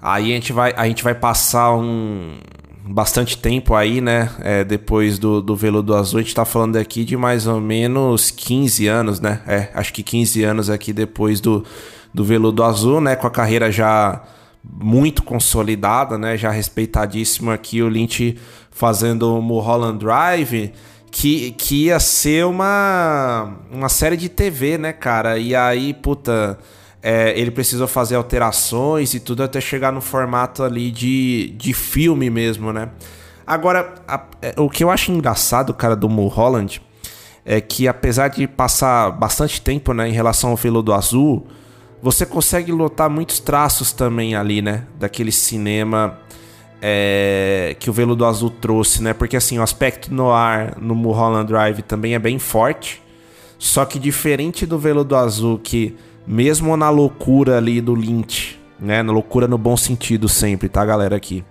Aí 0.00 0.32
a 0.32 0.34
gente 0.34 0.52
vai, 0.52 0.72
a 0.76 0.86
gente 0.86 1.02
vai 1.02 1.14
passar 1.14 1.74
um 1.74 2.38
bastante 2.86 3.36
tempo 3.36 3.74
aí, 3.74 4.00
né? 4.00 4.30
É, 4.40 4.64
depois 4.64 5.18
do, 5.18 5.42
do 5.42 5.56
Veludo 5.56 5.94
Azul, 5.94 6.20
a 6.20 6.22
gente 6.22 6.34
tá 6.34 6.44
falando 6.44 6.76
aqui 6.76 7.04
de 7.04 7.16
mais 7.16 7.46
ou 7.46 7.60
menos 7.60 8.30
15 8.30 8.86
anos, 8.86 9.20
né? 9.20 9.40
É, 9.46 9.70
acho 9.74 9.92
que 9.92 10.02
15 10.02 10.44
anos 10.44 10.70
aqui 10.70 10.92
depois 10.92 11.40
do, 11.40 11.64
do 12.12 12.24
Veludo 12.24 12.62
Azul, 12.62 13.00
né? 13.00 13.16
Com 13.16 13.26
a 13.26 13.30
carreira 13.30 13.72
já 13.72 14.22
muito 14.62 15.22
consolidada, 15.22 16.16
né? 16.16 16.36
Já 16.36 16.50
respeitadíssimo 16.50 17.50
aqui 17.50 17.82
o 17.82 17.88
Lynch 17.88 18.38
fazendo 18.70 19.36
o 19.36 19.42
Mulholland 19.42 19.98
Drive 19.98 20.72
que, 21.14 21.52
que 21.52 21.84
ia 21.84 22.00
ser 22.00 22.44
uma, 22.44 23.56
uma 23.70 23.88
série 23.88 24.16
de 24.16 24.28
TV, 24.28 24.76
né, 24.76 24.92
cara? 24.92 25.38
E 25.38 25.54
aí, 25.54 25.94
puta, 25.94 26.58
é, 27.00 27.32
ele 27.38 27.52
precisou 27.52 27.86
fazer 27.86 28.16
alterações 28.16 29.14
e 29.14 29.20
tudo 29.20 29.44
até 29.44 29.60
chegar 29.60 29.92
no 29.92 30.00
formato 30.00 30.64
ali 30.64 30.90
de, 30.90 31.54
de 31.56 31.72
filme 31.72 32.28
mesmo, 32.28 32.72
né? 32.72 32.90
Agora, 33.46 33.94
a, 34.08 34.24
é, 34.42 34.54
o 34.58 34.68
que 34.68 34.82
eu 34.82 34.90
acho 34.90 35.12
engraçado, 35.12 35.72
cara, 35.72 35.94
do 35.94 36.08
Mulholland 36.08 36.82
é 37.44 37.60
que 37.60 37.86
apesar 37.86 38.26
de 38.26 38.48
passar 38.48 39.12
bastante 39.12 39.60
tempo, 39.60 39.94
né, 39.94 40.08
em 40.08 40.12
relação 40.12 40.50
ao 40.50 40.56
Veludo 40.56 40.92
Azul, 40.92 41.46
você 42.02 42.26
consegue 42.26 42.72
lotar 42.72 43.08
muitos 43.08 43.38
traços 43.38 43.92
também 43.92 44.34
ali, 44.34 44.60
né, 44.60 44.88
daquele 44.98 45.30
cinema 45.30 46.18
é, 46.86 47.74
que 47.80 47.88
o 47.88 47.94
Veludo 47.94 48.26
Azul 48.26 48.50
trouxe, 48.50 49.02
né? 49.02 49.14
Porque 49.14 49.38
assim, 49.38 49.58
o 49.58 49.62
aspecto 49.62 50.12
no 50.12 50.30
ar 50.30 50.76
no 50.78 50.94
Mulholland 50.94 51.46
Drive 51.46 51.80
também 51.80 52.14
é 52.14 52.18
bem 52.18 52.38
forte, 52.38 53.02
só 53.58 53.86
que 53.86 53.98
diferente 53.98 54.66
do 54.66 54.78
Veludo 54.78 55.16
Azul 55.16 55.58
que 55.58 55.96
mesmo 56.26 56.76
na 56.76 56.90
loucura 56.90 57.56
ali 57.56 57.80
do 57.80 57.94
Lynch, 57.94 58.60
né? 58.78 59.02
Na 59.02 59.14
loucura 59.14 59.48
no 59.48 59.56
bom 59.56 59.78
sentido 59.78 60.28
sempre, 60.28 60.68
tá, 60.68 60.84
galera? 60.84 61.16
Aqui. 61.16 61.42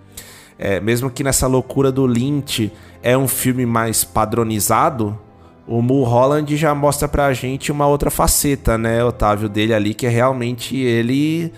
É, 0.56 0.78
mesmo 0.78 1.10
que 1.10 1.24
nessa 1.24 1.48
loucura 1.48 1.90
do 1.90 2.06
Lynch 2.06 2.70
é 3.02 3.18
um 3.18 3.26
filme 3.26 3.66
mais 3.66 4.04
padronizado, 4.04 5.18
o 5.66 5.82
Mulholland 5.82 6.56
já 6.56 6.72
mostra 6.76 7.08
pra 7.08 7.32
gente 7.32 7.72
uma 7.72 7.88
outra 7.88 8.08
faceta, 8.08 8.78
né, 8.78 9.02
Otávio, 9.02 9.48
dele 9.48 9.74
ali, 9.74 9.94
que 9.94 10.06
é 10.06 10.10
realmente 10.10 10.76
ele 10.76 11.52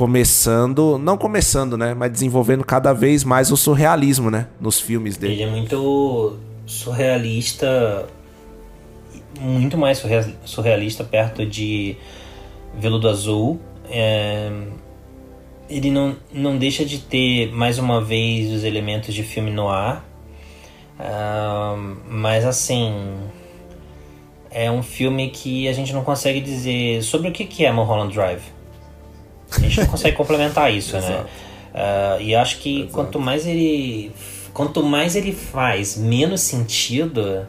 começando, 0.00 0.96
não 0.96 1.18
começando, 1.18 1.76
né, 1.76 1.92
mas 1.92 2.10
desenvolvendo 2.10 2.64
cada 2.64 2.94
vez 2.94 3.22
mais 3.22 3.52
o 3.52 3.56
surrealismo, 3.56 4.30
né, 4.30 4.46
nos 4.58 4.80
filmes 4.80 5.18
dele. 5.18 5.34
Ele 5.34 5.42
é 5.42 5.50
muito 5.50 6.38
surrealista, 6.64 8.06
muito 9.38 9.76
mais 9.76 10.02
surrealista 10.46 11.04
perto 11.04 11.44
de 11.44 11.98
Veludo 12.78 13.10
Azul. 13.10 13.60
É, 13.90 14.50
ele 15.68 15.90
não, 15.90 16.16
não 16.32 16.56
deixa 16.56 16.82
de 16.82 17.00
ter, 17.00 17.52
mais 17.52 17.78
uma 17.78 18.02
vez, 18.02 18.50
os 18.50 18.64
elementos 18.64 19.14
de 19.14 19.22
filme 19.22 19.50
no 19.50 19.68
ar. 19.68 20.02
Uh, 20.98 21.98
mas 22.08 22.46
assim. 22.46 23.18
É 24.52 24.68
um 24.68 24.82
filme 24.82 25.30
que 25.30 25.68
a 25.68 25.72
gente 25.72 25.92
não 25.92 26.02
consegue 26.02 26.40
dizer 26.40 27.04
sobre 27.04 27.28
o 27.28 27.32
que, 27.32 27.44
que 27.44 27.64
é 27.64 27.70
Mulholland 27.70 28.12
Drive. 28.12 28.42
A 29.56 29.60
gente 29.60 29.80
não 29.80 29.86
consegue 29.86 30.16
complementar 30.16 30.72
isso, 30.72 30.96
né? 30.98 31.24
Uh, 31.74 32.20
e 32.20 32.34
acho 32.34 32.58
que 32.58 32.80
Exato. 32.80 32.92
quanto 32.92 33.20
mais 33.20 33.46
ele. 33.46 34.12
Quanto 34.52 34.82
mais 34.82 35.14
ele 35.14 35.32
faz 35.32 35.96
menos 35.96 36.40
sentido, 36.40 37.46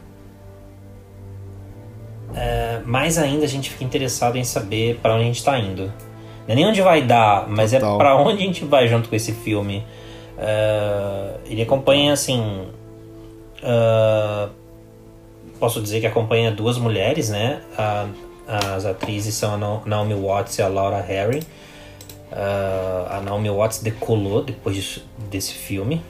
é, 2.34 2.80
mais 2.84 3.18
ainda 3.18 3.44
a 3.44 3.48
gente 3.48 3.70
fica 3.70 3.84
interessado 3.84 4.36
em 4.36 4.44
saber 4.44 4.98
para 5.02 5.14
onde 5.14 5.22
a 5.22 5.26
gente 5.26 5.38
está 5.38 5.58
indo. 5.58 5.92
Não 6.46 6.48
é 6.48 6.54
nem 6.54 6.66
onde 6.66 6.80
vai 6.80 7.02
dar, 7.02 7.48
mas 7.48 7.72
é 7.72 7.78
Total. 7.78 7.94
é 7.94 7.98
para 7.98 8.16
onde 8.16 8.42
a 8.42 8.46
gente 8.46 8.64
vai 8.64 8.88
junto 8.88 9.08
com 9.08 9.14
esse 9.14 9.32
filme. 9.32 9.84
Uh, 10.36 11.38
ele 11.46 11.62
acompanha 11.62 12.12
assim. 12.12 12.66
Uh, 13.62 14.50
posso 15.60 15.80
dizer 15.80 16.00
que 16.00 16.06
acompanha 16.06 16.50
duas 16.50 16.78
mulheres, 16.78 17.30
né? 17.30 17.60
As 18.48 18.84
atrizes 18.84 19.34
são 19.34 19.54
a 19.54 19.86
Naomi 19.86 20.14
Watts 20.14 20.58
e 20.58 20.62
a 20.62 20.68
Laura 20.68 21.00
Harry. 21.00 21.42
Uh, 22.32 23.12
a 23.12 23.20
Naomi 23.20 23.50
Watts 23.50 23.80
decolou 23.80 24.42
depois 24.42 24.74
de, 24.74 25.02
desse 25.30 25.52
filme. 25.52 26.02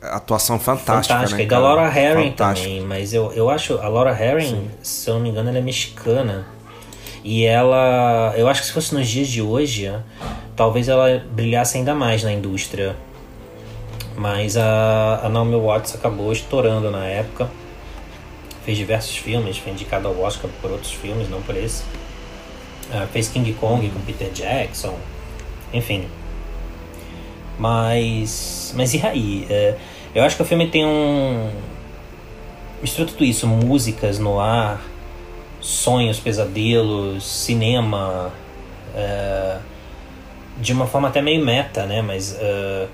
Atuação 0.00 0.58
fantástica, 0.58 1.14
fantástica. 1.14 1.36
né? 1.36 1.44
E 1.44 1.46
da 1.46 1.58
Laura 1.58 1.86
Herring 1.86 2.32
também, 2.32 2.80
mas 2.80 3.12
eu, 3.12 3.30
eu 3.32 3.50
acho 3.50 3.78
a 3.78 3.88
Laura 3.88 4.10
Herring, 4.10 4.46
Sim. 4.46 4.70
se 4.82 5.10
eu 5.10 5.14
não 5.14 5.20
me 5.20 5.28
engano, 5.28 5.50
ela 5.50 5.58
é 5.58 5.60
mexicana. 5.60 6.46
E 7.22 7.44
ela, 7.44 8.32
eu 8.36 8.48
acho 8.48 8.60
que 8.60 8.68
se 8.68 8.72
fosse 8.72 8.94
nos 8.94 9.06
dias 9.08 9.28
de 9.28 9.42
hoje, 9.42 9.92
talvez 10.54 10.88
ela 10.88 11.22
brilhasse 11.30 11.76
ainda 11.76 11.94
mais 11.94 12.22
na 12.22 12.32
indústria. 12.32 12.96
Mas 14.16 14.56
a, 14.56 15.20
a 15.24 15.28
Naomi 15.28 15.56
Watts 15.56 15.94
acabou 15.94 16.32
estourando 16.32 16.90
na 16.90 17.04
época. 17.04 17.50
Fez 18.64 18.78
diversos 18.78 19.16
filmes, 19.16 19.58
foi 19.58 19.72
indicada 19.72 20.08
ao 20.08 20.18
Oscar 20.20 20.50
por 20.62 20.70
outros 20.70 20.92
filmes, 20.92 21.28
não 21.28 21.42
por 21.42 21.56
esse. 21.56 21.84
Uh, 22.90 23.06
fez 23.08 23.28
King 23.28 23.52
Kong 23.54 23.88
com 23.88 24.00
Peter 24.00 24.30
Jackson, 24.30 24.94
enfim. 25.72 26.06
Mas, 27.58 28.72
mas 28.76 28.94
e 28.94 29.04
aí? 29.04 29.46
Uh, 29.50 29.78
eu 30.14 30.22
acho 30.22 30.36
que 30.36 30.42
o 30.42 30.44
filme 30.44 30.68
tem 30.68 30.84
um. 30.86 31.50
mistura 32.80 33.08
tudo 33.08 33.24
isso: 33.24 33.46
músicas 33.46 34.18
no 34.18 34.38
ar, 34.38 34.82
sonhos, 35.60 36.20
pesadelos, 36.20 37.24
cinema. 37.24 38.32
Uh, 38.94 39.60
de 40.58 40.72
uma 40.72 40.86
forma 40.86 41.08
até 41.08 41.20
meio 41.20 41.44
meta, 41.44 41.86
né? 41.86 42.02
Mas. 42.02 42.32
Uh, 42.32 42.88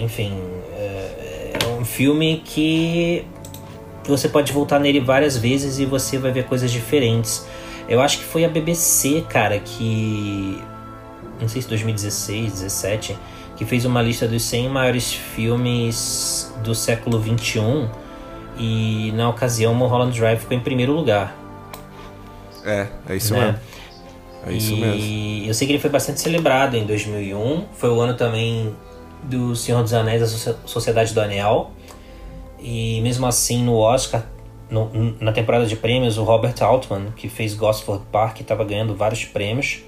enfim. 0.00 0.38
é 0.76 1.66
um 1.80 1.84
filme 1.84 2.42
que 2.44 3.24
você 4.06 4.28
pode 4.28 4.52
voltar 4.52 4.78
nele 4.78 5.00
várias 5.00 5.36
vezes 5.38 5.78
e 5.78 5.86
você 5.86 6.18
vai 6.18 6.30
ver 6.30 6.44
coisas 6.44 6.70
diferentes. 6.70 7.46
Eu 7.88 8.00
acho 8.00 8.18
que 8.18 8.24
foi 8.24 8.44
a 8.44 8.48
BBC, 8.48 9.24
cara, 9.28 9.58
que. 9.58 10.62
Não 11.40 11.48
sei 11.48 11.62
se 11.62 11.68
2016, 11.68 12.52
17 12.52 13.18
que 13.56 13.64
fez 13.64 13.84
uma 13.84 14.02
lista 14.02 14.26
dos 14.26 14.42
100 14.42 14.68
maiores 14.68 15.12
filmes 15.12 16.52
do 16.62 16.74
século 16.74 17.18
21 17.18 17.88
e 18.58 19.12
na 19.12 19.28
ocasião 19.28 19.74
Mulholland 19.74 20.18
Drive 20.18 20.40
ficou 20.40 20.56
em 20.56 20.60
primeiro 20.60 20.92
lugar. 20.92 21.36
É, 22.64 22.88
é 23.08 23.16
isso 23.16 23.34
né? 23.34 23.46
mesmo. 23.46 23.60
É 24.46 24.52
isso 24.52 24.72
e 24.74 24.80
mesmo. 24.80 25.48
eu 25.48 25.54
sei 25.54 25.66
que 25.66 25.72
ele 25.72 25.80
foi 25.80 25.90
bastante 25.90 26.20
celebrado 26.20 26.76
em 26.76 26.84
2001. 26.84 27.64
Foi 27.74 27.90
o 27.90 28.00
ano 28.00 28.14
também 28.14 28.74
do 29.22 29.54
Senhor 29.54 29.82
dos 29.82 29.94
Anéis, 29.94 30.22
a 30.22 30.54
Sociedade 30.66 31.14
do 31.14 31.20
Anel. 31.20 31.70
E 32.58 33.00
mesmo 33.02 33.26
assim, 33.26 33.62
no 33.62 33.76
Oscar, 33.76 34.24
no, 34.74 35.16
na 35.20 35.32
temporada 35.32 35.64
de 35.66 35.76
prêmios, 35.76 36.18
o 36.18 36.24
Robert 36.24 36.54
Altman, 36.60 37.12
que 37.16 37.28
fez 37.28 37.54
Gosford 37.54 38.04
Park, 38.10 38.40
estava 38.40 38.64
ganhando 38.64 38.94
vários 38.94 39.24
prêmios 39.24 39.78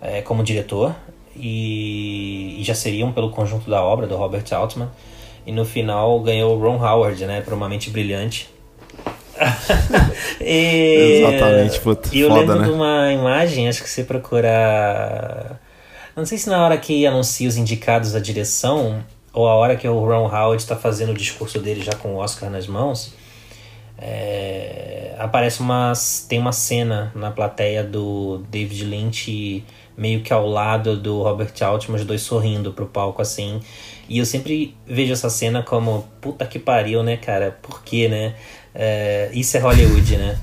é, 0.00 0.20
como 0.20 0.42
diretor 0.42 0.94
e, 1.36 2.56
e, 2.60 2.64
já 2.64 2.74
seriam 2.74 3.12
pelo 3.12 3.30
conjunto 3.30 3.70
da 3.70 3.82
obra 3.82 4.06
do 4.06 4.16
Robert 4.16 4.44
Altman. 4.52 4.88
E 5.46 5.52
no 5.52 5.64
final 5.64 6.20
ganhou 6.20 6.58
Ron 6.58 6.84
Howard, 6.84 7.24
né, 7.24 7.40
por 7.40 7.54
uma 7.54 7.68
mente 7.68 7.88
brilhante. 7.88 8.50
e, 10.40 11.22
Exatamente, 11.22 11.80
puta, 11.80 12.10
E 12.12 12.20
eu 12.20 12.28
foda, 12.28 12.40
lembro 12.40 12.58
né? 12.58 12.64
de 12.64 12.70
uma 12.70 13.12
imagem, 13.12 13.68
acho 13.68 13.82
que 13.82 13.88
você 13.88 14.04
procurar. 14.04 15.58
Não 16.14 16.26
sei 16.26 16.36
se 16.36 16.50
na 16.50 16.62
hora 16.62 16.76
que 16.76 17.06
anuncia 17.06 17.48
os 17.48 17.56
indicados 17.56 18.14
à 18.14 18.20
direção, 18.20 19.02
ou 19.32 19.48
a 19.48 19.54
hora 19.54 19.76
que 19.76 19.88
o 19.88 19.98
Ron 20.04 20.26
Howard 20.26 20.60
está 20.60 20.76
fazendo 20.76 21.12
o 21.12 21.14
discurso 21.14 21.58
dele 21.58 21.80
já 21.82 21.92
com 21.92 22.16
o 22.16 22.16
Oscar 22.16 22.50
nas 22.50 22.66
mãos, 22.66 23.14
é, 24.00 25.14
aparece 25.18 25.60
uma 25.60 25.92
tem 26.28 26.38
uma 26.38 26.52
cena 26.52 27.12
na 27.14 27.30
plateia 27.30 27.84
do 27.84 28.38
David 28.50 28.84
Lynch 28.84 29.64
meio 29.96 30.22
que 30.22 30.32
ao 30.32 30.48
lado 30.48 30.96
do 30.96 31.22
Robert 31.22 31.52
Altman, 31.60 31.98
os 31.98 32.06
dois 32.06 32.22
sorrindo 32.22 32.72
pro 32.72 32.86
palco 32.86 33.20
assim. 33.20 33.60
E 34.08 34.18
eu 34.18 34.24
sempre 34.24 34.74
vejo 34.86 35.12
essa 35.12 35.28
cena 35.28 35.62
como 35.62 36.08
puta 36.20 36.46
que 36.46 36.58
pariu, 36.58 37.02
né, 37.02 37.18
cara? 37.18 37.56
Por 37.60 37.82
quê, 37.82 38.08
né? 38.08 38.34
É, 38.74 39.28
isso 39.34 39.56
é 39.58 39.60
Hollywood, 39.60 40.16
né? 40.16 40.38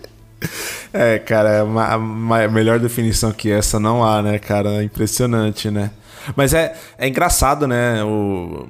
é, 0.92 1.18
cara, 1.18 1.64
uma, 1.64 1.96
uma 1.96 2.48
melhor 2.48 2.80
definição 2.80 3.30
que 3.30 3.50
essa 3.50 3.78
não 3.78 4.02
há, 4.02 4.22
né, 4.22 4.38
cara? 4.38 4.82
Impressionante, 4.82 5.70
né? 5.70 5.90
Mas 6.36 6.54
é, 6.54 6.74
é 6.98 7.08
engraçado, 7.08 7.66
né? 7.66 8.02
O, 8.04 8.66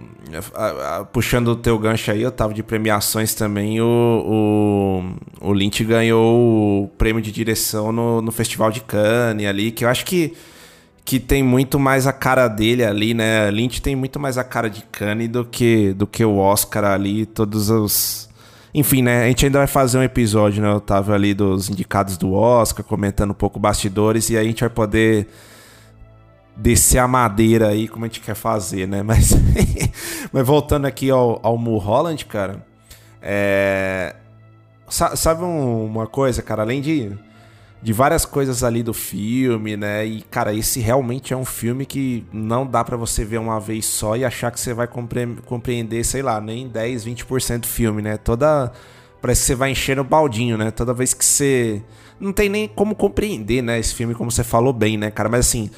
a, 0.55 0.96
a, 0.98 1.05
puxando 1.05 1.48
o 1.48 1.57
teu 1.57 1.78
gancho 1.78 2.11
aí, 2.11 2.22
eu 2.22 2.30
tava 2.30 2.55
de 2.55 2.62
premiações 2.62 3.34
também. 3.34 3.80
O, 3.80 5.05
o, 5.40 5.48
o 5.48 5.53
Lynch 5.53 5.84
ganhou 5.84 6.84
o 6.84 6.88
prêmio 6.96 7.22
de 7.22 7.30
direção 7.30 7.92
no, 7.92 8.22
no 8.22 8.32
Festival 8.32 8.70
de 8.70 8.80
Cannes 8.80 9.46
ali, 9.46 9.70
que 9.70 9.84
eu 9.84 9.88
acho 9.88 10.05
que, 10.05 10.34
que 11.05 11.20
tem 11.20 11.42
muito 11.42 11.78
mais 11.78 12.07
a 12.07 12.12
cara 12.12 12.48
dele 12.48 12.84
ali, 12.84 13.14
né? 13.14 13.50
Lynch 13.50 13.82
tem 13.82 13.94
muito 13.94 14.18
mais 14.18 14.38
a 14.38 14.44
cara 14.44 14.68
de 14.68 14.82
Cannes 14.84 15.28
do 15.28 15.44
que, 15.44 15.92
do 15.92 16.07
que 16.07 16.24
o 16.24 16.38
Oscar 16.38 16.84
ali, 16.84 17.26
todos 17.26 17.70
os. 17.70 18.30
Enfim, 18.74 19.03
né? 19.03 19.24
A 19.24 19.26
gente 19.26 19.44
ainda 19.44 19.59
vai 19.59 19.66
fazer 19.66 19.98
um 19.98 20.03
episódio, 20.03 20.62
né, 20.62 20.72
Otávio, 20.72 21.12
ali 21.12 21.34
dos 21.34 21.68
indicados 21.68 22.16
do 22.16 22.32
Oscar, 22.32 22.82
comentando 22.82 23.32
um 23.32 23.34
pouco 23.34 23.61
bastidores, 23.61 24.30
e 24.30 24.36
aí 24.36 24.44
a 24.46 24.48
gente 24.48 24.61
vai 24.61 24.70
poder 24.70 25.28
descer 26.57 26.98
a 26.98 27.09
madeira 27.09 27.68
aí, 27.68 27.88
como 27.88 28.05
a 28.05 28.09
gente 28.09 28.20
quer 28.20 28.34
fazer, 28.34 28.86
né? 28.86 29.03
Mas, 29.03 29.30
mas 30.32 30.46
voltando 30.46 30.86
aqui 30.86 31.11
ao, 31.11 31.40
ao 31.42 31.57
Mulholland, 31.57 32.24
cara, 32.26 32.64
é... 33.20 34.14
sabe 34.88 35.42
uma 35.42 36.07
coisa, 36.07 36.42
cara? 36.42 36.62
Além 36.62 36.80
de, 36.80 37.12
de 37.82 37.92
várias 37.92 38.24
coisas 38.24 38.62
ali 38.62 38.82
do 38.82 38.92
filme, 38.92 39.76
né? 39.76 40.05
E, 40.05 40.22
cara, 40.22 40.53
esse 40.55 40.80
realmente 40.80 41.32
é 41.32 41.36
um 41.36 41.44
filme 41.44 41.86
que 41.86 42.26
não 42.32 42.66
dá 42.66 42.84
para 42.84 42.96
você 42.96 43.24
ver 43.24 43.38
uma 43.38 43.59
vez 43.59 43.86
só 43.86 44.16
e 44.16 44.24
achar 44.24 44.50
que 44.50 44.61
você 44.61 44.74
vai 44.74 44.86
compre 44.86 45.26
compreender, 45.46 46.05
sei 46.05 46.22
lá, 46.22 46.40
nem 46.40 46.68
10, 46.68 47.07
20% 47.07 47.61
do 47.61 47.68
filme, 47.68 48.03
né? 48.03 48.16
Toda... 48.16 48.72
Parece 49.20 49.42
que 49.42 49.46
você 49.46 49.55
vai 49.55 49.70
enchendo 49.70 50.00
o 50.00 50.05
baldinho, 50.05 50.59
né? 50.59 50.72
Toda 50.72 50.92
vez 50.92 51.14
que 51.14 51.24
você... 51.24 51.80
Não 52.18 52.32
tem 52.32 52.48
nem 52.48 52.66
como 52.66 52.94
compreender, 52.94 53.62
né? 53.62 53.78
Esse 53.78 53.94
filme, 53.94 54.14
como 54.14 54.32
você 54.32 54.42
falou 54.42 54.72
bem, 54.72 54.96
né, 54.96 55.12
cara? 55.12 55.28
Mas, 55.28 55.46
assim 55.46 55.70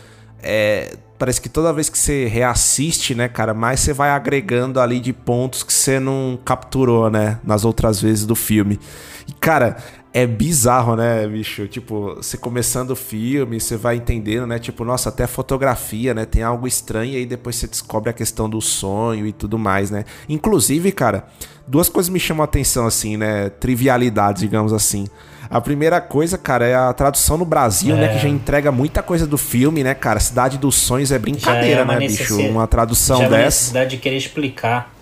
é, 0.43 0.97
parece 1.19 1.41
que 1.41 1.49
toda 1.49 1.73
vez 1.73 1.89
que 1.89 1.99
você 1.99 2.27
reassiste, 2.27 3.15
né, 3.15 3.29
cara, 3.29 3.55
mais 3.55 3.81
você 3.81 3.93
vai 3.93 4.11
agregando 4.11 4.81
ali 4.81 5.01
de 5.01 5.13
pontos 5.13 5.63
que 5.63 5.73
você 5.73 5.99
não 5.99 6.39
capturou, 6.45 7.11
né, 7.11 7.39
nas 7.45 7.65
outras 7.65 8.01
vezes 8.01 8.27
do 8.27 8.35
filme. 8.35 8.79
E, 9.27 9.33
cara, 9.33 9.77
é 10.13 10.27
bizarro, 10.27 10.95
né, 10.95 11.27
bicho? 11.27 11.67
Tipo, 11.67 12.15
você 12.15 12.37
começando 12.37 12.91
o 12.91 12.97
filme, 12.97 13.59
você 13.59 13.77
vai 13.77 13.97
entendendo, 13.97 14.47
né? 14.47 14.61
Tipo, 14.61 14.85
nossa, 14.85 15.09
até 15.09 15.27
fotografia, 15.27 16.15
né? 16.15 16.25
Tem 16.25 16.41
algo 16.41 16.69
estranho 16.69 17.15
e 17.15 17.17
aí 17.17 17.27
depois 17.27 17.57
você 17.57 17.67
descobre 17.67 18.11
a 18.11 18.13
questão 18.13 18.49
do 18.49 18.61
sonho 18.61 19.27
e 19.27 19.33
tudo 19.33 19.59
mais, 19.59 19.91
né? 19.91 20.05
Inclusive, 20.29 20.93
cara, 20.93 21.27
duas 21.67 21.89
coisas 21.89 22.09
me 22.09 22.21
chamam 22.21 22.43
a 22.43 22.45
atenção, 22.45 22.87
assim, 22.87 23.17
né? 23.17 23.51
Trivialidades, 23.51 24.43
digamos 24.43 24.73
assim. 24.73 25.07
A 25.51 25.61
primeira 25.61 26.01
coisa, 26.01 26.39
cara, 26.39 26.67
é 26.67 26.75
a 26.75 26.93
tradução 26.93 27.37
no 27.37 27.45
Brasil, 27.45 27.95
é. 27.97 28.01
né? 28.01 28.09
Que 28.15 28.19
já 28.19 28.29
entrega 28.29 28.73
muita 28.73 29.03
coisa 29.03 29.27
do 29.27 29.39
filme, 29.39 29.85
né, 29.85 29.95
cara? 29.95 30.19
Cidade 30.19 30.59
dos 30.59 30.75
Sonhos 30.75 31.13
é 31.13 31.19
brincadeira, 31.19 31.83
é 31.83 31.85
né, 31.85 31.99
bicho? 31.99 32.39
Uma 32.41 32.67
tradução 32.67 33.19
já 33.19 33.25
é 33.25 33.29
dessa. 33.29 33.41
É 33.41 33.45
necessidade 33.45 33.91
de 33.91 33.97
querer 33.99 34.17
explicar. 34.17 34.95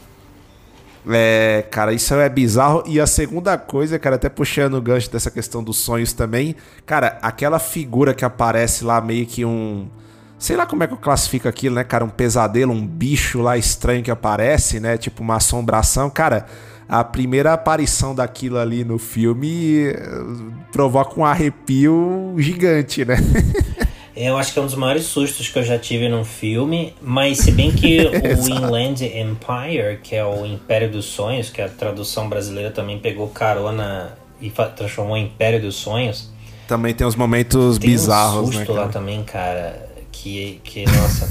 É, 1.08 1.64
cara, 1.70 1.92
isso 1.92 2.14
é 2.14 2.28
bizarro. 2.28 2.82
E 2.86 3.00
a 3.00 3.06
segunda 3.06 3.58
coisa, 3.58 3.98
cara, 3.98 4.16
até 4.16 4.28
puxando 4.28 4.74
o 4.74 4.80
gancho 4.80 5.10
dessa 5.10 5.30
questão 5.30 5.62
dos 5.62 5.78
sonhos 5.78 6.12
também, 6.12 6.54
cara, 6.86 7.18
aquela 7.22 7.58
figura 7.58 8.14
que 8.14 8.24
aparece 8.24 8.84
lá 8.84 9.00
meio 9.00 9.26
que 9.26 9.44
um. 9.44 9.88
Sei 10.42 10.56
lá 10.56 10.66
como 10.66 10.82
é 10.82 10.88
que 10.88 10.92
eu 10.92 10.98
classifico 10.98 11.46
aquilo, 11.46 11.76
né, 11.76 11.84
cara? 11.84 12.04
Um 12.04 12.08
pesadelo, 12.08 12.72
um 12.72 12.84
bicho 12.84 13.40
lá 13.40 13.56
estranho 13.56 14.02
que 14.02 14.10
aparece, 14.10 14.80
né? 14.80 14.98
Tipo 14.98 15.22
uma 15.22 15.36
assombração. 15.36 16.10
Cara, 16.10 16.46
a 16.88 17.04
primeira 17.04 17.52
aparição 17.52 18.12
daquilo 18.12 18.58
ali 18.58 18.82
no 18.82 18.98
filme 18.98 19.86
eh, 19.86 19.94
provoca 20.72 21.20
um 21.20 21.24
arrepio 21.24 22.34
gigante, 22.38 23.04
né? 23.04 23.18
Eu 24.16 24.36
acho 24.36 24.52
que 24.52 24.58
é 24.58 24.62
um 24.62 24.66
dos 24.66 24.74
maiores 24.74 25.04
sustos 25.04 25.48
que 25.48 25.58
eu 25.58 25.64
já 25.64 25.78
tive 25.78 26.06
num 26.06 26.24
filme, 26.24 26.94
mas 27.00 27.38
se 27.38 27.50
bem 27.50 27.70
que 27.70 28.00
o 28.38 28.48
Inland 28.48 29.02
Empire, 29.04 30.00
que 30.02 30.14
é 30.14 30.24
o 30.24 30.44
Império 30.44 30.90
dos 30.90 31.06
Sonhos, 31.06 31.48
que 31.50 31.62
a 31.62 31.68
tradução 31.68 32.28
brasileira 32.28 32.70
também 32.70 32.98
pegou 32.98 33.28
carona 33.28 34.12
e 34.40 34.50
transformou 34.50 35.16
em 35.16 35.24
Império 35.24 35.62
dos 35.62 35.76
Sonhos. 35.76 36.30
Também 36.68 36.92
tem 36.92 37.06
uns 37.06 37.16
momentos 37.16 37.78
tem 37.78 37.88
bizarros, 37.88 38.50
um 38.50 38.52
susto 38.52 38.74
né? 38.74 38.80
lá 38.80 38.88
também, 38.88 39.24
cara, 39.24 39.91
que, 40.22 40.60
que 40.62 40.84
nossa. 40.86 41.28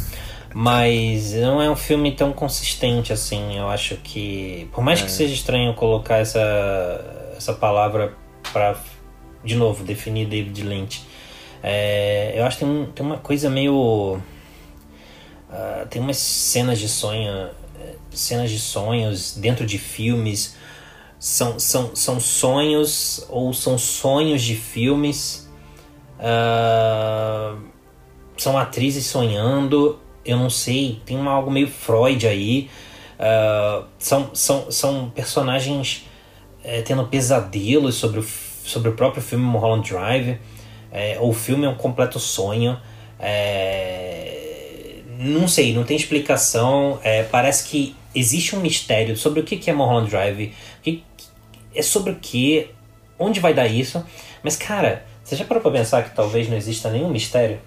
Mas 0.54 1.34
não 1.34 1.62
é 1.62 1.70
um 1.70 1.76
filme 1.76 2.12
tão 2.12 2.34
consistente 2.34 3.14
assim. 3.14 3.58
Eu 3.58 3.70
acho 3.70 3.96
que. 3.98 4.70
Por 4.74 4.84
mais 4.84 5.00
é. 5.00 5.04
que 5.06 5.12
seja 5.12 5.34
estranho 5.34 5.74
colocar 5.74 6.18
essa, 6.18 7.34
essa 7.38 7.54
palavra 7.54 8.14
para, 8.52 8.78
de 9.44 9.56
novo, 9.56 9.84
definir 9.84 10.28
David 10.28 10.62
Lynch. 10.64 11.06
É, 11.64 12.34
eu 12.36 12.46
acho 12.46 12.58
que 12.58 12.66
tem, 12.66 12.74
um, 12.74 12.86
tem 12.92 13.06
uma 13.06 13.18
coisa 13.18 13.50
meio. 13.50 14.20
Uh, 15.50 15.88
tem 15.90 16.02
umas 16.02 16.18
cenas 16.18 16.80
de 16.80 16.90
sonho. 16.90 17.50
Cenas 18.12 18.52
de 18.52 18.60
sonhos 18.60 19.38
dentro 19.38 19.66
de 19.66 19.78
filmes. 19.78 20.58
são, 21.18 21.58
são, 21.58 21.96
são 21.96 22.20
sonhos 22.20 23.26
ou 23.30 23.54
são 23.54 23.78
sonhos 23.78 24.42
de 24.42 24.56
filmes. 24.56 25.50
Uh, 26.20 27.72
são 28.42 28.58
atrizes 28.58 29.06
sonhando. 29.06 30.00
Eu 30.26 30.36
não 30.38 30.50
sei, 30.50 31.00
tem 31.06 31.16
uma, 31.16 31.32
algo 31.32 31.52
meio 31.52 31.68
Freud 31.68 32.28
aí. 32.28 32.70
Uh, 33.20 33.86
são, 34.00 34.34
são, 34.34 34.72
são 34.72 35.12
personagens 35.12 36.08
é, 36.64 36.82
tendo 36.82 37.06
pesadelos 37.06 37.96
sobre 37.96 38.20
o, 38.20 38.24
sobre 38.24 38.90
o 38.90 38.94
próprio 38.94 39.22
filme 39.22 39.46
Mulholland 39.46 39.88
Drive. 39.88 40.40
É, 40.92 41.20
o 41.22 41.32
filme 41.34 41.66
é 41.66 41.70
um 41.70 41.76
completo 41.76 42.20
sonho. 42.20 42.80
É, 43.20 45.02
não 45.20 45.48
sei, 45.48 45.72
não 45.72 45.84
tem 45.84 45.96
explicação. 45.96 47.00
Parece 47.30 47.70
que 47.70 47.96
existe 48.16 48.56
um 48.56 48.60
mistério 48.60 49.16
sobre 49.16 49.42
o 49.42 49.44
que 49.44 49.70
é 49.70 49.74
Mulholland 49.74 50.10
Drive. 50.10 50.52
Que, 50.82 51.04
é 51.76 51.84
sobre 51.84 52.14
o 52.14 52.16
que? 52.16 52.72
Onde 53.20 53.40
vai 53.40 53.54
dar 53.54 53.68
isso? 53.68 54.04
Mas, 54.42 54.56
cara, 54.56 55.06
você 55.24 55.36
já 55.36 55.46
parou 55.46 55.62
pra 55.62 55.70
pensar 55.72 56.04
que 56.04 56.16
talvez 56.16 56.50
não 56.50 56.58
exista 56.58 56.90
nenhum 56.90 57.08
mistério? 57.08 57.60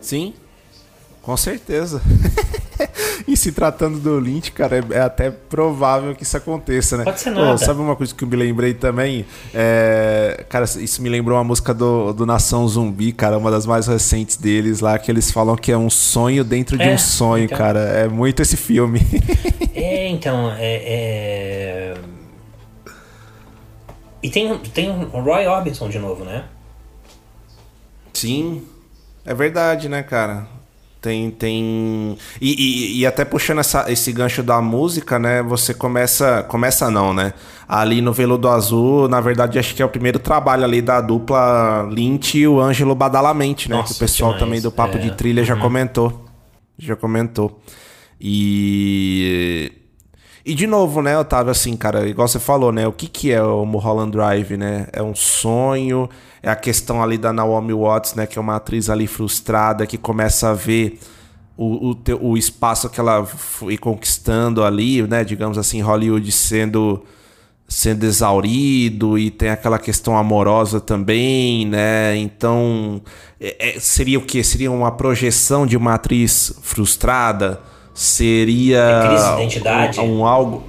Sim, 0.00 0.34
com 1.22 1.36
certeza. 1.36 2.00
e 3.28 3.36
se 3.36 3.52
tratando 3.52 3.98
do 3.98 4.18
Lynch, 4.18 4.50
cara, 4.52 4.78
é, 4.78 4.96
é, 4.96 5.00
até 5.00 5.30
provável 5.30 6.14
que 6.14 6.22
isso 6.22 6.36
aconteça, 6.36 6.96
né? 6.96 7.04
Pode 7.04 7.20
ser 7.20 7.30
nada. 7.30 7.52
Oh, 7.52 7.58
sabe 7.58 7.80
uma 7.80 7.94
coisa 7.94 8.14
que 8.14 8.24
eu 8.24 8.28
me 8.28 8.36
lembrei 8.36 8.72
também? 8.72 9.26
É... 9.52 10.44
Cara, 10.48 10.64
isso 10.64 11.02
me 11.02 11.08
lembrou 11.08 11.36
uma 11.36 11.44
música 11.44 11.74
do, 11.74 12.12
do 12.12 12.24
Nação 12.24 12.66
Zumbi, 12.66 13.12
cara, 13.12 13.36
uma 13.36 13.50
das 13.50 13.66
mais 13.66 13.86
recentes 13.86 14.36
deles 14.36 14.80
lá, 14.80 14.98
que 14.98 15.10
eles 15.10 15.30
falam 15.30 15.56
que 15.56 15.70
é 15.70 15.76
um 15.76 15.90
sonho 15.90 16.42
dentro 16.42 16.78
de 16.78 16.84
é, 16.84 16.94
um 16.94 16.98
sonho, 16.98 17.44
então... 17.44 17.58
cara. 17.58 17.80
É 17.80 18.08
muito 18.08 18.40
esse 18.40 18.56
filme. 18.56 19.00
é, 19.74 20.08
então, 20.08 20.50
é... 20.52 21.94
é... 21.94 21.94
E 24.22 24.28
tem, 24.28 24.58
tem 24.58 24.90
o 24.90 25.20
Roy 25.20 25.46
Orbison 25.46 25.88
de 25.88 25.98
novo, 25.98 26.24
né? 26.24 26.44
Sim, 28.12 28.62
é 29.24 29.34
verdade, 29.34 29.88
né, 29.88 30.02
cara? 30.02 30.46
Tem, 31.00 31.30
tem. 31.30 32.18
E, 32.40 32.52
e, 32.52 33.00
e, 33.00 33.06
até 33.06 33.24
puxando 33.24 33.60
essa, 33.60 33.90
esse 33.90 34.12
gancho 34.12 34.42
da 34.42 34.60
música, 34.60 35.18
né? 35.18 35.42
Você 35.42 35.72
começa. 35.72 36.42
Começa 36.42 36.90
não, 36.90 37.14
né? 37.14 37.32
Ali 37.66 38.02
no 38.02 38.12
Veludo 38.12 38.48
Azul, 38.48 39.08
na 39.08 39.18
verdade, 39.20 39.58
acho 39.58 39.74
que 39.74 39.80
é 39.80 39.84
o 39.84 39.88
primeiro 39.88 40.18
trabalho 40.18 40.64
ali 40.64 40.82
da 40.82 41.00
dupla 41.00 41.88
Lynch 41.90 42.36
e 42.36 42.46
o 42.46 42.60
Ângelo 42.60 42.94
Badalamente, 42.94 43.70
né? 43.70 43.76
Nossa, 43.76 43.94
que 43.94 43.96
o 43.96 43.98
pessoal 43.98 44.32
demais. 44.32 44.44
também 44.44 44.60
do 44.60 44.70
Papo 44.70 44.98
é. 44.98 45.00
de 45.00 45.12
Trilha 45.12 45.40
uhum. 45.40 45.46
já 45.46 45.56
comentou. 45.56 46.24
Já 46.78 46.96
comentou. 46.96 47.62
E. 48.20 49.72
E 50.44 50.54
de 50.54 50.66
novo, 50.66 51.02
né, 51.02 51.18
Otávio, 51.18 51.50
assim, 51.50 51.76
cara, 51.76 52.08
igual 52.08 52.26
você 52.26 52.38
falou, 52.38 52.72
né? 52.72 52.86
O 52.86 52.92
que, 52.92 53.06
que 53.06 53.30
é 53.30 53.42
o 53.42 53.66
Mulholland 53.66 54.10
Drive, 54.10 54.56
né? 54.56 54.86
É 54.92 55.02
um 55.02 55.14
sonho, 55.14 56.08
é 56.42 56.50
a 56.50 56.56
questão 56.56 57.02
ali 57.02 57.18
da 57.18 57.32
Naomi 57.32 57.74
Watts, 57.74 58.14
né? 58.14 58.26
Que 58.26 58.38
é 58.38 58.40
uma 58.40 58.56
atriz 58.56 58.88
ali 58.88 59.06
frustrada 59.06 59.86
que 59.86 59.98
começa 59.98 60.50
a 60.50 60.54
ver 60.54 60.98
o, 61.56 61.90
o, 61.90 62.30
o 62.30 62.38
espaço 62.38 62.88
que 62.88 62.98
ela 62.98 63.26
foi 63.26 63.76
conquistando 63.76 64.64
ali, 64.64 65.02
né? 65.02 65.24
Digamos 65.24 65.58
assim, 65.58 65.82
Hollywood 65.82 66.32
sendo 66.32 67.02
sendo 67.68 68.04
exaurido 68.04 69.16
e 69.16 69.30
tem 69.30 69.48
aquela 69.48 69.78
questão 69.78 70.18
amorosa 70.18 70.80
também, 70.80 71.64
né? 71.66 72.16
Então, 72.16 73.00
é, 73.40 73.76
é 73.76 73.78
seria 73.78 74.18
o 74.18 74.22
que? 74.22 74.42
Seria 74.42 74.72
uma 74.72 74.90
projeção 74.90 75.64
de 75.64 75.76
uma 75.76 75.94
atriz 75.94 76.52
frustrada? 76.62 77.60
Seria. 77.94 78.78
É 78.78 79.08
crise 79.08 79.24
de 79.24 79.32
identidade? 79.34 80.00
Um, 80.00 80.20
um, 80.20 80.26
algo. 80.26 80.64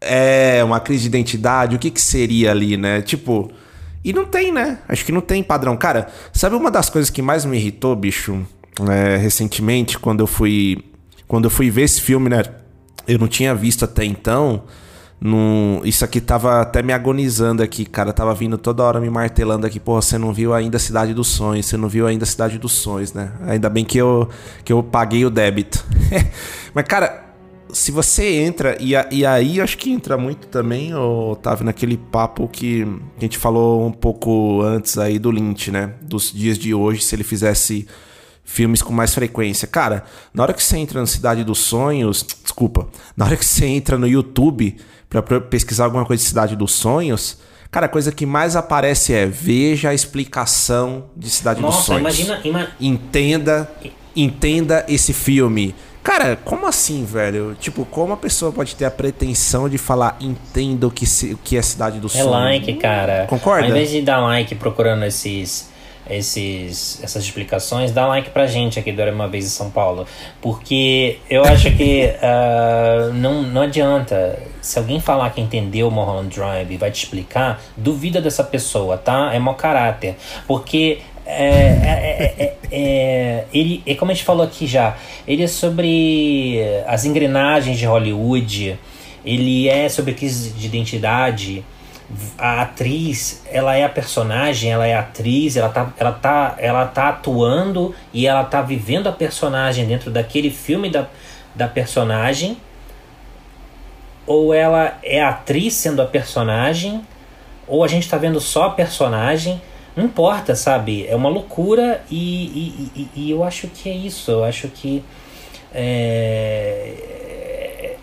É, 0.00 0.62
uma 0.64 0.80
crise 0.80 1.02
de 1.02 1.08
identidade. 1.08 1.76
O 1.76 1.78
que, 1.78 1.90
que 1.90 2.00
seria 2.00 2.50
ali, 2.50 2.76
né? 2.76 3.02
Tipo. 3.02 3.50
E 4.04 4.12
não 4.12 4.24
tem, 4.24 4.50
né? 4.50 4.78
Acho 4.88 5.04
que 5.04 5.12
não 5.12 5.20
tem 5.20 5.42
padrão. 5.42 5.76
Cara, 5.76 6.08
sabe 6.32 6.56
uma 6.56 6.70
das 6.70 6.90
coisas 6.90 7.08
que 7.08 7.22
mais 7.22 7.44
me 7.44 7.56
irritou, 7.56 7.94
bicho? 7.94 8.44
É, 8.90 9.16
recentemente, 9.16 9.98
quando 9.98 10.20
eu 10.20 10.26
fui. 10.26 10.84
Quando 11.28 11.44
eu 11.44 11.50
fui 11.50 11.70
ver 11.70 11.82
esse 11.82 12.00
filme, 12.00 12.28
né? 12.28 12.42
Eu 13.06 13.18
não 13.18 13.28
tinha 13.28 13.54
visto 13.54 13.84
até 13.84 14.04
então. 14.04 14.64
Num, 15.24 15.80
isso 15.84 16.04
aqui 16.04 16.20
tava 16.20 16.60
até 16.60 16.82
me 16.82 16.92
agonizando 16.92 17.62
aqui, 17.62 17.84
cara. 17.84 18.12
Tava 18.12 18.34
vindo 18.34 18.58
toda 18.58 18.82
hora 18.82 18.98
me 18.98 19.08
martelando 19.08 19.64
aqui. 19.64 19.78
Pô, 19.78 20.02
você 20.02 20.18
não 20.18 20.32
viu 20.32 20.52
ainda 20.52 20.78
a 20.78 20.80
Cidade 20.80 21.14
dos 21.14 21.28
Sonhos. 21.28 21.66
Você 21.66 21.76
não 21.76 21.88
viu 21.88 22.08
ainda 22.08 22.24
a 22.24 22.26
Cidade 22.26 22.58
dos 22.58 22.72
Sonhos, 22.72 23.12
né? 23.12 23.30
Ainda 23.46 23.70
bem 23.70 23.84
que 23.84 23.98
eu, 23.98 24.28
que 24.64 24.72
eu 24.72 24.82
paguei 24.82 25.24
o 25.24 25.30
débito. 25.30 25.84
Mas, 26.74 26.84
cara, 26.88 27.22
se 27.72 27.92
você 27.92 28.40
entra. 28.40 28.76
E, 28.80 28.94
e 29.12 29.24
aí 29.24 29.60
acho 29.60 29.78
que 29.78 29.92
entra 29.92 30.18
muito 30.18 30.48
também, 30.48 30.92
Otávio, 30.92 31.64
naquele 31.64 31.96
papo 31.96 32.48
que, 32.48 32.84
que 32.84 33.18
a 33.18 33.20
gente 33.20 33.38
falou 33.38 33.86
um 33.86 33.92
pouco 33.92 34.60
antes 34.62 34.98
aí 34.98 35.20
do 35.20 35.30
Lynch, 35.30 35.70
né? 35.70 35.92
Dos 36.02 36.32
dias 36.32 36.58
de 36.58 36.74
hoje, 36.74 37.00
se 37.00 37.14
ele 37.14 37.22
fizesse 37.22 37.86
filmes 38.44 38.82
com 38.82 38.92
mais 38.92 39.14
frequência. 39.14 39.66
Cara, 39.68 40.04
na 40.32 40.42
hora 40.42 40.52
que 40.52 40.62
você 40.62 40.76
entra 40.76 41.00
na 41.00 41.06
Cidade 41.06 41.44
dos 41.44 41.58
Sonhos, 41.58 42.24
desculpa, 42.42 42.88
na 43.16 43.24
hora 43.24 43.36
que 43.36 43.44
você 43.44 43.66
entra 43.66 43.96
no 43.96 44.06
YouTube 44.06 44.76
para 45.08 45.40
pesquisar 45.40 45.84
alguma 45.84 46.04
coisa 46.04 46.22
de 46.22 46.28
Cidade 46.28 46.56
dos 46.56 46.72
Sonhos, 46.72 47.38
cara, 47.70 47.86
a 47.86 47.88
coisa 47.88 48.10
que 48.10 48.26
mais 48.26 48.56
aparece 48.56 49.12
é 49.12 49.26
veja 49.26 49.90
a 49.90 49.94
explicação 49.94 51.04
de 51.16 51.30
Cidade 51.30 51.60
Nossa, 51.60 51.76
dos 51.76 51.86
Sonhos. 51.86 52.00
Imagina, 52.00 52.40
ima... 52.44 52.68
Entenda, 52.80 53.70
entenda 54.14 54.84
esse 54.88 55.12
filme. 55.12 55.74
Cara, 56.02 56.34
como 56.34 56.66
assim, 56.66 57.04
velho? 57.04 57.56
Tipo, 57.60 57.84
como 57.84 58.12
a 58.12 58.16
pessoa 58.16 58.50
pode 58.50 58.74
ter 58.74 58.84
a 58.84 58.90
pretensão 58.90 59.68
de 59.68 59.78
falar 59.78 60.16
entenda 60.20 60.86
o 60.86 60.90
que, 60.90 61.06
se, 61.06 61.32
o 61.34 61.38
que 61.38 61.56
é 61.56 61.62
Cidade 61.62 62.00
dos 62.00 62.14
é 62.16 62.24
Sonhos? 62.24 62.34
É 62.34 62.40
like, 62.40 62.74
cara. 62.74 63.26
Concorda? 63.28 63.66
Ao 63.66 63.70
invés 63.70 63.90
de 63.90 64.02
dar 64.02 64.18
like 64.20 64.52
procurando 64.56 65.04
esses 65.04 65.70
esses, 66.16 67.02
essas 67.02 67.24
explicações, 67.24 67.90
dá 67.90 68.06
like 68.06 68.30
pra 68.30 68.46
gente 68.46 68.78
aqui 68.78 68.92
do 68.92 69.00
Era 69.00 69.12
Uma 69.12 69.28
Vez 69.28 69.44
em 69.44 69.48
São 69.48 69.70
Paulo. 69.70 70.06
Porque 70.40 71.18
eu 71.28 71.44
acho 71.44 71.70
que 71.72 72.04
uh, 72.06 73.12
não, 73.14 73.42
não 73.42 73.62
adianta. 73.62 74.38
Se 74.60 74.78
alguém 74.78 75.00
falar 75.00 75.30
que 75.30 75.40
entendeu 75.40 75.88
o 75.88 75.90
Mulholland 75.90 76.32
Drive 76.32 76.70
e 76.70 76.76
vai 76.76 76.90
te 76.90 77.02
explicar, 77.02 77.60
duvida 77.76 78.20
dessa 78.20 78.44
pessoa, 78.44 78.96
tá? 78.96 79.34
É 79.34 79.38
mau 79.38 79.56
caráter. 79.56 80.16
Porque 80.46 81.00
é, 81.24 81.46
é, 81.46 82.34
é, 82.38 82.56
é, 82.70 83.44
ele, 83.52 83.82
é 83.86 83.94
como 83.94 84.10
a 84.10 84.14
gente 84.14 84.24
falou 84.24 84.44
aqui 84.44 84.66
já, 84.66 84.96
ele 85.26 85.42
é 85.42 85.46
sobre 85.46 86.60
as 86.86 87.04
engrenagens 87.04 87.78
de 87.78 87.86
Hollywood, 87.86 88.78
ele 89.24 89.68
é 89.68 89.88
sobre 89.88 90.14
crise 90.14 90.50
de 90.50 90.66
identidade, 90.66 91.64
a 92.36 92.62
atriz, 92.62 93.42
ela 93.50 93.76
é 93.76 93.84
a 93.84 93.88
personagem, 93.88 94.70
ela 94.70 94.86
é 94.86 94.94
atriz, 94.94 95.56
ela 95.56 95.68
tá, 95.68 95.92
ela 95.96 96.12
tá, 96.12 96.54
ela 96.58 96.86
tá 96.86 97.08
atuando 97.08 97.94
e 98.12 98.26
ela 98.26 98.44
tá 98.44 98.60
vivendo 98.60 99.08
a 99.08 99.12
personagem 99.12 99.86
dentro 99.86 100.10
daquele 100.10 100.50
filme 100.50 100.90
da, 100.90 101.06
da 101.54 101.68
personagem. 101.68 102.56
Ou 104.26 104.54
ela 104.54 104.98
é 105.02 105.22
atriz 105.22 105.74
sendo 105.74 106.00
a 106.00 106.06
personagem, 106.06 107.02
ou 107.66 107.82
a 107.82 107.88
gente 107.88 108.08
tá 108.08 108.16
vendo 108.16 108.40
só 108.40 108.64
a 108.64 108.70
personagem. 108.70 109.60
Não 109.94 110.04
importa, 110.04 110.54
sabe? 110.54 111.06
É 111.06 111.14
uma 111.14 111.28
loucura 111.28 112.02
e, 112.10 112.16
e, 112.16 112.90
e, 112.94 113.10
e 113.14 113.30
eu 113.30 113.44
acho 113.44 113.68
que 113.68 113.90
é 113.90 113.92
isso. 113.92 114.30
Eu 114.30 114.44
acho 114.44 114.68
que 114.68 115.04
é, 115.74 116.94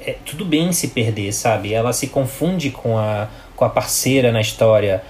é, 0.06 0.12
é, 0.12 0.16
tudo 0.26 0.46
bem 0.46 0.72
se 0.72 0.90
perder, 0.90 1.32
sabe? 1.32 1.74
Ela 1.74 1.94
se 1.94 2.08
confunde 2.08 2.72
com 2.72 2.98
a 2.98 3.28
com 3.60 3.66
a 3.66 3.70
parceira 3.70 4.32
na 4.32 4.40
história. 4.40 5.04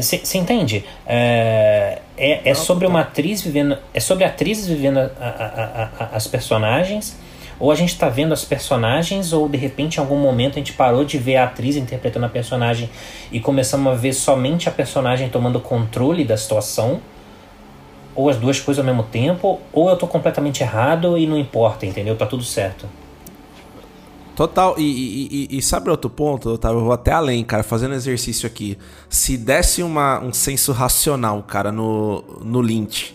Você 0.00 0.16
é, 0.16 0.40
entende? 0.40 0.84
É, 1.04 1.98
é, 2.16 2.50
é, 2.50 2.54
sobre 2.54 2.86
uma 2.86 3.00
atriz 3.00 3.42
vivendo. 3.42 3.76
É 3.92 3.98
sobre 3.98 4.22
atrizes 4.22 4.68
vivendo 4.68 4.98
a, 4.98 5.10
a, 5.20 6.04
a, 6.04 6.16
as 6.16 6.28
personagens. 6.28 7.18
Ou 7.58 7.70
a 7.70 7.74
gente 7.74 7.90
está 7.90 8.08
vendo 8.08 8.32
as 8.32 8.44
personagens, 8.44 9.32
ou 9.32 9.48
de 9.48 9.56
repente 9.56 9.96
em 9.96 10.00
algum 10.00 10.16
momento 10.16 10.52
a 10.52 10.58
gente 10.58 10.72
parou 10.72 11.04
de 11.04 11.16
ver 11.16 11.36
a 11.36 11.44
atriz 11.44 11.76
interpretando 11.76 12.26
a 12.26 12.28
personagem 12.28 12.90
e 13.30 13.38
começamos 13.38 13.92
a 13.92 13.94
ver 13.94 14.12
somente 14.12 14.68
a 14.68 14.72
personagem 14.72 15.28
tomando 15.28 15.60
controle 15.60 16.24
da 16.24 16.36
situação. 16.36 17.00
Ou 18.14 18.28
as 18.28 18.36
duas 18.36 18.60
coisas 18.60 18.78
ao 18.80 18.84
mesmo 18.84 19.08
tempo, 19.10 19.58
ou 19.72 19.88
eu 19.88 19.94
estou 19.94 20.08
completamente 20.08 20.62
errado 20.62 21.16
e 21.16 21.26
não 21.26 21.38
importa, 21.38 21.86
entendeu? 21.86 22.14
Tá 22.14 22.26
tudo 22.26 22.44
certo. 22.44 22.86
Total, 24.34 24.74
e, 24.78 25.48
e, 25.50 25.58
e, 25.58 25.62
sabe 25.62 25.90
outro 25.90 26.08
ponto, 26.08 26.48
Otávio? 26.50 26.78
Eu 26.78 26.84
vou 26.84 26.92
até 26.92 27.12
além, 27.12 27.44
cara, 27.44 27.62
fazendo 27.62 27.94
exercício 27.94 28.46
aqui. 28.46 28.78
Se 29.08 29.36
desse 29.36 29.82
uma, 29.82 30.20
um 30.20 30.32
senso 30.32 30.72
racional, 30.72 31.42
cara, 31.42 31.70
no, 31.70 32.24
no 32.42 32.62
Lynch, 32.62 33.14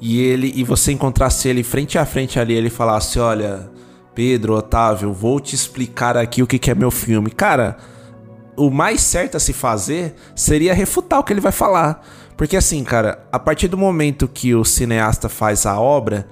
e 0.00 0.20
ele 0.20 0.52
e 0.54 0.62
você 0.62 0.92
encontrasse 0.92 1.48
ele 1.48 1.62
frente 1.62 1.96
a 1.96 2.04
frente 2.04 2.38
ali, 2.38 2.52
ele 2.52 2.68
falasse: 2.68 3.18
Olha, 3.18 3.70
Pedro, 4.14 4.54
Otávio, 4.54 5.12
vou 5.12 5.40
te 5.40 5.54
explicar 5.54 6.16
aqui 6.16 6.42
o 6.42 6.46
que, 6.46 6.58
que 6.58 6.70
é 6.70 6.74
meu 6.74 6.90
filme. 6.90 7.30
Cara, 7.30 7.78
o 8.54 8.70
mais 8.70 9.00
certo 9.00 9.36
a 9.36 9.40
se 9.40 9.54
fazer 9.54 10.14
seria 10.34 10.74
refutar 10.74 11.18
o 11.18 11.24
que 11.24 11.32
ele 11.32 11.40
vai 11.40 11.52
falar. 11.52 12.04
Porque 12.36 12.56
assim, 12.56 12.84
cara, 12.84 13.26
a 13.32 13.38
partir 13.38 13.68
do 13.68 13.76
momento 13.78 14.28
que 14.28 14.54
o 14.54 14.64
cineasta 14.64 15.28
faz 15.28 15.66
a 15.66 15.80
obra, 15.80 16.28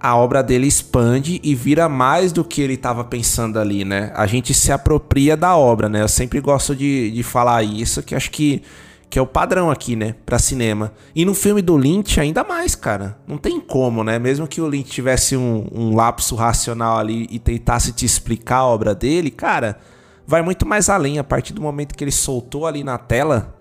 a 0.00 0.16
obra 0.16 0.42
dele 0.42 0.66
expande 0.66 1.40
e 1.42 1.54
vira 1.54 1.88
mais 1.88 2.32
do 2.32 2.44
que 2.44 2.60
ele 2.60 2.74
estava 2.74 3.02
pensando 3.04 3.58
ali, 3.58 3.84
né? 3.84 4.12
A 4.14 4.26
gente 4.26 4.54
se 4.54 4.70
apropria 4.70 5.36
da 5.36 5.56
obra, 5.56 5.88
né? 5.88 6.02
Eu 6.02 6.08
sempre 6.08 6.40
gosto 6.40 6.74
de, 6.74 7.10
de 7.10 7.22
falar 7.22 7.62
isso, 7.64 8.02
que 8.02 8.14
acho 8.14 8.30
que, 8.30 8.62
que 9.10 9.18
é 9.18 9.22
o 9.22 9.26
padrão 9.26 9.70
aqui, 9.70 9.96
né? 9.96 10.14
Pra 10.24 10.38
cinema. 10.38 10.92
E 11.14 11.24
no 11.24 11.34
filme 11.34 11.60
do 11.60 11.76
Lynch, 11.76 12.20
ainda 12.20 12.44
mais, 12.44 12.76
cara. 12.76 13.18
Não 13.26 13.36
tem 13.36 13.60
como, 13.60 14.04
né? 14.04 14.18
Mesmo 14.18 14.46
que 14.46 14.60
o 14.60 14.68
Lynch 14.68 14.90
tivesse 14.90 15.36
um, 15.36 15.66
um 15.72 15.96
lapso 15.96 16.36
racional 16.36 16.98
ali 16.98 17.26
e 17.30 17.38
tentasse 17.38 17.92
te 17.92 18.06
explicar 18.06 18.58
a 18.58 18.66
obra 18.66 18.94
dele, 18.94 19.30
cara, 19.30 19.78
vai 20.24 20.42
muito 20.42 20.64
mais 20.64 20.88
além. 20.88 21.18
A 21.18 21.24
partir 21.24 21.52
do 21.52 21.60
momento 21.60 21.96
que 21.96 22.04
ele 22.04 22.12
soltou 22.12 22.66
ali 22.66 22.84
na 22.84 22.98
tela 22.98 23.57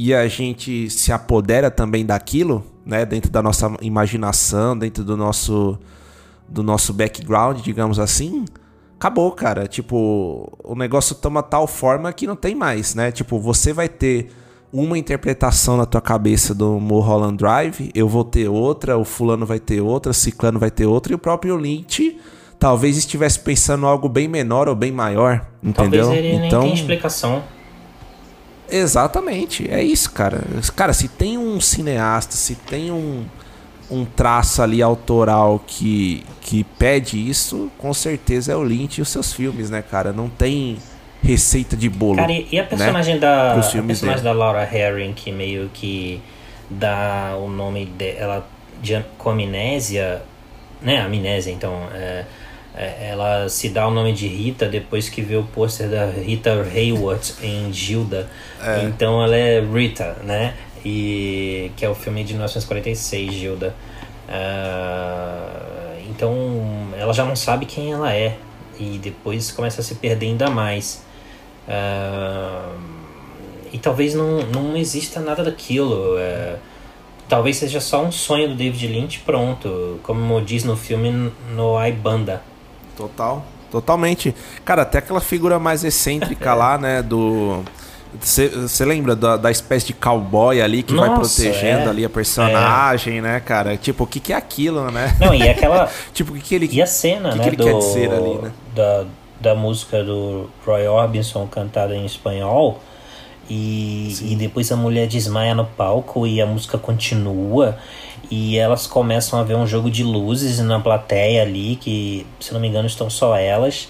e 0.00 0.14
a 0.14 0.28
gente 0.28 0.88
se 0.88 1.10
apodera 1.10 1.72
também 1.72 2.06
daquilo, 2.06 2.64
né, 2.86 3.04
dentro 3.04 3.32
da 3.32 3.42
nossa 3.42 3.76
imaginação, 3.82 4.78
dentro 4.78 5.02
do 5.02 5.16
nosso 5.16 5.76
do 6.48 6.62
nosso 6.62 6.94
background, 6.94 7.60
digamos 7.60 7.98
assim, 7.98 8.44
acabou, 8.94 9.30
cara. 9.32 9.66
Tipo, 9.66 10.56
o 10.62 10.76
negócio 10.76 11.16
toma 11.16 11.42
tal 11.42 11.66
forma 11.66 12.12
que 12.12 12.28
não 12.28 12.36
tem 12.36 12.54
mais, 12.54 12.94
né? 12.94 13.10
Tipo, 13.10 13.38
você 13.38 13.72
vai 13.72 13.86
ter 13.88 14.30
uma 14.72 14.96
interpretação 14.96 15.76
na 15.76 15.84
tua 15.84 16.00
cabeça 16.00 16.54
do 16.54 16.78
Mulholland 16.78 17.36
Drive, 17.36 17.90
eu 17.92 18.08
vou 18.08 18.24
ter 18.24 18.48
outra, 18.48 18.96
o 18.96 19.04
fulano 19.04 19.44
vai 19.44 19.58
ter 19.58 19.80
outra, 19.80 20.12
o 20.12 20.14
ciclano 20.14 20.60
vai 20.60 20.70
ter 20.70 20.86
outra 20.86 21.12
e 21.12 21.16
o 21.16 21.18
próprio 21.18 21.56
Lynch 21.56 22.18
talvez 22.56 22.96
estivesse 22.96 23.40
pensando 23.40 23.84
algo 23.84 24.08
bem 24.08 24.28
menor 24.28 24.68
ou 24.68 24.76
bem 24.76 24.92
maior, 24.92 25.44
entendeu? 25.62 26.04
Talvez 26.04 26.24
ele 26.24 26.46
então, 26.46 26.62
nem 26.62 26.74
explicação. 26.74 27.42
Exatamente, 28.70 29.68
é 29.70 29.82
isso, 29.82 30.10
cara. 30.12 30.42
Cara, 30.76 30.92
se 30.92 31.08
tem 31.08 31.38
um 31.38 31.60
cineasta, 31.60 32.34
se 32.34 32.54
tem 32.54 32.90
um, 32.90 33.24
um 33.90 34.04
traço 34.04 34.62
ali 34.62 34.82
autoral 34.82 35.62
que, 35.66 36.24
que 36.40 36.64
pede 36.78 37.18
isso, 37.18 37.70
com 37.78 37.92
certeza 37.94 38.52
é 38.52 38.56
o 38.56 38.62
Lynch 38.62 38.98
e 38.98 39.02
os 39.02 39.08
seus 39.08 39.32
filmes, 39.32 39.70
né, 39.70 39.82
cara? 39.82 40.12
Não 40.12 40.28
tem 40.28 40.78
receita 41.22 41.76
de 41.76 41.88
bolo. 41.88 42.16
Cara, 42.16 42.32
e 42.32 42.58
a 42.58 42.62
né, 42.62 42.68
personagem 42.68 43.18
da. 43.18 43.52
A 43.52 43.54
personagem 43.54 44.04
dele. 44.04 44.20
da 44.20 44.32
Laura 44.32 44.62
Herring, 44.62 45.12
que 45.12 45.32
meio 45.32 45.70
que 45.72 46.20
dá 46.68 47.36
o 47.40 47.48
nome 47.48 47.86
dela 47.86 48.46
de 48.82 49.02
com 49.16 49.30
amnésia. 49.30 50.22
Né, 50.80 51.00
amnésia, 51.00 51.50
então. 51.50 51.88
é, 51.92 52.24
ela 52.78 53.48
se 53.48 53.68
dá 53.70 53.88
o 53.88 53.90
nome 53.90 54.12
de 54.12 54.28
Rita 54.28 54.68
depois 54.68 55.08
que 55.08 55.20
vê 55.20 55.34
o 55.34 55.42
pôster 55.42 55.88
da 55.88 56.06
Rita 56.06 56.62
Hayworth 56.62 57.42
em 57.42 57.72
Gilda. 57.72 58.30
Então 58.84 59.22
ela 59.22 59.36
é 59.36 59.60
Rita, 59.60 60.16
né? 60.22 60.54
E 60.84 61.72
que 61.76 61.84
é 61.84 61.88
o 61.88 61.94
filme 61.94 62.22
de 62.22 62.34
1946, 62.34 63.34
Gilda. 63.34 63.74
Ah, 64.28 65.96
então 66.08 66.92
ela 66.96 67.12
já 67.12 67.24
não 67.24 67.34
sabe 67.34 67.66
quem 67.66 67.92
ela 67.92 68.14
é 68.14 68.36
e 68.78 68.98
depois 68.98 69.50
começa 69.50 69.80
a 69.80 69.84
se 69.84 69.96
perder 69.96 70.26
ainda 70.26 70.48
mais. 70.48 71.02
Ah, 71.66 72.76
e 73.72 73.78
talvez 73.78 74.14
não, 74.14 74.42
não 74.42 74.76
exista 74.76 75.20
nada 75.20 75.42
daquilo. 75.42 76.16
é, 76.18 76.56
talvez 77.28 77.56
seja 77.56 77.80
só 77.80 78.04
um 78.04 78.12
sonho 78.12 78.48
do 78.48 78.54
David 78.54 78.86
Lynch 78.86 79.20
pronto, 79.20 79.98
como 80.02 80.40
diz 80.40 80.64
no 80.64 80.76
filme 80.76 81.32
no 81.54 81.84
I 81.84 81.92
Banda. 81.92 82.40
Total, 82.98 83.44
totalmente. 83.70 84.34
Cara, 84.64 84.82
até 84.82 84.98
aquela 84.98 85.20
figura 85.20 85.56
mais 85.60 85.84
excêntrica 85.84 86.52
lá, 86.52 86.76
né, 86.76 87.00
do... 87.00 87.62
Você 88.20 88.84
lembra 88.84 89.14
da, 89.14 89.36
da 89.36 89.50
espécie 89.50 89.88
de 89.88 89.92
cowboy 89.92 90.60
ali 90.60 90.82
que 90.82 90.94
vai 90.94 91.10
Nossa, 91.10 91.42
protegendo 91.42 91.84
é. 91.84 91.88
ali 91.88 92.04
a 92.04 92.10
personagem, 92.10 93.20
né, 93.20 93.38
cara? 93.38 93.76
Tipo, 93.76 94.04
o 94.04 94.06
que, 94.06 94.18
que 94.18 94.32
é 94.32 94.36
aquilo, 94.36 94.90
né? 94.90 95.14
Não, 95.20 95.34
e 95.34 95.46
aquela. 95.46 95.90
tipo, 96.14 96.32
o 96.32 96.36
que, 96.36 96.40
que 96.40 96.54
ele... 96.54 96.68
E 96.72 96.80
a 96.80 96.86
cena, 96.86 97.28
o 97.28 97.32
que 97.32 97.38
né? 97.38 97.44
que 97.44 97.48
ele 97.50 97.56
do, 97.56 97.64
quer 97.64 97.78
dizer 97.78 98.10
ali, 98.10 98.34
né? 98.38 98.52
da, 98.74 99.04
da 99.38 99.54
música 99.54 100.02
do 100.02 100.48
Roy 100.64 100.88
Orbison 100.88 101.46
cantada 101.46 101.94
em 101.94 102.06
espanhol. 102.06 102.80
E, 103.48 104.16
e 104.22 104.36
depois 104.36 104.72
a 104.72 104.76
mulher 104.76 105.06
desmaia 105.06 105.54
no 105.54 105.66
palco 105.66 106.26
e 106.26 106.40
a 106.40 106.46
música 106.46 106.78
continua. 106.78 107.76
E 108.30 108.58
elas 108.58 108.86
começam 108.86 109.38
a 109.40 109.42
ver 109.42 109.56
um 109.56 109.66
jogo 109.66 109.90
de 109.90 110.04
luzes 110.04 110.58
na 110.60 110.78
plateia 110.80 111.42
ali, 111.42 111.76
que, 111.76 112.26
se 112.40 112.52
não 112.52 112.60
me 112.60 112.68
engano, 112.68 112.86
estão 112.86 113.08
só 113.08 113.34
elas. 113.36 113.88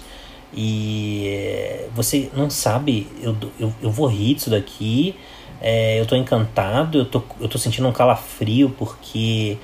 E 0.53 1.85
você 1.93 2.29
não 2.35 2.49
sabe, 2.49 3.07
eu, 3.21 3.35
eu, 3.59 3.73
eu 3.81 3.91
vou 3.91 4.07
rir 4.07 4.35
disso 4.35 4.49
daqui, 4.49 5.15
eh, 5.61 5.99
eu 5.99 6.05
tô 6.05 6.15
encantado, 6.15 6.99
eu 6.99 7.05
tô, 7.05 7.21
eu 7.39 7.47
tô 7.47 7.57
sentindo 7.57 7.87
um 7.87 7.91
calafrio 7.91 8.69
porque 8.77 9.57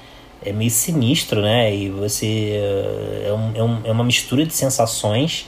é 0.43 0.51
meio 0.53 0.69
sinistro, 0.71 1.41
né? 1.41 1.73
E 1.75 1.89
você. 1.89 2.51
eh, 2.53 3.27
É, 3.29 3.33
um, 3.33 3.51
é, 3.55 3.63
um, 3.63 3.81
é 3.85 3.91
uma 3.91 4.03
mistura 4.03 4.45
de 4.45 4.53
sensações. 4.53 5.47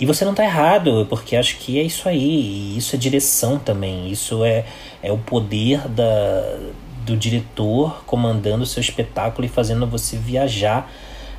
E 0.00 0.06
você 0.06 0.24
não 0.24 0.34
tá 0.34 0.44
errado, 0.44 1.06
porque 1.08 1.36
acho 1.36 1.58
que 1.58 1.78
é 1.78 1.82
isso 1.82 2.08
aí. 2.08 2.18
E 2.74 2.76
isso 2.78 2.94
é 2.96 2.98
direção 2.98 3.58
também. 3.58 4.10
Isso 4.10 4.44
é, 4.44 4.64
é 5.02 5.12
o 5.12 5.18
poder 5.18 5.86
da, 5.88 6.04
do 7.04 7.16
diretor 7.16 8.02
comandando 8.06 8.62
o 8.62 8.66
seu 8.66 8.80
espetáculo 8.80 9.44
e 9.44 9.48
fazendo 9.48 9.86
você 9.86 10.16
viajar 10.16 10.90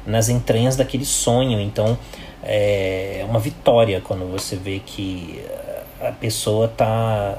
nas 0.05 0.29
entranhas 0.29 0.75
daquele 0.75 1.05
sonho. 1.05 1.59
Então 1.59 1.97
é 2.43 3.25
uma 3.27 3.39
vitória 3.39 4.01
quando 4.01 4.29
você 4.31 4.55
vê 4.55 4.79
que 4.85 5.43
a 6.01 6.11
pessoa 6.11 6.67
tá, 6.67 7.37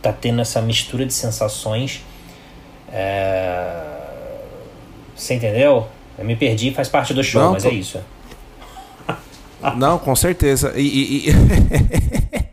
tá 0.00 0.12
tendo 0.12 0.40
essa 0.40 0.60
mistura 0.62 1.04
de 1.04 1.12
sensações. 1.12 2.02
É... 2.92 3.82
Você 5.16 5.34
entendeu? 5.34 5.86
Eu 6.18 6.24
me 6.24 6.36
perdi, 6.36 6.70
faz 6.72 6.88
parte 6.88 7.12
do 7.12 7.22
show, 7.24 7.42
Não, 7.42 7.52
mas 7.52 7.62
tô- 7.64 7.68
é 7.68 7.74
isso. 7.74 8.00
Não, 9.76 9.98
com 9.98 10.14
certeza. 10.14 10.72
E, 10.76 10.82
e- 10.82 11.30
e- 11.30 11.32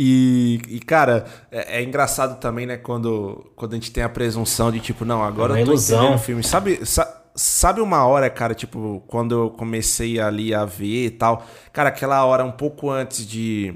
E, 0.00 0.60
e, 0.68 0.78
cara, 0.78 1.24
é, 1.50 1.78
é 1.80 1.82
engraçado 1.82 2.38
também, 2.38 2.66
né, 2.66 2.76
quando, 2.76 3.50
quando 3.56 3.72
a 3.72 3.74
gente 3.74 3.90
tem 3.90 4.04
a 4.04 4.08
presunção 4.08 4.70
de 4.70 4.78
tipo, 4.78 5.04
não, 5.04 5.24
agora 5.24 5.54
É 5.54 5.56
uma 5.56 5.60
eu 5.62 5.64
tô 5.66 5.72
ilusão. 5.72 6.14
o 6.14 6.18
filme. 6.18 6.44
Sabe, 6.44 6.86
sa- 6.86 7.20
sabe 7.34 7.80
uma 7.80 8.06
hora, 8.06 8.30
cara, 8.30 8.54
tipo, 8.54 9.02
quando 9.08 9.34
eu 9.34 9.50
comecei 9.50 10.20
ali 10.20 10.54
a 10.54 10.64
ver 10.64 11.06
e 11.06 11.10
tal, 11.10 11.44
cara, 11.72 11.88
aquela 11.88 12.24
hora 12.24 12.44
um 12.44 12.52
pouco 12.52 12.88
antes 12.90 13.26
de 13.26 13.74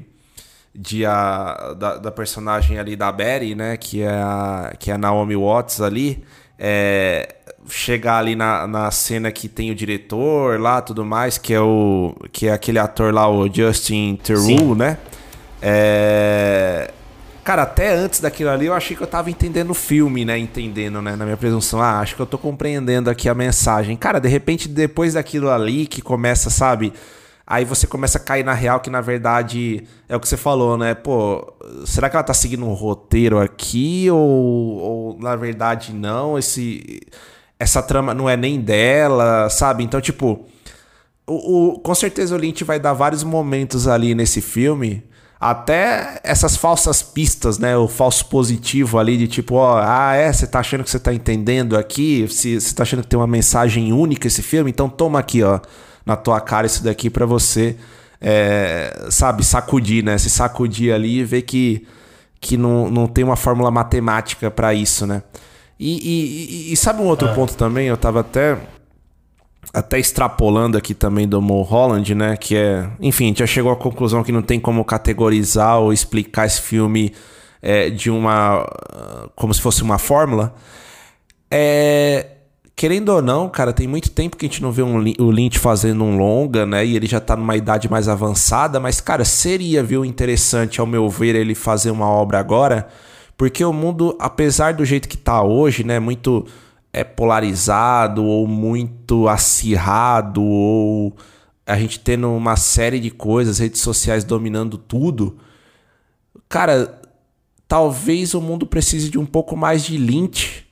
de 0.74 1.04
a, 1.04 1.74
da, 1.76 1.96
da 1.98 2.10
personagem 2.10 2.78
ali 2.78 2.96
da 2.96 3.10
Betty, 3.12 3.54
né, 3.54 3.76
que 3.76 4.00
é 4.00 4.08
a, 4.08 4.72
que 4.78 4.90
é 4.90 4.94
a 4.94 4.98
Naomi 4.98 5.36
Watts 5.36 5.82
ali, 5.82 6.24
é, 6.58 7.34
chegar 7.68 8.18
ali 8.18 8.34
na, 8.34 8.66
na 8.66 8.90
cena 8.90 9.30
que 9.30 9.48
tem 9.48 9.70
o 9.70 9.74
diretor 9.74 10.58
lá, 10.60 10.80
tudo 10.80 11.04
mais, 11.04 11.36
que 11.36 11.52
é 11.52 11.60
o 11.60 12.14
que 12.32 12.46
é 12.46 12.52
aquele 12.52 12.78
ator 12.78 13.12
lá, 13.12 13.28
o 13.28 13.52
Justin 13.52 14.16
Theroux, 14.22 14.74
né? 14.76 14.96
É, 15.62 16.90
Cara, 17.44 17.62
até 17.62 17.92
antes 17.94 18.20
daquilo 18.20 18.50
ali 18.50 18.66
eu 18.66 18.74
achei 18.74 18.96
que 18.96 19.02
eu 19.02 19.06
tava 19.06 19.28
entendendo 19.30 19.70
o 19.70 19.74
filme, 19.74 20.24
né? 20.24 20.38
Entendendo, 20.38 21.02
né? 21.02 21.16
Na 21.16 21.24
minha 21.24 21.36
presunção. 21.36 21.82
Ah, 21.82 21.98
acho 22.00 22.14
que 22.14 22.22
eu 22.22 22.26
tô 22.26 22.38
compreendendo 22.38 23.10
aqui 23.10 23.28
a 23.28 23.34
mensagem. 23.34 23.96
Cara, 23.96 24.20
de 24.20 24.28
repente, 24.28 24.68
depois 24.68 25.14
daquilo 25.14 25.50
ali 25.50 25.86
que 25.86 26.00
começa, 26.00 26.50
sabe? 26.50 26.92
Aí 27.44 27.64
você 27.64 27.84
começa 27.86 28.18
a 28.18 28.20
cair 28.20 28.44
na 28.44 28.54
real 28.54 28.78
que, 28.78 28.88
na 28.88 29.00
verdade, 29.00 29.82
é 30.08 30.14
o 30.16 30.20
que 30.20 30.28
você 30.28 30.36
falou, 30.36 30.78
né? 30.78 30.94
Pô, 30.94 31.52
será 31.84 32.08
que 32.08 32.14
ela 32.16 32.22
tá 32.22 32.32
seguindo 32.34 32.64
um 32.64 32.72
roteiro 32.74 33.40
aqui? 33.40 34.08
Ou, 34.10 34.18
ou 34.20 35.18
na 35.20 35.34
verdade, 35.34 35.92
não? 35.92 36.38
Esse, 36.38 37.00
essa 37.58 37.82
trama 37.82 38.14
não 38.14 38.30
é 38.30 38.36
nem 38.36 38.60
dela, 38.60 39.50
sabe? 39.50 39.82
Então, 39.82 40.00
tipo, 40.00 40.46
o, 41.26 41.74
o- 41.74 41.78
com 41.80 41.94
certeza 41.94 42.34
o 42.34 42.38
Lynch 42.38 42.64
vai 42.64 42.78
dar 42.80 42.92
vários 42.92 43.24
momentos 43.24 43.86
ali 43.88 44.14
nesse 44.14 44.40
filme, 44.40 45.02
até 45.50 46.20
essas 46.22 46.56
falsas 46.56 47.02
pistas, 47.02 47.58
né? 47.58 47.76
O 47.76 47.88
falso 47.88 48.26
positivo 48.26 48.98
ali 48.98 49.16
de 49.16 49.26
tipo, 49.26 49.56
ó, 49.56 49.80
ah, 49.82 50.14
é, 50.14 50.32
você 50.32 50.46
tá 50.46 50.60
achando 50.60 50.84
que 50.84 50.90
você 50.90 51.00
tá 51.00 51.12
entendendo 51.12 51.76
aqui? 51.76 52.26
Se 52.28 52.60
você 52.60 52.72
tá 52.74 52.84
achando 52.84 53.02
que 53.02 53.08
tem 53.08 53.18
uma 53.18 53.26
mensagem 53.26 53.92
única 53.92 54.28
esse 54.28 54.40
filme, 54.40 54.70
então 54.70 54.88
toma 54.88 55.18
aqui, 55.18 55.42
ó, 55.42 55.58
na 56.06 56.14
tua 56.16 56.40
cara 56.40 56.66
isso 56.66 56.84
daqui 56.84 57.10
pra 57.10 57.26
você, 57.26 57.76
é, 58.20 59.06
sabe, 59.10 59.44
sacudir, 59.44 60.04
né? 60.04 60.16
Se 60.16 60.30
sacudir 60.30 60.92
ali 60.94 61.18
e 61.18 61.24
ver 61.24 61.42
que, 61.42 61.86
que 62.40 62.56
não, 62.56 62.88
não 62.88 63.08
tem 63.08 63.24
uma 63.24 63.36
fórmula 63.36 63.70
matemática 63.70 64.48
pra 64.50 64.72
isso, 64.72 65.06
né? 65.08 65.22
E, 65.78 65.90
e- 65.90 66.68
e- 66.70 66.72
e 66.72 66.76
sabe 66.76 67.02
um 67.02 67.06
outro 67.06 67.28
ponto 67.34 67.54
também? 67.56 67.88
Eu 67.88 67.96
tava 67.96 68.20
até 68.20 68.56
até 69.72 69.98
extrapolando 69.98 70.76
aqui 70.76 70.94
também 70.94 71.28
do 71.28 71.40
Mulholland, 71.40 72.14
né? 72.14 72.36
Que 72.36 72.56
é. 72.56 72.88
Enfim, 73.00 73.24
a 73.24 73.28
gente 73.28 73.38
já 73.40 73.46
chegou 73.46 73.70
à 73.72 73.76
conclusão 73.76 74.22
que 74.22 74.32
não 74.32 74.42
tem 74.42 74.58
como 74.58 74.84
categorizar 74.84 75.78
ou 75.78 75.92
explicar 75.92 76.46
esse 76.46 76.60
filme 76.60 77.12
é, 77.60 77.90
de 77.90 78.10
uma. 78.10 78.66
como 79.36 79.52
se 79.52 79.60
fosse 79.60 79.82
uma 79.82 79.98
fórmula. 79.98 80.54
É. 81.50 82.28
Querendo 82.74 83.10
ou 83.10 83.20
não, 83.20 83.50
cara, 83.50 83.72
tem 83.72 83.86
muito 83.86 84.10
tempo 84.10 84.36
que 84.36 84.46
a 84.46 84.48
gente 84.48 84.62
não 84.62 84.72
vê 84.72 84.82
um, 84.82 84.96
o 84.96 85.30
Lynch 85.30 85.58
fazendo 85.58 86.02
um 86.02 86.16
longa, 86.16 86.64
né? 86.64 86.84
E 86.84 86.96
ele 86.96 87.06
já 87.06 87.20
tá 87.20 87.36
numa 87.36 87.54
idade 87.54 87.88
mais 87.88 88.08
avançada, 88.08 88.80
mas, 88.80 88.98
cara, 88.98 89.24
seria, 89.26 89.82
viu, 89.84 90.04
interessante, 90.04 90.80
ao 90.80 90.86
meu 90.86 91.08
ver, 91.08 91.36
ele 91.36 91.54
fazer 91.54 91.90
uma 91.90 92.08
obra 92.08 92.40
agora, 92.40 92.88
porque 93.36 93.62
o 93.62 93.74
mundo, 93.74 94.16
apesar 94.18 94.72
do 94.72 94.86
jeito 94.86 95.06
que 95.06 95.18
tá 95.18 95.42
hoje, 95.42 95.84
né? 95.84 96.00
Muito 96.00 96.46
é 96.92 97.02
polarizado 97.02 98.24
ou 98.24 98.46
muito 98.46 99.28
acirrado 99.28 100.42
ou 100.42 101.16
a 101.66 101.78
gente 101.78 102.00
tendo 102.00 102.30
uma 102.30 102.56
série 102.56 103.00
de 103.00 103.10
coisas, 103.10 103.58
redes 103.58 103.80
sociais 103.80 104.24
dominando 104.24 104.76
tudo, 104.76 105.38
cara, 106.48 107.00
talvez 107.66 108.34
o 108.34 108.40
mundo 108.40 108.66
precise 108.66 109.08
de 109.08 109.18
um 109.18 109.24
pouco 109.24 109.56
mais 109.56 109.84
de 109.84 109.96
lynch 109.96 110.66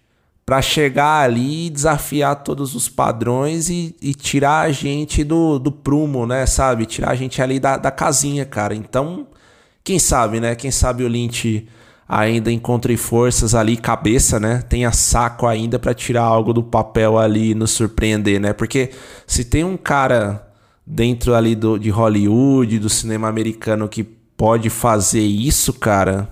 para 0.44 0.60
chegar 0.60 1.22
ali 1.22 1.66
e 1.66 1.70
desafiar 1.70 2.42
todos 2.42 2.74
os 2.74 2.88
padrões 2.88 3.70
e, 3.70 3.94
e, 4.02 4.12
tirar 4.12 4.66
a 4.66 4.72
gente 4.72 5.22
do, 5.22 5.60
do 5.60 5.70
prumo, 5.70 6.26
né? 6.26 6.44
Sabe? 6.44 6.86
Tirar 6.86 7.10
a 7.10 7.14
gente 7.14 7.40
ali 7.40 7.60
da, 7.60 7.76
da 7.76 7.90
casinha, 7.90 8.44
cara. 8.44 8.74
Então, 8.74 9.28
quem 9.84 9.96
sabe, 9.96 10.40
né? 10.40 10.56
Quem 10.56 10.72
sabe 10.72 11.04
o 11.04 11.08
Lynch 11.08 11.68
ainda 12.10 12.50
encontre 12.50 12.96
forças 12.96 13.54
ali, 13.54 13.76
cabeça, 13.76 14.40
né? 14.40 14.64
Tenha 14.68 14.90
saco 14.90 15.46
ainda 15.46 15.78
para 15.78 15.94
tirar 15.94 16.24
algo 16.24 16.52
do 16.52 16.60
papel 16.60 17.16
ali 17.16 17.52
e 17.52 17.54
nos 17.54 17.70
surpreender, 17.70 18.40
né? 18.40 18.52
Porque 18.52 18.90
se 19.28 19.44
tem 19.44 19.62
um 19.62 19.76
cara 19.76 20.44
dentro 20.84 21.36
ali 21.36 21.54
do, 21.54 21.78
de 21.78 21.88
Hollywood, 21.88 22.80
do 22.80 22.88
cinema 22.88 23.28
americano 23.28 23.88
que 23.88 24.02
pode 24.02 24.68
fazer 24.68 25.22
isso, 25.22 25.72
cara, 25.72 26.28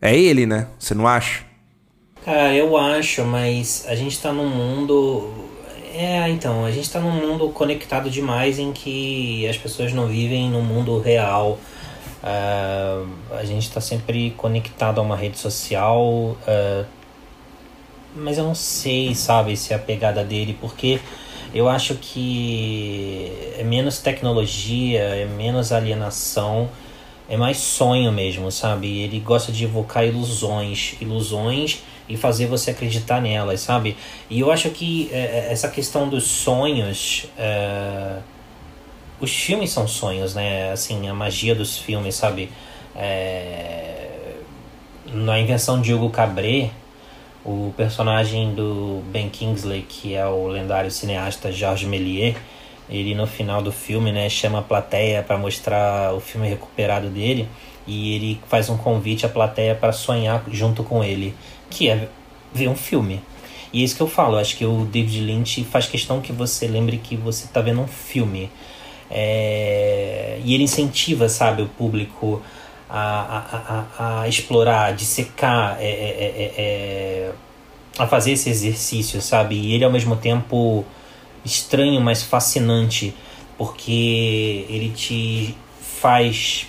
é 0.00 0.16
ele, 0.16 0.46
né? 0.46 0.68
Você 0.78 0.94
não 0.94 1.08
acha? 1.08 1.44
Cara, 2.24 2.54
eu 2.54 2.76
acho, 2.76 3.24
mas 3.24 3.84
a 3.88 3.96
gente 3.96 4.16
tá 4.20 4.32
num 4.32 4.48
mundo. 4.48 5.28
É, 5.92 6.28
então, 6.28 6.64
a 6.64 6.70
gente 6.70 6.88
tá 6.88 7.00
num 7.00 7.10
mundo 7.10 7.48
conectado 7.48 8.08
demais 8.08 8.60
em 8.60 8.72
que 8.72 9.44
as 9.48 9.58
pessoas 9.58 9.92
não 9.92 10.06
vivem 10.06 10.48
no 10.48 10.62
mundo 10.62 11.00
real. 11.00 11.58
Uh, 12.22 13.08
a 13.30 13.44
gente 13.44 13.62
está 13.62 13.80
sempre 13.80 14.32
conectado 14.36 14.98
a 14.98 15.02
uma 15.02 15.16
rede 15.16 15.38
social, 15.38 16.02
uh, 16.02 16.84
mas 18.14 18.36
eu 18.36 18.44
não 18.44 18.54
sei, 18.54 19.14
sabe, 19.14 19.56
se 19.56 19.72
é 19.72 19.76
a 19.76 19.78
pegada 19.78 20.22
dele, 20.22 20.56
porque 20.60 21.00
eu 21.54 21.68
acho 21.68 21.94
que 21.94 23.32
é 23.58 23.64
menos 23.64 23.98
tecnologia, 24.00 25.00
é 25.00 25.24
menos 25.24 25.72
alienação, 25.72 26.68
é 27.28 27.36
mais 27.36 27.56
sonho 27.56 28.12
mesmo, 28.12 28.50
sabe? 28.50 29.00
Ele 29.00 29.18
gosta 29.20 29.50
de 29.50 29.64
evocar 29.64 30.04
ilusões, 30.04 30.96
ilusões 31.00 31.82
e 32.08 32.16
fazer 32.16 32.46
você 32.46 32.72
acreditar 32.72 33.22
nelas, 33.22 33.60
sabe? 33.60 33.96
E 34.28 34.40
eu 34.40 34.50
acho 34.50 34.68
que 34.70 35.08
é, 35.12 35.48
essa 35.50 35.68
questão 35.68 36.08
dos 36.08 36.24
sonhos. 36.24 37.26
Uh, 37.38 38.39
os 39.20 39.30
filmes 39.30 39.70
são 39.70 39.86
sonhos, 39.86 40.34
né? 40.34 40.72
Assim, 40.72 41.08
a 41.08 41.14
magia 41.14 41.54
dos 41.54 41.78
filmes, 41.78 42.14
sabe? 42.14 42.50
É... 42.96 44.08
Na 45.12 45.38
invenção 45.38 45.80
de 45.80 45.92
Hugo 45.92 46.10
Cabret, 46.10 46.70
o 47.44 47.72
personagem 47.76 48.54
do 48.54 49.02
Ben 49.06 49.28
Kingsley, 49.28 49.82
que 49.82 50.14
é 50.14 50.26
o 50.26 50.46
lendário 50.46 50.90
cineasta 50.90 51.50
Georges 51.50 51.88
Méliès, 51.88 52.36
ele 52.88 53.14
no 53.14 53.26
final 53.26 53.62
do 53.62 53.72
filme, 53.72 54.10
né, 54.12 54.28
chama 54.28 54.58
a 54.58 54.62
plateia 54.62 55.22
para 55.22 55.38
mostrar 55.38 56.12
o 56.12 56.20
filme 56.20 56.48
recuperado 56.48 57.08
dele 57.08 57.48
e 57.86 58.14
ele 58.14 58.40
faz 58.48 58.68
um 58.68 58.76
convite 58.76 59.24
à 59.24 59.28
plateia 59.28 59.74
para 59.74 59.92
sonhar 59.92 60.44
junto 60.50 60.82
com 60.82 61.02
ele, 61.02 61.34
que 61.70 61.88
é 61.88 62.08
ver 62.52 62.68
um 62.68 62.76
filme. 62.76 63.22
E 63.72 63.80
é 63.80 63.84
isso 63.84 63.94
que 63.94 64.02
eu 64.02 64.08
falo, 64.08 64.36
acho 64.36 64.56
que 64.56 64.66
o 64.66 64.84
David 64.84 65.20
Lynch 65.20 65.64
faz 65.64 65.86
questão 65.86 66.20
que 66.20 66.32
você 66.32 66.66
lembre 66.66 66.98
que 66.98 67.16
você 67.16 67.44
está 67.44 67.60
vendo 67.60 67.80
um 67.80 67.86
filme. 67.86 68.50
É, 69.10 70.38
e 70.44 70.54
ele 70.54 70.64
incentiva, 70.64 71.28
sabe, 71.28 71.62
o 71.62 71.66
público 71.66 72.40
a, 72.88 73.84
a, 73.98 74.04
a, 74.04 74.22
a 74.22 74.28
explorar, 74.28 74.86
a 74.86 74.92
dissecar, 74.92 75.76
é, 75.80 75.84
é, 75.84 76.54
é, 76.56 77.32
a 77.98 78.06
fazer 78.06 78.32
esse 78.32 78.48
exercício, 78.50 79.20
sabe? 79.20 79.56
E 79.56 79.74
ele 79.74 79.84
ao 79.84 79.90
mesmo 79.90 80.16
tempo 80.16 80.84
estranho, 81.44 82.00
mas 82.00 82.22
fascinante, 82.22 83.14
porque 83.58 84.64
ele 84.68 84.92
te 84.94 85.54
faz 85.80 86.66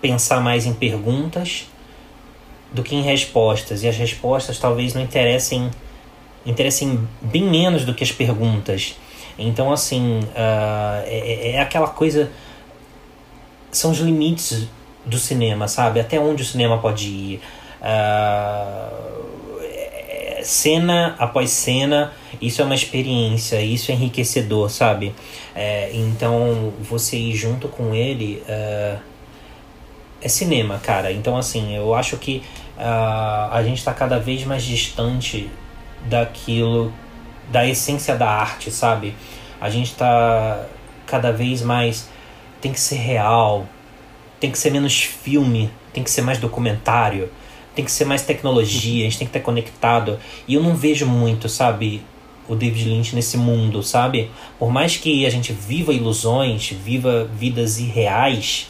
pensar 0.00 0.40
mais 0.40 0.66
em 0.66 0.72
perguntas 0.72 1.66
do 2.72 2.82
que 2.82 2.94
em 2.94 3.02
respostas. 3.02 3.82
E 3.82 3.88
as 3.88 3.96
respostas 3.96 4.58
talvez 4.58 4.94
não 4.94 5.02
interessem 5.02 5.70
interessem 6.46 7.08
bem 7.22 7.42
menos 7.42 7.84
do 7.84 7.94
que 7.94 8.04
as 8.04 8.12
perguntas. 8.12 8.96
Então, 9.38 9.72
assim, 9.72 10.20
uh, 10.20 11.02
é, 11.06 11.52
é, 11.52 11.60
aquela 11.60 11.88
coisa. 11.88 12.30
São 13.70 13.90
os 13.90 13.98
limites 13.98 14.68
do 15.04 15.18
cinema, 15.18 15.66
sabe? 15.66 15.98
Até 15.98 16.18
onde 16.20 16.42
o 16.42 16.46
cinema 16.46 16.78
pode 16.78 17.08
ir. 17.08 17.42
Uh, 17.80 19.24
cena 20.44 21.16
após 21.18 21.50
cena, 21.50 22.12
isso 22.40 22.60
é 22.62 22.64
uma 22.64 22.74
experiência, 22.74 23.60
isso 23.60 23.90
é 23.90 23.94
enriquecedor, 23.94 24.70
sabe? 24.70 25.14
É, 25.54 25.90
então, 25.94 26.72
você 26.80 27.16
ir 27.16 27.34
junto 27.34 27.66
com 27.68 27.94
ele 27.94 28.42
uh, 28.48 28.98
é 30.20 30.28
cinema, 30.28 30.78
cara. 30.78 31.12
Então, 31.12 31.36
assim, 31.36 31.74
eu 31.76 31.94
acho 31.94 32.16
que 32.16 32.42
uh, 32.76 33.50
a 33.50 33.62
gente 33.64 33.78
está 33.78 33.92
cada 33.92 34.18
vez 34.18 34.44
mais 34.44 34.62
distante 34.62 35.50
daquilo 36.06 36.92
da 37.50 37.66
essência 37.66 38.16
da 38.16 38.28
arte, 38.28 38.70
sabe? 38.70 39.14
A 39.60 39.70
gente 39.70 39.92
está 39.92 40.66
cada 41.06 41.30
vez 41.30 41.62
mais 41.62 42.08
tem 42.60 42.72
que 42.72 42.80
ser 42.80 42.96
real, 42.96 43.66
tem 44.40 44.50
que 44.50 44.58
ser 44.58 44.70
menos 44.70 45.02
filme, 45.02 45.70
tem 45.92 46.02
que 46.02 46.10
ser 46.10 46.22
mais 46.22 46.38
documentário, 46.38 47.30
tem 47.74 47.84
que 47.84 47.92
ser 47.92 48.04
mais 48.04 48.22
tecnologia, 48.22 49.06
a 49.06 49.10
gente 49.10 49.18
tem 49.18 49.26
que 49.26 49.36
estar 49.36 49.44
conectado. 49.44 50.18
E 50.48 50.54
eu 50.54 50.62
não 50.62 50.74
vejo 50.74 51.06
muito, 51.06 51.48
sabe, 51.48 52.02
o 52.48 52.54
David 52.54 52.88
Lynch 52.88 53.14
nesse 53.14 53.36
mundo, 53.36 53.82
sabe? 53.82 54.30
Por 54.58 54.70
mais 54.70 54.96
que 54.96 55.26
a 55.26 55.30
gente 55.30 55.52
viva 55.52 55.92
ilusões, 55.92 56.70
viva 56.70 57.28
vidas 57.34 57.78
irreais, 57.78 58.68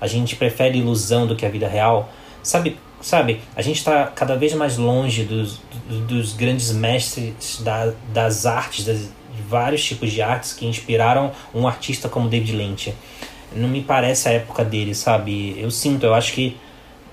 a 0.00 0.06
gente 0.06 0.36
prefere 0.36 0.78
ilusão 0.78 1.26
do 1.26 1.34
que 1.34 1.46
a 1.46 1.48
vida 1.48 1.68
real. 1.68 2.08
Sabe, 2.42 2.76
sabe? 3.04 3.42
A 3.54 3.60
gente 3.60 3.76
está 3.76 4.06
cada 4.06 4.34
vez 4.34 4.54
mais 4.54 4.78
longe 4.78 5.24
dos, 5.24 5.60
dos 6.08 6.32
grandes 6.32 6.72
mestres 6.72 7.60
da, 7.60 7.92
das 8.14 8.46
artes, 8.46 8.86
das, 8.86 8.98
de 8.98 9.42
vários 9.46 9.84
tipos 9.84 10.10
de 10.10 10.22
artes 10.22 10.54
que 10.54 10.66
inspiraram 10.66 11.30
um 11.54 11.68
artista 11.68 12.08
como 12.08 12.30
David 12.30 12.56
Lynch. 12.56 12.94
Não 13.54 13.68
me 13.68 13.82
parece 13.82 14.28
a 14.30 14.32
época 14.32 14.64
dele, 14.64 14.94
sabe? 14.94 15.54
Eu 15.58 15.70
sinto, 15.70 16.04
eu 16.06 16.14
acho 16.14 16.32
que. 16.32 16.56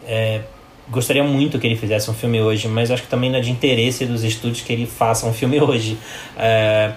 É, 0.07 0.41
gostaria 0.89 1.23
muito 1.23 1.59
que 1.59 1.67
ele 1.67 1.75
fizesse 1.75 2.09
um 2.09 2.13
filme 2.13 2.41
hoje, 2.41 2.69
mas 2.69 2.89
acho 2.89 3.03
que 3.03 3.09
também 3.09 3.29
não 3.29 3.37
é 3.37 3.41
de 3.41 3.51
interesse 3.51 4.05
dos 4.05 4.23
estúdios 4.23 4.61
que 4.61 4.71
ele 4.71 4.85
faça 4.85 5.25
um 5.27 5.33
filme 5.33 5.59
hoje. 5.59 5.97
É, 6.37 6.93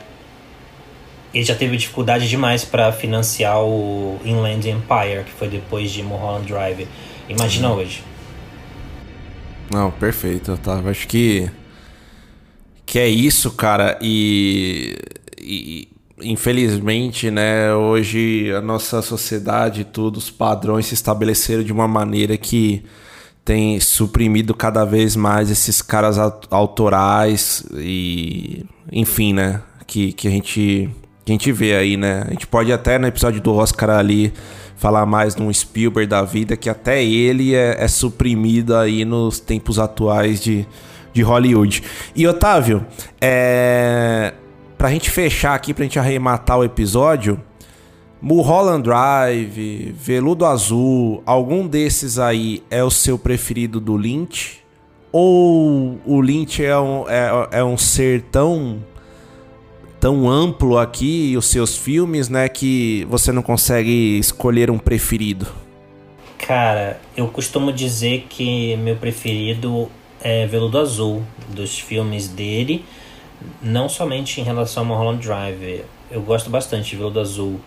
ele 1.35 1.45
já 1.45 1.55
teve 1.57 1.77
dificuldade 1.77 2.29
demais 2.29 2.65
para 2.65 2.93
financiar 2.93 3.61
o 3.61 4.21
Inland 4.25 4.71
Empire, 4.71 5.25
que 5.25 5.33
foi 5.33 5.49
depois 5.49 5.91
de 5.91 6.01
Mulholland 6.01 6.47
Drive. 6.47 6.87
Imagina 7.29 7.71
uhum. 7.71 7.79
hoje. 7.79 8.14
Não, 9.71 9.91
perfeito, 9.91 10.57
tá? 10.59 10.81
Acho 10.87 11.09
que 11.09 11.51
que 12.87 12.99
é 12.99 13.09
isso, 13.09 13.51
cara, 13.51 13.99
e, 14.01 14.97
e 15.41 15.89
infelizmente, 16.21 17.31
né, 17.31 17.75
hoje 17.75 18.53
a 18.53 18.61
nossa 18.61 19.03
sociedade, 19.03 19.85
todos 19.85 20.25
os 20.25 20.31
padrões 20.31 20.87
se 20.87 20.95
estabeleceram 20.95 21.63
de 21.63 21.73
uma 21.73 21.89
maneira 21.89 22.37
que 22.37 22.85
tem 23.45 23.79
suprimido 23.81 24.55
cada 24.55 24.85
vez 24.85 25.17
mais 25.17 25.51
esses 25.51 25.83
caras 25.83 26.19
autorais 26.51 27.65
e 27.75 28.65
enfim, 28.93 29.33
né, 29.33 29.61
que, 29.87 30.13
que 30.13 30.29
a 30.29 30.31
gente 30.31 30.91
que 31.25 31.33
a 31.33 31.35
gente 31.35 31.51
vê 31.53 31.75
aí, 31.75 31.97
né? 31.97 32.23
A 32.27 32.31
gente 32.31 32.47
pode 32.47 32.71
até 32.71 32.99
no 32.99 33.07
episódio 33.07 33.41
do 33.41 33.55
Oscar 33.55 33.89
ali 33.91 34.31
falar 34.77 35.07
mais 35.07 35.35
de 35.35 35.43
um 35.43 35.53
Spielberg 35.53 36.09
da 36.09 36.23
vida, 36.23 36.57
que 36.57 36.69
até 36.69 37.03
ele 37.03 37.55
é, 37.55 37.83
é 37.83 37.89
suprimido 37.89 38.77
aí 38.77 39.05
nos 39.05 39.41
tempos 39.41 39.79
atuais 39.79 40.41
de, 40.41 40.67
de 41.13 41.23
Hollywood. 41.23 41.83
E 42.15 42.27
Otávio, 42.27 42.85
é, 43.21 44.35
pra 44.77 44.91
gente 44.91 45.11
fechar 45.11 45.55
aqui, 45.55 45.73
pra 45.73 45.85
gente 45.85 45.99
arrematar 45.99 46.59
o 46.59 46.65
episódio, 46.65 47.41
Mulholland 48.21 48.83
Drive, 48.83 49.95
Veludo 49.99 50.47
Azul, 50.47 51.23
algum 51.27 51.67
desses 51.67 52.19
aí 52.19 52.63
é 52.71 52.83
o 52.83 52.91
seu 52.91 53.19
preferido 53.19 53.79
do 53.79 53.97
Lynch? 53.97 54.65
Ou 55.13 56.01
o 56.05 56.21
Lynch 56.21 56.65
é 56.65 56.77
um, 56.79 57.05
é, 57.09 57.49
é 57.59 57.65
um 57.65 57.77
ser 57.77 58.23
tão 58.33 58.83
tão 60.05 60.29
amplo 60.29 60.77
aqui 60.77 61.35
os 61.35 61.47
seus 61.47 61.79
filmes, 61.79 62.29
né, 62.29 62.47
que 62.47 63.07
você 63.09 63.33
não 63.33 63.41
consegue 63.41 64.19
escolher 64.19 64.71
um 64.71 64.77
preferido? 64.79 65.47
Cara, 66.37 67.01
eu 67.17 67.27
costumo 67.29 67.73
dizer 67.73 68.27
que 68.29 68.77
meu 68.77 68.97
preferido 68.97 69.91
é 70.21 70.47
Veludo 70.47 70.79
Azul, 70.79 71.23
dos 71.49 71.79
filmes 71.79 72.29
dele, 72.29 72.85
não 73.63 73.89
somente 73.89 74.43
em 74.43 74.45
relação 74.45 74.83
a 74.83 74.87
Mulholland 74.87 75.27
Drive. 75.27 75.87
Eu 76.11 76.21
gosto 76.21 76.51
bastante 76.51 76.91
de 76.91 76.97
Veludo 76.97 77.19
Azul, 77.19 77.59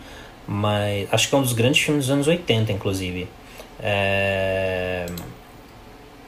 mas 0.46 1.08
acho 1.10 1.28
que 1.28 1.34
é 1.34 1.38
um 1.38 1.42
dos 1.42 1.54
grandes 1.54 1.80
filmes 1.80 2.06
dos 2.06 2.14
anos 2.14 2.28
80, 2.28 2.70
inclusive. 2.70 3.26
É... 3.80 5.06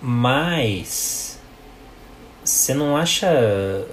Mas 0.03 1.39
você 2.43 2.75
não 2.75 2.97
acha 2.97 3.87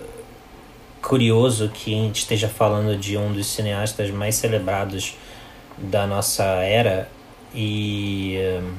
curioso 1.08 1.70
que 1.70 1.94
a 1.94 2.04
gente 2.04 2.18
esteja 2.18 2.50
falando 2.50 2.98
de 2.98 3.18
um 3.18 3.32
dos 3.32 3.48
cineastas 3.48 4.12
mais 4.12 4.36
celebrados 4.36 5.16
da 5.78 6.06
nossa 6.06 6.44
era 6.44 7.10
e 7.56 8.38
hum, 8.62 8.74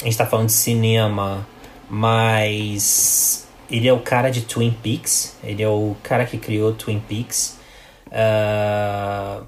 a 0.00 0.04
gente 0.04 0.12
está 0.12 0.24
falando 0.24 0.46
de 0.46 0.52
cinema, 0.52 1.44
mas 1.90 3.48
ele 3.68 3.88
é 3.88 3.92
o 3.92 3.98
cara 3.98 4.30
de 4.30 4.42
Twin 4.42 4.70
Peaks, 4.70 5.36
ele 5.42 5.60
é 5.60 5.68
o 5.68 5.96
cara 6.04 6.24
que 6.24 6.38
criou 6.38 6.72
Twin 6.72 7.00
Peaks 7.00 7.58
uh, 8.06 9.44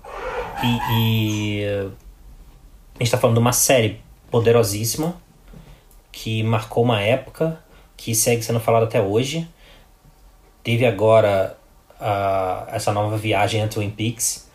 e, 0.60 0.78
e 0.92 1.64
a 1.66 2.98
gente 2.98 3.02
está 3.02 3.16
falando 3.16 3.36
de 3.36 3.40
uma 3.40 3.52
série 3.52 4.00
poderosíssima 4.28 5.14
que 6.10 6.42
marcou 6.42 6.82
uma 6.82 7.00
época 7.00 7.62
que 7.96 8.12
segue 8.12 8.42
sendo 8.42 8.58
falada 8.58 8.86
até 8.86 9.00
hoje. 9.00 9.48
Teve 10.62 10.86
agora 10.86 11.56
uh, 12.00 12.68
essa 12.68 12.92
nova 12.92 13.16
viagem 13.16 13.62
a 13.62 13.68
Twin 13.68 13.90
Peaks. 13.90 14.48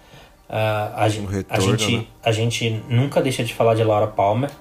Uh, 0.49 0.53
a, 0.53 1.05
um 1.19 1.25
retorno, 1.25 1.45
a, 1.49 1.59
gente, 1.59 1.97
né? 1.97 2.05
a 2.23 2.31
gente 2.31 2.83
nunca 2.87 3.21
deixa 3.21 3.43
de 3.43 3.53
falar 3.53 3.73
de 3.73 3.83
Laura 3.83 4.07
Palmer, 4.07 4.51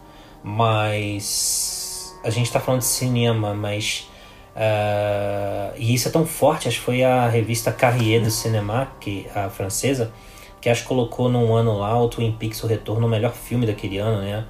mas 0.43 2.19
a 2.25 2.31
gente 2.31 2.47
está 2.47 2.61
falando 2.61 2.81
de 2.81 2.87
cinema, 2.87 3.55
mas. 3.55 4.09
Uh, 4.55 5.75
e 5.77 5.93
isso 5.93 6.07
é 6.09 6.11
tão 6.11 6.25
forte, 6.25 6.69
acho 6.69 6.79
que 6.79 6.85
foi 6.85 7.03
a 7.03 7.29
revista 7.29 7.73
Carrier 7.73 8.23
do 8.23 8.31
Cinema, 8.31 8.93
que, 9.01 9.27
a 9.35 9.51
francesa, 9.51 10.13
que 10.61 10.69
acho 10.69 10.83
que 10.83 10.89
colocou 10.89 11.29
num 11.29 11.53
ano 11.53 11.77
lá 11.77 12.01
o 12.01 12.09
Twin 12.09 12.33
Peaks, 12.33 12.63
o 12.63 12.67
retorno, 12.69 13.07
o 13.07 13.11
melhor 13.11 13.33
filme 13.33 13.67
daquele 13.67 13.99
ano, 13.99 14.23
né? 14.23 14.45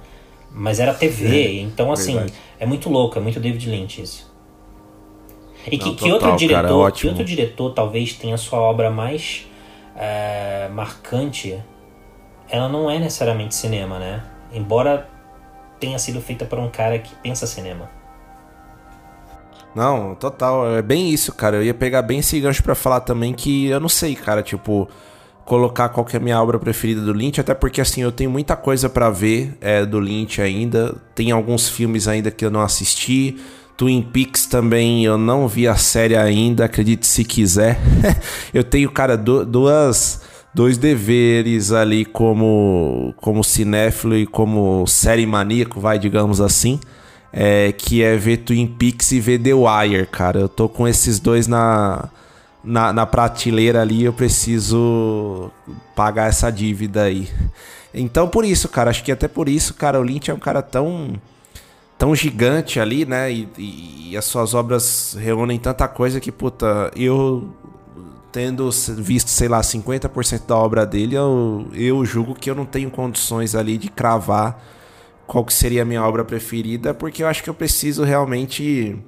Mas 0.51 0.79
era 0.79 0.93
TV, 0.93 1.27
é, 1.27 1.61
então 1.61 1.91
assim, 1.91 2.13
verdade. 2.13 2.33
é 2.59 2.65
muito 2.67 2.87
louco, 2.87 3.17
é 3.17 3.21
muito 3.21 3.39
David 3.39 3.67
Lynch 3.67 4.01
isso. 4.01 4.34
E 5.67 5.77
que, 5.77 5.89
Não, 5.89 5.95
que 5.95 6.11
outro 6.11 6.35
diretor, 6.35 6.83
cara, 6.83 6.91
que 6.91 7.07
outro 7.07 7.23
diretor 7.23 7.73
talvez 7.73 8.13
tenha 8.13 8.37
sua 8.37 8.59
obra 8.59 8.89
mais 8.91 9.47
é, 9.95 10.69
marcante, 10.69 11.59
ela 12.49 12.69
não 12.69 12.89
é 12.89 12.99
necessariamente 12.99 13.55
cinema, 13.55 13.97
né? 13.97 14.23
Embora 14.53 15.09
tenha 15.79 15.97
sido 15.99 16.21
feita 16.21 16.45
por 16.45 16.59
um 16.59 16.69
cara 16.69 16.99
que 16.99 17.13
pensa 17.15 17.47
cinema. 17.47 17.89
Não, 19.73 20.15
total, 20.15 20.75
é 20.75 20.81
bem 20.81 21.09
isso, 21.09 21.33
cara. 21.33 21.57
Eu 21.57 21.63
ia 21.63 21.73
pegar 21.73 22.01
bem 22.01 22.19
esse 22.19 22.39
gancho 22.39 22.63
para 22.63 22.75
falar 22.75 23.01
também 23.01 23.33
que 23.33 23.67
eu 23.67 23.79
não 23.79 23.89
sei, 23.89 24.15
cara, 24.15 24.41
tipo, 24.41 24.87
colocar 25.43 25.89
qual 25.89 26.05
que 26.05 26.15
é 26.15 26.19
a 26.19 26.23
minha 26.23 26.41
obra 26.41 26.57
preferida 26.57 27.01
do 27.01 27.11
Lynch, 27.11 27.41
até 27.41 27.53
porque 27.53 27.81
assim, 27.81 28.01
eu 28.01 28.11
tenho 28.11 28.29
muita 28.29 28.55
coisa 28.55 28.89
para 28.89 29.09
ver 29.09 29.57
é, 29.59 29.85
do 29.85 29.99
Lynch 29.99 30.41
ainda. 30.41 30.95
Tem 31.13 31.31
alguns 31.31 31.67
filmes 31.67 32.07
ainda 32.07 32.31
que 32.31 32.45
eu 32.45 32.49
não 32.49 32.61
assisti. 32.61 33.37
Twin 33.77 34.01
Peaks 34.01 34.45
também 34.45 35.03
eu 35.03 35.17
não 35.17 35.47
vi 35.47 35.67
a 35.67 35.75
série 35.75 36.15
ainda, 36.15 36.65
acredite 36.65 37.05
se 37.05 37.23
quiser. 37.23 37.79
eu 38.53 38.63
tenho, 38.63 38.89
cara, 38.89 39.17
duas 39.17 40.21
dois 40.53 40.77
deveres 40.77 41.73
ali 41.73 42.05
como 42.05 43.13
como 43.17 43.43
cinéfilo 43.43 44.15
e 44.15 44.25
como 44.25 44.87
série 44.87 45.25
maníaco, 45.25 45.79
vai, 45.79 45.99
digamos 45.99 46.39
assim. 46.39 46.79
É, 47.33 47.73
que 47.73 48.01
é 48.01 48.15
ver 48.15 48.37
Twin 48.37 48.65
Peaks 48.65 49.11
e 49.11 49.19
ver 49.19 49.39
The 49.39 49.53
Wire, 49.53 50.05
cara. 50.07 50.39
Eu 50.39 50.47
tô 50.47 50.69
com 50.69 50.87
esses 50.87 51.19
dois 51.19 51.47
na 51.47 52.09
na, 52.63 52.91
na 52.91 53.05
prateleira 53.05 53.81
ali, 53.81 54.03
eu 54.05 54.13
preciso 54.13 55.51
pagar 55.95 56.29
essa 56.29 56.49
dívida 56.49 57.03
aí. 57.03 57.29
Então, 57.93 58.27
por 58.27 58.43
isso, 58.43 58.67
cara, 58.67 58.89
acho 58.89 59.03
que 59.03 59.11
até 59.11 59.27
por 59.27 59.47
isso, 59.47 59.73
cara, 59.75 59.99
o 59.99 60.03
Lynch 60.03 60.31
é 60.31 60.33
um 60.33 60.39
cara 60.39 60.61
tão 60.61 61.13
tão 61.97 62.15
gigante 62.15 62.79
ali, 62.79 63.05
né? 63.05 63.31
E, 63.31 63.49
e, 63.57 64.09
e, 64.11 64.17
as 64.17 64.25
suas 64.25 64.53
obras 64.53 65.15
reúnem 65.19 65.59
tanta 65.59 65.87
coisa 65.87 66.19
que, 66.19 66.31
puta, 66.31 66.91
eu 66.95 67.53
tendo 68.31 68.69
visto, 68.97 69.29
sei 69.29 69.47
lá, 69.47 69.61
50% 69.61 70.45
da 70.45 70.57
obra 70.57 70.85
dele, 70.85 71.15
eu, 71.15 71.67
eu 71.73 72.03
julgo 72.05 72.35
que 72.35 72.49
eu 72.49 72.55
não 72.55 72.65
tenho 72.65 72.91
condições 72.91 73.55
ali 73.55 73.77
de 73.77 73.89
cravar 73.89 74.61
qual 75.25 75.43
que 75.45 75.53
seria 75.53 75.83
a 75.83 75.85
minha 75.85 76.03
obra 76.03 76.23
preferida, 76.23 76.93
porque 76.93 77.23
eu 77.23 77.27
acho 77.27 77.41
que 77.41 77.49
eu 77.49 77.53
preciso 77.53 78.03
realmente 78.03 79.01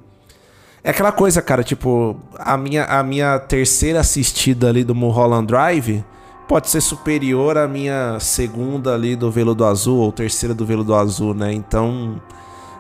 é 0.88 0.92
aquela 0.92 1.12
coisa, 1.12 1.42
cara, 1.42 1.64
tipo, 1.64 2.16
a 2.40 2.56
minha, 2.56 2.86
a 2.86 3.04
minha 3.04 3.38
terceira 3.40 4.00
assistida 4.00 4.70
ali 4.70 4.86
do 4.86 4.96
Mulholland 4.96 5.48
Drive 5.48 6.02
pode 6.48 6.70
ser 6.70 6.80
superior 6.80 7.58
à 7.58 7.68
minha 7.68 8.18
segunda 8.22 8.94
ali 8.94 9.14
do 9.16 9.30
Veludo 9.30 9.66
Azul 9.66 9.98
ou 9.98 10.14
terceira 10.14 10.56
do 10.56 10.66
Veludo 10.66 10.96
Azul, 10.96 11.34
né? 11.34 11.52
Então 11.52 12.22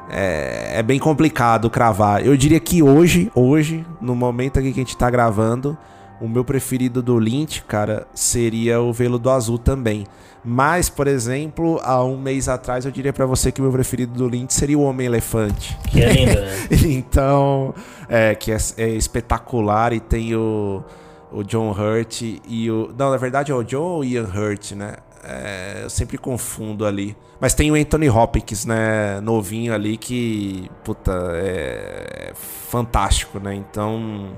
é, 0.09 0.79
é 0.79 0.83
bem 0.83 0.99
complicado 0.99 1.69
cravar. 1.69 2.25
Eu 2.25 2.35
diria 2.37 2.59
que 2.59 2.81
hoje, 2.81 3.31
hoje, 3.35 3.85
no 4.01 4.15
momento 4.15 4.59
aqui 4.59 4.71
que 4.71 4.79
a 4.79 4.83
gente 4.83 4.97
tá 4.97 5.09
gravando, 5.09 5.77
o 6.19 6.27
meu 6.27 6.43
preferido 6.43 7.01
do 7.01 7.17
Lynch, 7.17 7.63
cara, 7.63 8.07
seria 8.13 8.81
o 8.81 8.91
Veludo 8.91 9.29
Azul 9.29 9.57
também. 9.57 10.05
Mas, 10.43 10.89
por 10.89 11.07
exemplo, 11.07 11.79
há 11.83 12.03
um 12.03 12.17
mês 12.17 12.47
atrás 12.47 12.85
eu 12.85 12.91
diria 12.91 13.11
para 13.11 13.25
você 13.25 13.51
que 13.51 13.59
o 13.59 13.63
meu 13.63 13.71
preferido 13.71 14.13
do 14.13 14.27
Lynch 14.27 14.53
seria 14.53 14.77
o 14.77 14.83
Homem-Elefante. 14.83 15.77
Que 15.89 16.01
é 16.01 16.13
lindo, 16.13 16.39
né? 16.39 16.67
então, 16.89 17.73
é, 18.07 18.33
que 18.33 18.51
é, 18.51 18.57
é, 18.77 18.89
espetacular 18.89 19.93
e 19.93 19.99
tem 19.99 20.33
o, 20.35 20.83
o 21.31 21.43
John 21.43 21.71
Hurt 21.71 22.21
e 22.21 22.71
o... 22.71 22.93
Não, 22.97 23.11
na 23.11 23.17
verdade 23.17 23.51
é 23.51 23.55
o 23.55 23.63
John 23.63 23.83
ou 23.83 24.05
Ian 24.05 24.27
Hurt, 24.33 24.71
né? 24.71 24.95
É, 25.29 25.81
eu 25.83 25.89
sempre 25.89 26.17
confundo 26.17 26.85
ali. 26.85 27.15
Mas 27.39 27.53
tem 27.53 27.69
o 27.69 27.75
Anthony 27.75 28.09
Hopkins, 28.09 28.65
né? 28.65 29.19
Novinho 29.19 29.73
ali 29.73 29.97
que, 29.97 30.71
puta, 30.85 31.11
é, 31.35 32.29
é 32.29 32.33
fantástico, 32.33 33.37
né? 33.37 33.53
Então, 33.53 34.31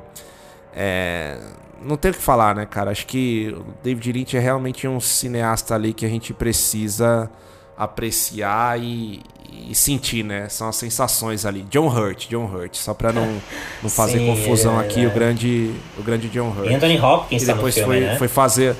é, 0.75 1.37
não 1.79 1.95
tem 1.95 2.09
o 2.09 2.13
que 2.13 2.19
falar, 2.19 2.55
né, 2.55 2.65
cara? 2.65 2.89
Acho 2.89 3.05
que 3.05 3.55
o 3.55 3.65
David 3.83 4.11
Lynch 4.11 4.35
é 4.35 4.39
realmente 4.39 4.87
um 4.87 4.99
cineasta 4.99 5.75
ali 5.75 5.93
que 5.93 6.05
a 6.05 6.09
gente 6.09 6.33
precisa 6.33 7.29
apreciar 7.77 8.81
e, 8.81 9.21
e 9.69 9.75
sentir, 9.75 10.23
né? 10.23 10.49
São 10.49 10.67
as 10.67 10.75
sensações 10.75 11.45
ali. 11.45 11.61
John 11.69 11.87
Hurt, 11.87 12.27
John 12.27 12.45
Hurt, 12.45 12.75
só 12.75 12.95
pra 12.95 13.13
não, 13.13 13.39
não 13.81 13.89
fazer 13.89 14.17
Sim, 14.17 14.25
confusão 14.25 14.81
é, 14.81 14.85
aqui, 14.85 15.03
é. 15.03 15.07
o 15.07 15.11
grande 15.11 15.71
o 15.97 16.01
grande 16.01 16.27
John 16.29 16.49
Hurt. 16.49 16.73
Anthony 16.73 16.99
Hopkins 16.99 17.43
e 17.43 17.45
depois 17.45 17.75
tá 17.75 17.85
foi, 17.85 17.99
né? 18.01 18.17
foi 18.17 18.27
fazer 18.27 18.75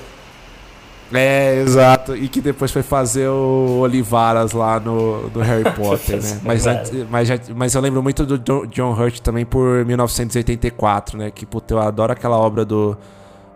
é, 1.12 1.60
exato. 1.62 2.16
E 2.16 2.28
que 2.28 2.40
depois 2.40 2.70
foi 2.70 2.82
fazer 2.82 3.28
o 3.28 3.80
Olivaras 3.80 4.52
lá 4.52 4.78
no, 4.78 5.28
no 5.30 5.40
Harry 5.40 5.64
Potter, 5.74 6.22
né? 6.22 6.40
Mas, 6.44 6.64
mas, 7.08 7.48
mas 7.50 7.74
eu 7.74 7.80
lembro 7.80 8.02
muito 8.02 8.24
do 8.24 8.66
John 8.66 8.92
Hurt 8.92 9.20
também 9.20 9.44
por 9.44 9.84
1984, 9.84 11.18
né? 11.18 11.30
Que, 11.30 11.44
puta, 11.44 11.74
eu 11.74 11.78
adoro 11.80 12.12
aquela 12.12 12.36
obra 12.36 12.64
do, 12.64 12.96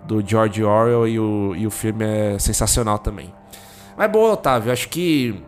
do 0.06 0.22
George 0.26 0.62
Orwell 0.62 1.06
e 1.06 1.18
o, 1.18 1.54
e 1.56 1.66
o 1.66 1.70
filme 1.70 2.04
é 2.04 2.38
sensacional 2.38 2.98
também. 2.98 3.32
Mas 3.96 4.10
boa, 4.10 4.32
Otávio, 4.32 4.72
acho 4.72 4.88
que, 4.88 5.40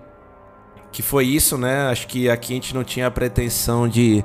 que 0.92 1.02
foi 1.02 1.26
isso, 1.26 1.58
né? 1.58 1.88
Acho 1.88 2.06
que 2.06 2.30
aqui 2.30 2.52
a 2.52 2.56
gente 2.56 2.74
não 2.74 2.84
tinha 2.84 3.08
a 3.08 3.10
pretensão 3.10 3.88
de 3.88 4.24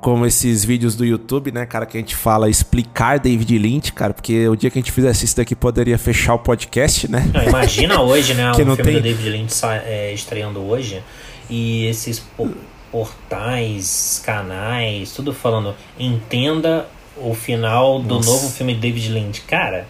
como 0.00 0.24
esses 0.24 0.64
vídeos 0.64 0.94
do 0.94 1.04
YouTube, 1.04 1.50
né, 1.50 1.66
cara, 1.66 1.84
que 1.84 1.96
a 1.96 2.00
gente 2.00 2.14
fala 2.14 2.48
explicar 2.48 3.18
David 3.18 3.58
Lynch, 3.58 3.92
cara, 3.92 4.14
porque 4.14 4.48
o 4.48 4.56
dia 4.56 4.70
que 4.70 4.78
a 4.78 4.80
gente 4.80 4.92
fizesse 4.92 5.24
isso 5.24 5.36
daqui 5.36 5.54
poderia 5.54 5.98
fechar 5.98 6.34
o 6.34 6.38
podcast, 6.38 7.10
né? 7.10 7.28
Não, 7.32 7.42
imagina 7.42 8.00
hoje, 8.02 8.34
né, 8.34 8.52
que 8.54 8.62
um 8.62 8.76
filme 8.76 8.82
tem... 8.84 8.94
do 8.94 9.02
David 9.02 9.30
Lynch 9.30 9.60
é, 9.64 10.12
estreando 10.12 10.60
hoje 10.60 11.02
e 11.50 11.86
esses 11.86 12.22
portais, 12.92 14.22
canais, 14.24 15.12
tudo 15.12 15.32
falando 15.32 15.74
entenda 15.98 16.86
o 17.16 17.34
final 17.34 18.00
do 18.00 18.16
Nossa. 18.16 18.30
novo 18.30 18.48
filme 18.50 18.74
de 18.74 18.80
David 18.80 19.08
Lynch. 19.12 19.40
Cara, 19.42 19.86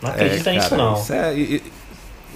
não 0.00 0.10
acredita 0.10 0.50
é, 0.50 0.54
cara, 0.54 0.64
nisso 0.64 0.76
não. 0.76 0.94
Isso 0.94 1.12
é, 1.12 1.60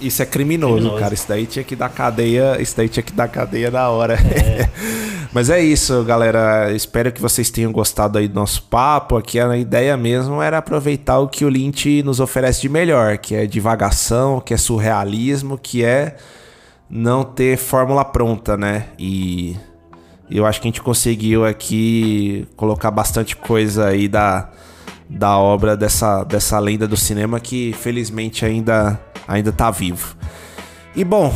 isso 0.01 0.21
é 0.21 0.25
criminoso, 0.25 0.75
criminoso, 0.75 0.99
cara. 0.99 1.13
Isso 1.13 1.25
daí 1.27 1.45
tinha 1.45 1.63
que 1.63 1.75
dar 1.75 1.89
cadeia. 1.89 2.61
Isso 2.61 2.75
daí 2.77 2.87
tinha 2.87 3.03
que 3.03 3.11
dar 3.11 3.27
cadeia 3.27 3.69
na 3.71 3.89
hora. 3.89 4.13
É. 4.13 4.69
Mas 5.31 5.49
é 5.49 5.61
isso, 5.61 6.03
galera. 6.03 6.73
Espero 6.73 7.11
que 7.11 7.21
vocês 7.21 7.51
tenham 7.51 7.71
gostado 7.71 8.17
aí 8.17 8.27
do 8.27 8.33
nosso 8.33 8.63
papo. 8.63 9.15
Aqui 9.15 9.39
a 9.39 9.55
ideia 9.55 9.95
mesmo 9.95 10.41
era 10.41 10.57
aproveitar 10.57 11.19
o 11.19 11.27
que 11.27 11.45
o 11.45 11.49
Lynch 11.49 12.01
nos 12.01 12.19
oferece 12.19 12.61
de 12.61 12.69
melhor, 12.69 13.17
que 13.19 13.35
é 13.35 13.45
divagação, 13.45 14.41
que 14.41 14.53
é 14.53 14.57
surrealismo, 14.57 15.57
que 15.57 15.83
é 15.83 16.15
não 16.89 17.23
ter 17.23 17.57
fórmula 17.57 18.03
pronta, 18.03 18.57
né? 18.57 18.87
E 18.97 19.55
eu 20.31 20.47
acho 20.47 20.59
que 20.59 20.67
a 20.67 20.69
gente 20.69 20.81
conseguiu 20.81 21.45
aqui 21.45 22.47
colocar 22.55 22.89
bastante 22.89 23.35
coisa 23.35 23.87
aí 23.87 24.07
da, 24.07 24.49
da 25.07 25.37
obra 25.37 25.77
dessa, 25.77 26.23
dessa 26.23 26.57
lenda 26.57 26.87
do 26.87 26.97
cinema 26.97 27.39
que 27.39 27.71
felizmente 27.73 28.45
ainda 28.45 28.99
ainda 29.27 29.51
tá 29.51 29.69
vivo. 29.69 30.15
E 30.95 31.03
bom, 31.03 31.31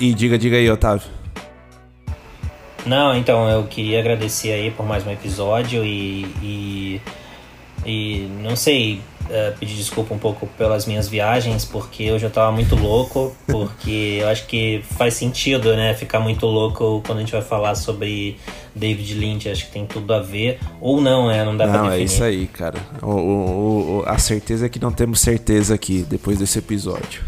e 0.00 0.12
diga, 0.12 0.36
diga 0.36 0.56
aí, 0.56 0.68
Otávio. 0.68 1.21
Não, 2.84 3.14
então 3.16 3.48
eu 3.48 3.64
queria 3.64 4.00
agradecer 4.00 4.52
aí 4.52 4.70
por 4.70 4.84
mais 4.84 5.06
um 5.06 5.10
episódio 5.10 5.84
e, 5.84 6.24
e, 6.42 7.00
e 7.84 8.28
não 8.42 8.54
sei, 8.56 9.00
uh, 9.24 9.58
pedir 9.58 9.74
desculpa 9.74 10.14
um 10.14 10.18
pouco 10.18 10.46
pelas 10.58 10.86
minhas 10.86 11.08
viagens, 11.08 11.64
porque 11.64 12.04
eu 12.04 12.18
já 12.18 12.30
tava 12.30 12.52
muito 12.52 12.74
louco, 12.76 13.34
porque 13.46 14.18
eu 14.20 14.28
acho 14.28 14.46
que 14.46 14.82
faz 14.96 15.14
sentido, 15.14 15.74
né, 15.74 15.94
ficar 15.94 16.20
muito 16.20 16.46
louco 16.46 17.02
quando 17.06 17.18
a 17.18 17.20
gente 17.20 17.32
vai 17.32 17.42
falar 17.42 17.74
sobre 17.74 18.36
David 18.74 19.14
Lynch, 19.14 19.48
acho 19.48 19.66
que 19.66 19.72
tem 19.72 19.86
tudo 19.86 20.12
a 20.14 20.20
ver. 20.20 20.58
Ou 20.80 21.00
não, 21.00 21.30
é, 21.30 21.44
não 21.44 21.56
dá 21.56 21.66
não, 21.66 21.72
pra 21.72 21.82
definir. 21.82 22.00
é 22.00 22.04
isso 22.04 22.24
aí, 22.24 22.46
cara. 22.46 22.78
O, 23.02 23.10
o, 23.10 23.98
o, 23.98 24.04
a 24.06 24.18
certeza 24.18 24.66
é 24.66 24.68
que 24.68 24.80
não 24.80 24.92
temos 24.92 25.20
certeza 25.20 25.74
aqui, 25.74 26.04
depois 26.08 26.38
desse 26.38 26.58
episódio. 26.58 27.22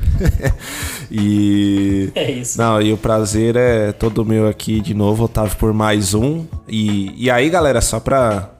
e... 1.10 2.10
É 2.14 2.30
isso. 2.30 2.58
Não, 2.58 2.80
e 2.80 2.92
o 2.92 2.96
prazer 2.96 3.56
é 3.56 3.92
todo 3.92 4.24
meu 4.24 4.48
aqui 4.48 4.80
de 4.80 4.94
novo, 4.94 5.24
Otávio, 5.24 5.56
por 5.56 5.72
mais 5.72 6.14
um. 6.14 6.46
E, 6.68 7.12
e 7.16 7.30
aí, 7.30 7.50
galera, 7.50 7.80
só 7.80 7.98
pra, 8.00 8.53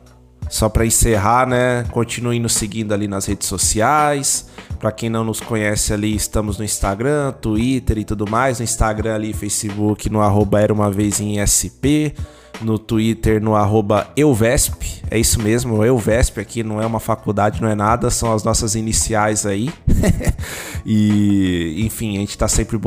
só 0.49 0.69
pra 0.69 0.87
encerrar, 0.87 1.47
né? 1.47 1.85
Continue 1.91 2.39
nos 2.39 2.55
seguindo 2.55 2.93
ali 2.93 3.09
nas 3.09 3.27
redes 3.27 3.49
sociais. 3.49 4.49
Pra 4.79 4.93
quem 4.93 5.09
não 5.09 5.25
nos 5.25 5.41
conhece 5.41 5.93
ali, 5.93 6.15
estamos 6.15 6.59
no 6.59 6.65
Instagram, 6.65 7.33
Twitter 7.33 7.99
e 7.99 8.05
tudo 8.05 8.29
mais. 8.29 8.59
No 8.59 8.65
Instagram 8.65 9.15
ali, 9.15 9.33
Facebook, 9.33 10.11
no 10.11 10.21
arroba 10.21 10.61
era 10.61 10.73
uma 10.73 10.91
vez 10.91 11.21
em 11.21 11.39
SP. 11.41 12.13
No 12.61 12.79
Twitter, 12.79 13.43
no 13.43 13.57
arroba 13.57 14.09
Euvesp. 14.17 15.03
É 15.11 15.19
isso 15.19 15.41
mesmo, 15.41 15.85
Euvesp 15.85 16.39
aqui 16.39 16.63
não 16.63 16.81
é 16.81 16.87
uma 16.87 17.01
faculdade, 17.01 17.61
não 17.61 17.69
é 17.69 17.75
nada, 17.75 18.11
são 18.11 18.33
as 18.33 18.45
nossas 18.45 18.75
iniciais 18.75 19.45
aí. 19.45 19.71
e, 20.87 21.83
enfim, 21.85 22.17
a 22.17 22.21
gente 22.21 22.39
tá 22.39 22.47
sempre 22.47 22.79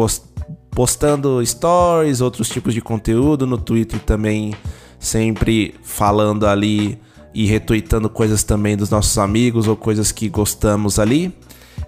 postando 0.71 1.45
stories, 1.45 2.21
outros 2.21 2.47
tipos 2.47 2.73
de 2.73 2.81
conteúdo. 2.81 3.45
No 3.45 3.57
Twitter 3.57 3.99
também, 3.99 4.53
sempre 4.99 5.75
falando 5.83 6.47
ali 6.47 6.97
e 7.37 7.45
retweetando 7.45 8.09
coisas 8.09 8.43
também 8.43 8.75
dos 8.75 8.89
nossos 8.89 9.15
amigos 9.19 9.67
ou 9.67 9.75
coisas 9.75 10.11
que 10.11 10.27
gostamos 10.27 10.97
ali. 10.97 11.31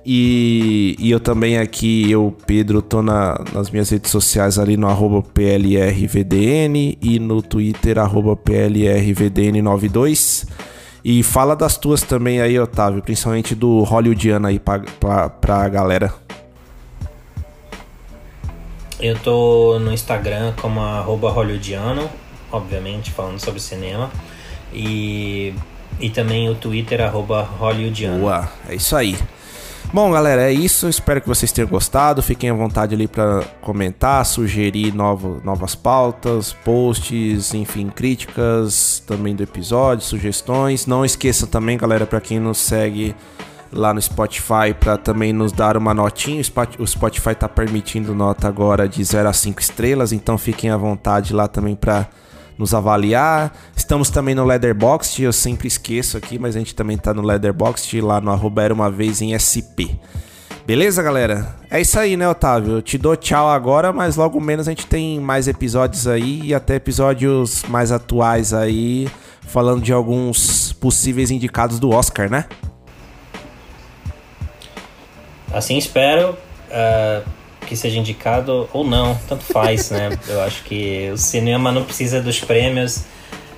E, 0.06 0.96
e, 1.00 1.10
eu 1.10 1.20
também 1.20 1.58
aqui, 1.58 2.12
eu, 2.12 2.38
Pedro, 2.46 2.84
tô 2.84 3.02
na, 3.02 3.44
nas 3.52 3.72
minhas 3.72 3.90
redes 3.90 4.12
sociais 4.12 4.60
ali 4.60 4.78
no 4.78 4.88
arroba 4.88 5.24
PLRVDN 5.24 7.00
e 7.02 7.18
no 7.18 7.42
Twitter 7.42 7.98
arroba 7.98 8.38
PLRVDN92. 8.38 10.48
E 11.04 11.24
fala 11.24 11.56
das 11.56 11.78
tuas 11.78 12.04
também 12.04 12.42
aí, 12.42 12.60
Otávio, 12.60 13.02
principalmente 13.02 13.56
do 13.56 13.82
Hollywoodiano 13.82 14.46
aí 14.46 14.60
pra, 14.60 14.84
pra, 15.00 15.30
pra 15.30 15.68
galera. 15.68 16.14
Eu 19.00 19.18
tô 19.18 19.80
no 19.80 19.92
Instagram 19.92 20.54
como 20.62 20.80
arroba 20.80 21.32
Hollywoodiano, 21.32 22.08
obviamente, 22.52 23.10
falando 23.10 23.40
sobre 23.40 23.60
cinema. 23.60 24.12
E, 24.74 25.54
e 26.00 26.10
também 26.10 26.50
o 26.50 26.56
Twitter, 26.56 27.02
arroba 27.02 27.42
Hollywoodiano. 27.42 28.20
Boa, 28.20 28.50
é 28.68 28.76
isso 28.76 28.96
aí. 28.96 29.18
Bom, 29.92 30.12
galera, 30.12 30.44
é 30.44 30.54
isso. 30.54 30.88
Espero 30.88 31.20
que 31.20 31.28
vocês 31.28 31.52
tenham 31.52 31.68
gostado. 31.68 32.22
Fiquem 32.22 32.52
à 32.52 32.54
vontade 32.54 32.94
ali 32.94 33.08
para 33.08 33.44
comentar, 33.60 34.24
sugerir 34.24 34.94
novo, 34.94 35.42
novas 35.44 35.74
pautas, 35.74 36.54
posts, 36.54 37.56
enfim, 37.56 37.90
críticas 37.90 39.02
também 39.08 39.36
do 39.36 39.42
episódio, 39.42 40.06
sugestões. 40.06 40.86
Não 40.86 41.04
esqueça 41.04 41.48
também, 41.48 41.76
galera, 41.76 42.06
para 42.06 42.22
quem 42.22 42.40
nos 42.40 42.60
segue 42.60 43.16
lá 43.74 43.92
no 43.92 44.00
Spotify, 44.00 44.76
para 44.80 44.96
também 44.96 45.34
nos 45.34 45.52
dar 45.52 45.76
uma 45.76 45.94
notinha. 45.94 46.42
O 46.78 46.86
Spotify 46.86 47.32
está 47.32 47.50
permitindo 47.50 48.14
nota 48.14 48.48
agora 48.48 48.88
de 48.88 49.04
0 49.04 49.28
a 49.28 49.34
5 49.34 49.60
estrelas, 49.60 50.12
então 50.12 50.38
fiquem 50.38 50.70
à 50.70 50.78
vontade 50.78 51.34
lá 51.34 51.48
também 51.48 51.76
para 51.76 52.08
nos 52.60 52.74
avaliar. 52.74 53.54
Estamos 53.74 54.10
também 54.10 54.36
no 54.36 54.44
Leatherbox, 54.44 55.18
eu 55.20 55.32
sempre 55.32 55.70
esqueço 55.70 56.18
aqui, 56.18 56.38
mas 56.38 56.58
a 56.58 56.60
gente 56.60 56.76
também 56.76 56.98
tá 56.98 57.14
no 57.14 57.22
Leatherbox, 57.22 57.94
lá 57.94 58.20
no 58.20 58.30
arroba 58.30 58.62
era 58.62 58.74
uma 58.74 58.92
vez 58.92 59.22
em 59.22 59.34
SP. 59.34 59.96
Beleza, 60.68 61.02
galera? 61.02 61.56
É 61.72 61.80
isso 61.80 61.98
aí, 61.98 62.18
né, 62.18 62.28
Otávio? 62.28 62.74
Eu 62.74 62.82
te 62.82 62.98
dou 62.98 63.16
tchau 63.16 63.50
agora, 63.50 63.94
mas 63.94 64.18
logo 64.18 64.40
menos 64.42 64.68
a 64.68 64.72
gente 64.72 64.86
tem 64.86 65.20
mais 65.22 65.48
episódios 65.48 66.06
aí 66.06 66.42
e 66.44 66.54
até 66.54 66.76
episódios 66.76 67.64
mais 67.64 67.94
atuais 67.94 68.54
aí, 68.54 69.10
falando 69.48 69.82
de 69.82 69.94
alguns 69.94 70.74
possíveis 70.74 71.32
indicados 71.32 71.80
do 71.80 71.90
Oscar, 71.90 72.30
né? 72.30 72.46
Assim 75.52 75.78
espero. 75.78 76.38
Uh 76.70 77.39
que 77.66 77.76
seja 77.76 78.00
indicado 78.00 78.70
ou 78.74 78.84
não, 78.84 79.18
tanto 79.28 79.44
faz, 79.44 79.92
né? 79.92 80.10
Eu 80.28 80.42
acho 80.42 80.64
que 80.64 81.10
o 81.12 81.18
cinema 81.18 81.72
não 81.72 81.84
precisa 81.84 82.22
dos 82.22 82.40
prêmios, 82.40 83.04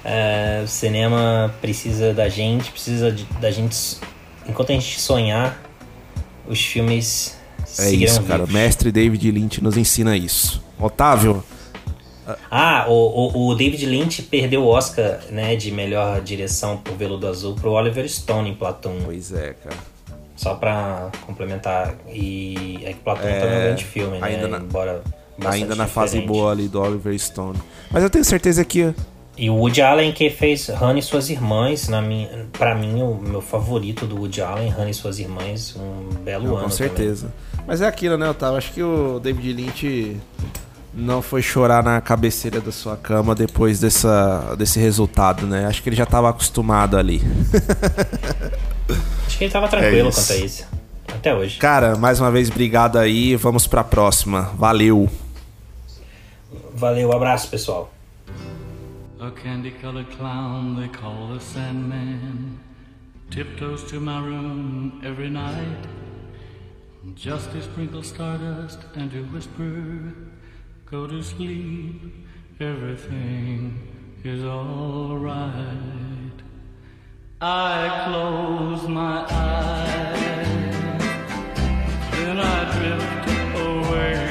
é, 0.03 0.61
o 0.63 0.67
cinema 0.67 1.53
precisa 1.61 2.13
da 2.13 2.27
gente, 2.27 2.71
precisa 2.71 3.11
de, 3.11 3.23
da 3.39 3.51
gente. 3.51 3.97
Enquanto 4.47 4.71
a 4.71 4.73
gente 4.73 4.99
sonhar, 4.99 5.61
os 6.47 6.59
filmes. 6.59 7.37
É 7.79 7.89
isso, 7.91 8.21
cara. 8.23 8.45
Vivos. 8.45 8.53
Mestre 8.53 8.91
David 8.91 9.31
Lynch 9.31 9.63
nos 9.63 9.77
ensina 9.77 10.17
isso. 10.17 10.61
Otávio. 10.79 11.43
Ah, 12.49 12.85
o, 12.87 12.93
o, 12.93 13.47
o, 13.49 13.55
David 13.55 13.85
Lynch 13.85 14.21
perdeu 14.23 14.63
o 14.63 14.67
Oscar 14.67 15.19
né, 15.29 15.55
de 15.55 15.71
melhor 15.71 16.21
direção 16.21 16.77
por 16.77 16.95
Veludo 16.95 17.27
Azul 17.27 17.55
pro 17.55 17.71
Oliver 17.71 18.07
Stone 18.09 18.49
em 18.49 18.55
Platão. 18.55 18.95
Pois 19.03 19.33
é, 19.33 19.53
cara. 19.53 19.75
Só 20.41 20.55
pra 20.55 21.11
complementar. 21.27 21.93
E 22.11 22.79
é 22.83 22.93
que 22.93 22.99
Platão 22.99 23.29
é, 23.29 23.39
também 23.39 23.55
é 23.55 23.59
um 23.59 23.63
grande 23.65 23.85
filme, 23.85 24.17
né? 24.17 24.27
Ainda 24.27 24.47
na, 24.47 24.57
Embora. 24.57 25.03
Ainda 25.45 25.75
na 25.75 25.85
fase 25.85 26.19
boa 26.21 26.51
ali 26.51 26.67
do 26.67 26.81
Oliver 26.81 27.17
Stone. 27.19 27.59
Mas 27.91 28.01
eu 28.01 28.09
tenho 28.09 28.25
certeza 28.25 28.65
que. 28.65 28.91
E 29.37 29.51
o 29.51 29.55
Woody 29.55 29.83
Allen 29.83 30.11
que 30.11 30.31
fez 30.31 30.67
Hannah 30.67 30.97
e 30.97 31.03
suas 31.03 31.29
irmãs, 31.29 31.87
na 31.87 32.01
minha, 32.01 32.47
pra 32.53 32.73
mim, 32.73 33.03
o 33.03 33.13
meu 33.13 33.39
favorito 33.39 34.07
do 34.07 34.17
Woody 34.17 34.41
Allen, 34.41 34.69
Hannah 34.69 34.89
e 34.89 34.95
suas 34.95 35.19
irmãs, 35.19 35.75
um 35.77 36.09
belo 36.23 36.47
Não, 36.47 36.55
ano. 36.55 36.63
Com 36.63 36.71
certeza. 36.71 37.27
Também. 37.53 37.65
Mas 37.67 37.81
é 37.81 37.87
aquilo, 37.87 38.17
né, 38.17 38.27
Otávio? 38.27 38.57
Acho 38.57 38.73
que 38.73 38.81
o 38.81 39.19
David 39.19 39.53
Lynch 39.53 40.17
não 40.91 41.21
foi 41.21 41.43
chorar 41.43 41.83
na 41.83 42.01
cabeceira 42.01 42.59
da 42.59 42.71
sua 42.71 42.97
cama 42.97 43.35
depois 43.35 43.79
dessa, 43.79 44.55
desse 44.57 44.79
resultado, 44.79 45.45
né? 45.45 45.67
Acho 45.67 45.83
que 45.83 45.89
ele 45.89 45.95
já 45.95 46.03
estava 46.03 46.31
acostumado 46.31 46.97
ali. 46.97 47.21
Acho 49.25 49.37
que 49.37 49.43
ele 49.43 49.53
tava 49.53 49.67
tranquilo 49.67 50.09
é 50.09 50.11
quanto 50.11 50.31
a 50.31 50.35
isso. 50.37 50.65
Até 51.07 51.35
hoje. 51.35 51.57
Cara, 51.57 51.95
mais 51.95 52.19
uma 52.19 52.31
vez, 52.31 52.49
obrigado 52.49 52.97
aí. 52.97 53.35
Vamos 53.35 53.67
pra 53.67 53.83
próxima. 53.83 54.51
Valeu. 54.57 55.09
Valeu, 56.73 57.11
abraço, 57.11 57.49
pessoal. 57.49 57.93
A 59.19 59.29
candy 59.29 59.71
colored 59.81 60.09
clown 60.17 60.75
they 60.75 60.89
call 60.89 61.27
the 61.33 61.39
Sandman 61.39 62.57
tiptoes 63.29 63.83
to 63.83 63.99
my 63.99 64.19
room 64.19 64.99
every 65.05 65.29
night 65.29 65.87
just 67.15 67.51
to 67.51 67.61
sprinkle 67.61 68.03
stardust 68.03 68.79
and 68.95 69.11
to 69.11 69.23
whisper, 69.25 70.13
Go 70.85 71.07
to 71.07 71.23
sleep, 71.23 72.27
everything 72.59 73.79
is 74.25 74.43
alright. 74.43 75.53
I 77.43 78.05
close 78.05 78.87
my 78.87 79.25
eyes, 79.27 80.47
then 82.11 82.39
I 82.39 82.77
drift 82.77 83.57
away. 83.59 84.30